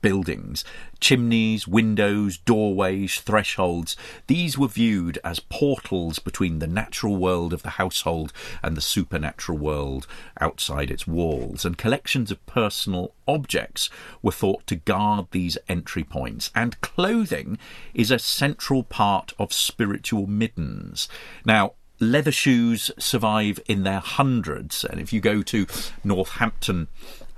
buildings, 0.00 0.64
chimneys, 1.00 1.66
windows, 1.66 2.38
doorways, 2.38 3.20
thresholds, 3.20 3.96
these 4.26 4.56
were 4.56 4.68
viewed 4.68 5.18
as 5.24 5.40
portals 5.40 6.18
between 6.18 6.58
the 6.58 6.66
natural 6.66 7.16
world 7.16 7.52
of 7.52 7.62
the 7.62 7.70
household 7.70 8.32
and 8.62 8.76
the 8.76 8.80
supernatural 8.80 9.58
world 9.58 10.06
outside 10.40 10.90
its 10.90 11.06
walls, 11.06 11.64
and 11.64 11.78
collections 11.78 12.30
of 12.30 12.44
personal 12.46 13.14
objects 13.26 13.90
were 14.22 14.32
thought 14.32 14.66
to 14.66 14.76
guard 14.76 15.26
these 15.30 15.58
entry 15.68 16.04
points, 16.04 16.50
and 16.54 16.80
clothing 16.80 17.58
is 17.94 18.10
a 18.10 18.18
central 18.18 18.82
part 18.82 19.32
of 19.38 19.52
spiritual 19.52 20.26
middens. 20.26 21.08
Now, 21.44 21.72
leather 22.00 22.32
shoes 22.32 22.90
survive 22.98 23.58
in 23.66 23.82
their 23.82 24.00
hundreds. 24.00 24.84
And 24.84 25.00
if 25.00 25.12
you 25.12 25.20
go 25.20 25.42
to 25.42 25.66
Northampton 26.04 26.88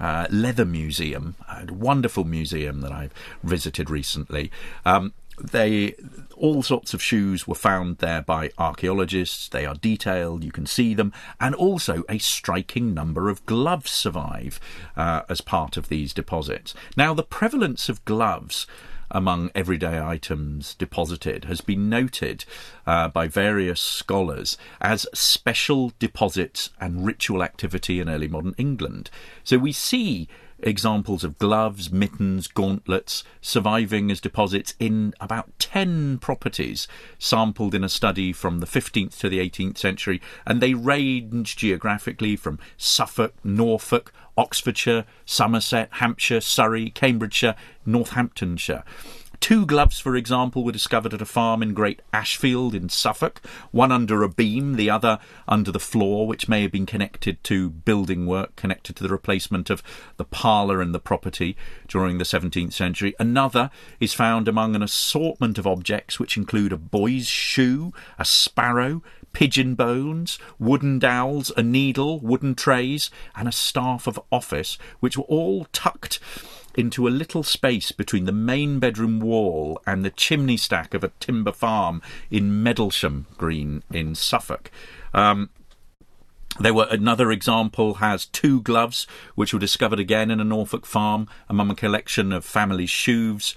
uh, 0.01 0.26
Leather 0.30 0.64
Museum, 0.64 1.36
a 1.49 1.72
wonderful 1.72 2.24
museum 2.24 2.80
that 2.80 2.92
I've 2.92 3.14
visited 3.42 3.90
recently, 3.90 4.51
um, 4.84 5.12
they 5.40 5.94
all 6.36 6.62
sorts 6.62 6.94
of 6.94 7.03
shoes 7.03 7.46
were 7.46 7.55
found 7.55 7.99
there 7.99 8.22
by 8.22 8.51
archaeologists. 8.59 9.49
They 9.49 9.66
are 9.66 9.74
detailed, 9.74 10.44
you 10.44 10.53
can 10.53 10.66
see 10.66 10.94
them, 10.94 11.12
and 11.40 11.55
also 11.55 12.05
a 12.09 12.18
striking 12.18 12.94
number 12.94 13.28
of 13.28 13.44
gloves 13.46 13.90
survive 13.90 14.61
uh, 14.96 15.22
as 15.28 15.40
part 15.40 15.76
of 15.76 15.88
these 15.88 16.12
deposits. 16.12 16.74
Now, 16.96 17.14
the 17.14 17.22
prevalence 17.22 17.88
of 17.88 18.05
gloves 18.05 18.66
among 19.11 19.51
everyday 19.55 20.01
items 20.01 20.75
deposited 20.75 21.45
has 21.45 21.61
been 21.61 21.89
noted 21.89 22.45
uh, 22.87 23.09
by 23.09 23.29
various 23.29 23.81
scholars 23.81 24.57
as 24.81 25.07
special 25.15 25.93
deposits 25.99 26.71
and 26.81 27.07
ritual 27.07 27.43
activity 27.43 28.01
in 28.01 28.09
early 28.09 28.29
modern 28.29 28.55
England. 28.59 29.11
So 29.45 29.59
we 29.59 29.73
see 29.73 30.29
examples 30.61 31.25
of 31.25 31.39
gloves, 31.39 31.91
mittens, 31.93 32.47
gauntlets 32.47 33.25
surviving 33.41 34.11
as 34.11 34.21
deposits 34.21 34.75
in 34.79 35.15
about 35.21 35.51
10 35.59 36.19
properties 36.19 36.89
sampled 37.19 37.75
in 37.75 37.85
a 37.85 37.89
study 37.89 38.33
from 38.33 38.61
the 38.61 38.67
15th 38.67 39.19
to 39.19 39.29
the 39.29 39.39
18th 39.39 39.79
century, 39.79 40.21
and 40.47 40.61
they 40.61 40.75
range 40.75 41.57
geographically 41.57 42.37
from 42.37 42.59
Suffolk, 42.77 43.35
Norfolk, 43.45 44.13
Oxfordshire, 44.37 45.05
Somerset, 45.25 45.89
Hampshire, 45.93 46.41
Surrey, 46.41 46.91
Cambridgeshire, 46.91 47.57
Northamptonshire. 47.85 48.85
Two 49.41 49.64
gloves, 49.66 50.01
for 50.01 50.16
example, 50.16 50.64
were 50.64 50.72
discovered 50.72 51.14
at 51.14 51.22
a 51.22 51.26
farm 51.26 51.62
in 51.62 51.72
Great 51.72 52.03
Ashfield 52.12 52.74
in 52.74 52.89
Suffolk, 52.89 53.41
one 53.70 53.93
under 53.93 54.22
a 54.22 54.28
beam, 54.28 54.74
the 54.74 54.91
other 54.91 55.18
under 55.47 55.70
the 55.70 55.78
floor, 55.78 56.26
which 56.26 56.49
may 56.49 56.62
have 56.62 56.72
been 56.72 56.86
connected 56.86 57.43
to 57.45 57.70
building 57.70 58.26
work 58.26 58.57
connected 58.57 58.97
to 58.97 59.03
the 59.03 59.09
replacement 59.09 59.70
of 59.70 59.82
the 60.16 60.24
parlour 60.24 60.82
in 60.82 60.93
the 60.93 60.99
property 60.99 61.57
during 61.86 62.18
the 62.18 62.24
17th 62.24 62.72
century. 62.72 63.14
Another 63.18 63.70
is 64.01 64.12
found 64.12 64.49
among 64.49 64.74
an 64.74 64.82
assortment 64.82 65.57
of 65.57 65.66
objects 65.66 66.18
which 66.18 66.36
include 66.36 66.72
a 66.72 66.76
boy's 66.76 67.26
shoe, 67.26 67.93
a 68.18 68.24
sparrow, 68.24 69.03
pigeon 69.32 69.74
bones, 69.74 70.39
wooden 70.59 70.99
dowels, 70.99 71.53
a 71.57 71.62
needle, 71.62 72.18
wooden 72.20 72.55
trays, 72.55 73.11
and 73.36 73.47
a 73.47 73.53
staff 73.53 74.07
of 74.07 74.20
office, 74.32 74.78
which 75.01 75.16
were 75.16 75.24
all 75.24 75.66
tucked 75.72 76.18
into 76.77 77.09
a 77.09 77.11
little 77.11 77.43
space 77.43 77.93
between 77.93 78.25
the 78.25 78.33
main 78.33 78.79
bedroom 78.79 79.21
wall 79.21 79.81
and 79.87 80.05
the 80.05 80.11
chimney 80.11 80.57
stack 80.57 80.95
of 80.95 81.03
a 81.03 81.12
timber 81.21 81.53
farm 81.53 82.01
in 82.31 82.62
Mendlesham 82.62 83.25
Green 83.37 83.83
in 83.91 84.14
Suffolk. 84.14 84.71
Um, 85.12 85.51
there 86.61 86.75
were 86.75 86.89
another 86.91 87.31
example 87.31 87.95
has 87.95 88.27
two 88.27 88.61
gloves 88.62 89.07
which 89.35 89.53
were 89.53 89.61
discovered 89.61 90.01
again 90.01 90.31
in 90.31 90.41
a 90.41 90.45
Norfolk 90.45 90.87
farm 90.87 91.29
among 91.49 91.71
a 91.71 91.75
collection 91.75 92.33
of 92.33 92.45
family 92.45 92.87
shoes, 92.87 93.55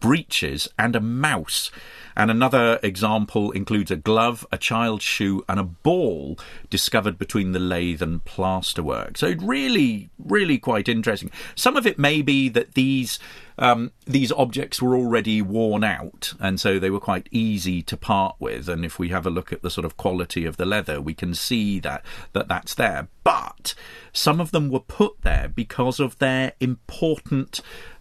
breeches, 0.00 0.68
and 0.78 0.96
a 0.96 1.00
mouse. 1.00 1.70
And 2.16 2.30
another 2.30 2.80
example 2.82 3.50
includes 3.52 3.90
a 3.90 3.96
glove, 3.96 4.46
a 4.50 4.58
child's 4.58 5.04
shoe, 5.04 5.44
and 5.48 5.60
a 5.60 5.64
ball 5.64 6.38
discovered 6.68 7.18
between 7.18 7.52
the 7.52 7.58
lathe 7.58 8.02
and 8.02 8.24
plasterwork. 8.24 9.16
So 9.16 9.34
really, 9.38 10.10
really 10.18 10.58
quite 10.58 10.88
interesting. 10.88 11.30
Some 11.54 11.76
of 11.76 11.86
it 11.86 11.98
may 11.98 12.20
be 12.20 12.48
that 12.50 12.74
these 12.74 13.18
um, 13.60 13.92
these 14.06 14.32
objects 14.32 14.80
were 14.80 14.96
already 14.96 15.42
worn 15.42 15.84
out, 15.84 16.32
and 16.40 16.58
so 16.58 16.78
they 16.78 16.88
were 16.88 16.98
quite 16.98 17.28
easy 17.30 17.82
to 17.82 17.96
part 17.96 18.36
with. 18.38 18.70
And 18.70 18.86
if 18.86 18.98
we 18.98 19.10
have 19.10 19.26
a 19.26 19.30
look 19.30 19.52
at 19.52 19.60
the 19.60 19.70
sort 19.70 19.84
of 19.84 19.98
quality 19.98 20.46
of 20.46 20.56
the 20.56 20.64
leather, 20.64 20.98
we 21.00 21.12
can 21.12 21.34
see 21.34 21.78
that, 21.80 22.02
that 22.32 22.48
that's 22.48 22.74
there. 22.74 23.08
But 23.22 23.74
some 24.14 24.40
of 24.40 24.50
them 24.50 24.70
were 24.70 24.80
put 24.80 25.20
there 25.22 25.46
because 25.54 26.00
of 26.00 26.18
their 26.18 26.54
important 26.58 27.60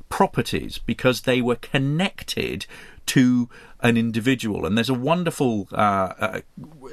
properties, 0.09 0.79
because 0.79 1.21
they 1.21 1.41
were 1.41 1.55
connected 1.55 2.65
to 3.07 3.49
an 3.79 3.97
individual. 3.97 4.65
And 4.65 4.77
there's 4.77 4.89
a 4.89 4.93
wonderful 4.93 5.67
uh, 5.71 6.13
uh, 6.19 6.41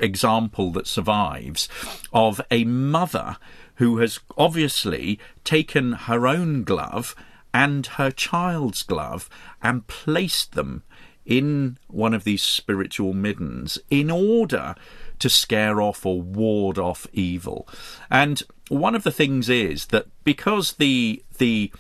example 0.01 0.71
that 0.73 0.87
survives 0.87 1.69
of 2.13 2.41
a 2.51 2.65
mother 2.65 3.37
who 3.77 3.99
has 3.99 4.21
obviously 4.39 5.19
taken 5.45 5.93
her 5.93 6.27
own 6.27 6.65
glove 6.65 7.15
and 7.53 7.87
her 7.87 8.11
child's 8.11 8.83
glove 8.83 9.29
and 9.63 9.87
placed 9.87 10.53
them 10.53 10.83
in 11.27 11.77
one 11.89 12.15
of 12.15 12.25
these 12.25 12.43
spiritual 12.43 13.13
middens 13.13 13.79
in 13.91 14.11
order 14.11 14.75
to 15.19 15.29
scare 15.29 15.81
off 15.81 16.07
or 16.07 16.23
ward 16.23 16.79
off 16.79 17.07
evil. 17.13 17.67
And 18.11 18.43
one 18.69 18.95
of 18.95 19.03
the 19.03 19.11
things 19.11 19.49
is 19.49 19.87
that 19.87 20.07
because 20.25 20.75
the 20.75 21.23
the 21.39 21.73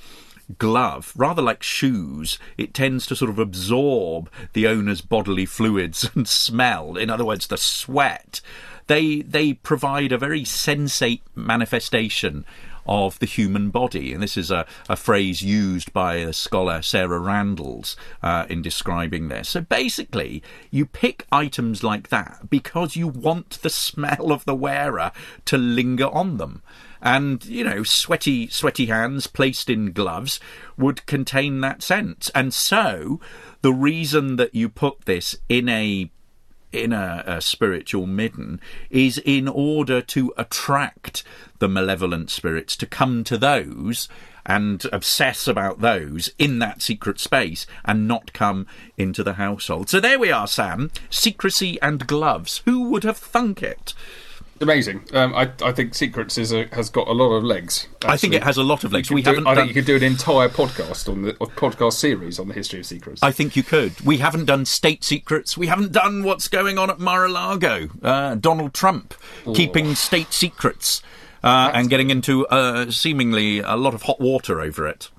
glove, 0.58 1.12
rather 1.16 1.42
like 1.42 1.62
shoes, 1.62 2.38
it 2.56 2.74
tends 2.74 3.06
to 3.06 3.16
sort 3.16 3.30
of 3.30 3.38
absorb 3.38 4.30
the 4.52 4.66
owner's 4.66 5.00
bodily 5.00 5.46
fluids 5.46 6.08
and 6.14 6.28
smell. 6.28 6.96
In 6.96 7.10
other 7.10 7.24
words, 7.24 7.46
the 7.46 7.56
sweat. 7.56 8.40
They 8.86 9.22
they 9.22 9.52
provide 9.54 10.12
a 10.12 10.18
very 10.18 10.42
sensate 10.42 11.22
manifestation 11.34 12.44
of 12.88 13.18
the 13.18 13.26
human 13.26 13.70
body. 13.70 14.12
And 14.12 14.22
this 14.22 14.36
is 14.36 14.50
a, 14.50 14.66
a 14.88 14.96
phrase 14.96 15.42
used 15.42 15.92
by 15.92 16.16
a 16.16 16.32
scholar, 16.32 16.82
Sarah 16.82 17.20
Randles, 17.20 17.96
uh, 18.22 18.46
in 18.48 18.62
describing 18.62 19.28
this. 19.28 19.50
So 19.50 19.60
basically, 19.60 20.42
you 20.70 20.86
pick 20.86 21.26
items 21.32 21.82
like 21.82 22.08
that 22.08 22.48
because 22.48 22.96
you 22.96 23.08
want 23.08 23.62
the 23.62 23.70
smell 23.86 24.32
of 24.32 24.44
the 24.44 24.54
wearer 24.54 25.12
to 25.46 25.58
linger 25.58 26.06
on 26.06 26.36
them. 26.36 26.62
And 27.06 27.44
you 27.44 27.62
know, 27.62 27.84
sweaty, 27.84 28.48
sweaty 28.48 28.86
hands 28.86 29.28
placed 29.28 29.70
in 29.70 29.92
gloves 29.92 30.40
would 30.76 31.06
contain 31.06 31.60
that 31.60 31.80
scent. 31.80 32.30
And 32.34 32.52
so, 32.52 33.20
the 33.62 33.72
reason 33.72 34.34
that 34.36 34.56
you 34.56 34.68
put 34.68 35.04
this 35.04 35.36
in 35.48 35.68
a 35.68 36.10
in 36.72 36.92
a, 36.92 37.22
a, 37.24 37.40
spiritual 37.40 38.06
midden 38.06 38.60
is 38.90 39.18
in 39.24 39.46
order 39.46 40.02
to 40.02 40.34
attract 40.36 41.22
the 41.60 41.68
malevolent 41.68 42.28
spirits 42.28 42.76
to 42.76 42.86
come 42.86 43.22
to 43.22 43.38
those 43.38 44.08
and 44.44 44.84
obsess 44.92 45.46
about 45.46 45.80
those 45.80 46.30
in 46.38 46.58
that 46.58 46.82
secret 46.82 47.20
space 47.20 47.66
and 47.84 48.08
not 48.08 48.32
come 48.32 48.66
into 48.98 49.22
the 49.22 49.34
household. 49.34 49.88
So 49.88 50.00
there 50.00 50.18
we 50.18 50.32
are, 50.32 50.48
Sam. 50.48 50.90
Secrecy 51.08 51.80
and 51.80 52.06
gloves. 52.06 52.62
Who 52.64 52.90
would 52.90 53.04
have 53.04 53.16
thunk 53.16 53.62
it? 53.62 53.94
Amazing. 54.60 55.04
Um, 55.12 55.34
I, 55.34 55.50
I 55.62 55.72
think 55.72 55.94
Secrets 55.94 56.38
is 56.38 56.52
a, 56.52 56.66
has 56.72 56.88
got 56.88 57.08
a 57.08 57.12
lot 57.12 57.34
of 57.34 57.44
legs. 57.44 57.88
Actually. 57.96 58.10
I 58.10 58.16
think 58.16 58.34
it 58.34 58.42
has 58.42 58.56
a 58.56 58.62
lot 58.62 58.84
of 58.84 58.92
legs. 58.92 59.10
We 59.10 59.22
do, 59.22 59.30
haven't. 59.30 59.46
I 59.46 59.54
done... 59.54 59.66
think 59.66 59.76
you 59.76 59.82
could 59.82 59.86
do 59.86 59.96
an 59.96 60.02
entire 60.02 60.48
podcast 60.48 61.08
on 61.08 61.22
the 61.22 61.32
podcast 61.34 61.94
series 61.94 62.38
on 62.38 62.48
the 62.48 62.54
history 62.54 62.80
of 62.80 62.86
secrets. 62.86 63.22
I 63.22 63.32
think 63.32 63.54
you 63.56 63.62
could. 63.62 64.00
We 64.00 64.18
haven't 64.18 64.46
done 64.46 64.64
state 64.64 65.04
secrets. 65.04 65.58
We 65.58 65.66
haven't 65.66 65.92
done 65.92 66.22
what's 66.22 66.48
going 66.48 66.78
on 66.78 66.90
at 66.90 66.98
Mar-a-Lago. 66.98 67.88
Uh, 68.02 68.34
Donald 68.36 68.72
Trump 68.72 69.14
Ooh. 69.46 69.54
keeping 69.54 69.94
state 69.94 70.32
secrets 70.32 71.02
uh, 71.44 71.70
and 71.74 71.90
getting 71.90 72.10
into 72.10 72.46
uh, 72.48 72.90
seemingly 72.90 73.60
a 73.60 73.76
lot 73.76 73.94
of 73.94 74.02
hot 74.02 74.20
water 74.20 74.60
over 74.60 74.86
it. 74.86 75.10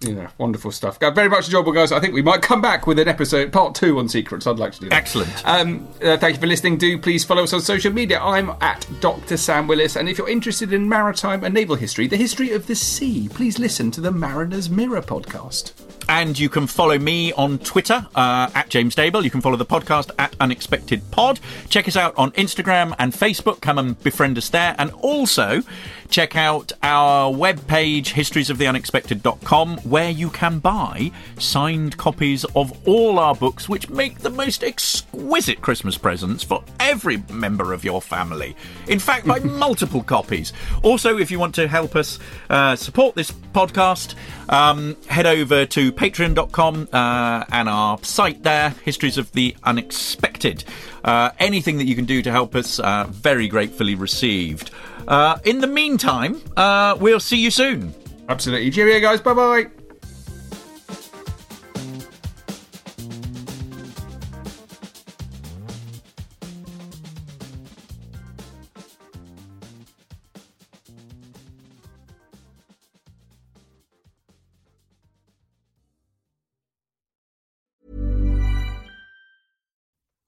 Yeah, 0.00 0.30
wonderful 0.38 0.70
stuff. 0.70 0.98
Very 1.00 1.28
much 1.28 1.46
enjoyable, 1.46 1.72
guys. 1.72 1.90
I 1.90 1.98
think 1.98 2.14
we 2.14 2.22
might 2.22 2.40
come 2.40 2.60
back 2.60 2.86
with 2.86 3.00
an 3.00 3.08
episode, 3.08 3.52
part 3.52 3.74
two 3.74 3.98
on 3.98 4.08
secrets. 4.08 4.46
I'd 4.46 4.58
like 4.58 4.72
to 4.74 4.80
do 4.80 4.88
that. 4.90 4.94
Excellent. 4.94 5.42
Um, 5.44 5.88
uh, 6.02 6.16
thank 6.16 6.36
you 6.36 6.40
for 6.40 6.46
listening. 6.46 6.78
Do 6.78 6.98
please 6.98 7.24
follow 7.24 7.42
us 7.42 7.52
on 7.52 7.60
social 7.60 7.92
media. 7.92 8.20
I'm 8.20 8.50
at 8.60 8.86
Dr. 9.00 9.36
Sam 9.36 9.66
Willis. 9.66 9.96
And 9.96 10.08
if 10.08 10.16
you're 10.16 10.28
interested 10.28 10.72
in 10.72 10.88
maritime 10.88 11.42
and 11.42 11.52
naval 11.52 11.74
history, 11.74 12.06
the 12.06 12.16
history 12.16 12.52
of 12.52 12.68
the 12.68 12.76
sea, 12.76 13.28
please 13.28 13.58
listen 13.58 13.90
to 13.90 14.00
the 14.00 14.12
Mariner's 14.12 14.70
Mirror 14.70 15.02
podcast. 15.02 15.72
And 16.10 16.38
you 16.38 16.48
can 16.48 16.66
follow 16.66 16.98
me 16.98 17.34
on 17.34 17.58
Twitter 17.58 18.06
uh, 18.14 18.50
at 18.54 18.70
James 18.70 18.96
Daybell. 18.96 19.22
You 19.24 19.30
can 19.30 19.42
follow 19.42 19.56
the 19.56 19.66
podcast 19.66 20.10
at 20.18 20.34
Unexpected 20.40 21.02
Pod. 21.10 21.38
Check 21.68 21.86
us 21.86 21.96
out 21.96 22.16
on 22.16 22.30
Instagram 22.32 22.94
and 22.98 23.12
Facebook. 23.12 23.60
Come 23.60 23.76
and 23.76 24.02
befriend 24.02 24.38
us 24.38 24.48
there. 24.48 24.74
And 24.78 24.90
also 24.92 25.60
check 26.08 26.34
out 26.34 26.72
our 26.82 27.30
webpage, 27.30 28.14
historiesoftheunexpected.com, 28.14 29.76
where 29.88 30.10
you 30.10 30.30
can 30.30 30.58
buy 30.58 31.10
signed 31.38 31.96
copies 31.96 32.44
of 32.56 32.86
all 32.86 33.18
our 33.18 33.34
books, 33.34 33.68
which 33.68 33.88
make 33.90 34.18
the 34.18 34.30
most 34.30 34.62
exquisite 34.64 35.60
Christmas 35.60 35.96
presents 35.98 36.42
for 36.42 36.62
every 36.80 37.22
member 37.30 37.72
of 37.72 37.84
your 37.84 38.00
family. 38.00 38.56
In 38.86 38.98
fact, 38.98 39.26
buy 39.26 39.38
multiple 39.40 40.02
copies. 40.02 40.52
Also, 40.82 41.18
if 41.18 41.30
you 41.30 41.38
want 41.38 41.54
to 41.56 41.68
help 41.68 41.96
us 41.96 42.18
uh, 42.50 42.76
support 42.76 43.14
this 43.14 43.30
podcast, 43.30 44.14
um, 44.48 44.96
head 45.08 45.26
over 45.26 45.66
to 45.66 45.92
patreon.com 45.92 46.88
uh, 46.92 47.44
and 47.50 47.68
our 47.68 47.98
site 48.02 48.42
there, 48.42 48.70
Histories 48.84 49.18
of 49.18 49.30
the 49.32 49.56
Unexpected. 49.64 50.64
Uh, 51.04 51.30
anything 51.38 51.78
that 51.78 51.86
you 51.86 51.94
can 51.94 52.04
do 52.04 52.22
to 52.22 52.30
help 52.30 52.54
us, 52.54 52.78
uh, 52.80 53.06
very 53.10 53.48
gratefully 53.48 53.94
received. 53.94 54.70
Uh, 55.06 55.38
in 55.44 55.60
the 55.60 55.66
meantime, 55.66 56.40
uh, 56.56 56.96
we'll 57.00 57.20
see 57.20 57.38
you 57.38 57.50
soon. 57.50 57.94
Absolutely. 58.28 58.70
Cheerio, 58.70 59.00
guys. 59.00 59.20
Bye 59.20 59.34
bye. 59.34 59.77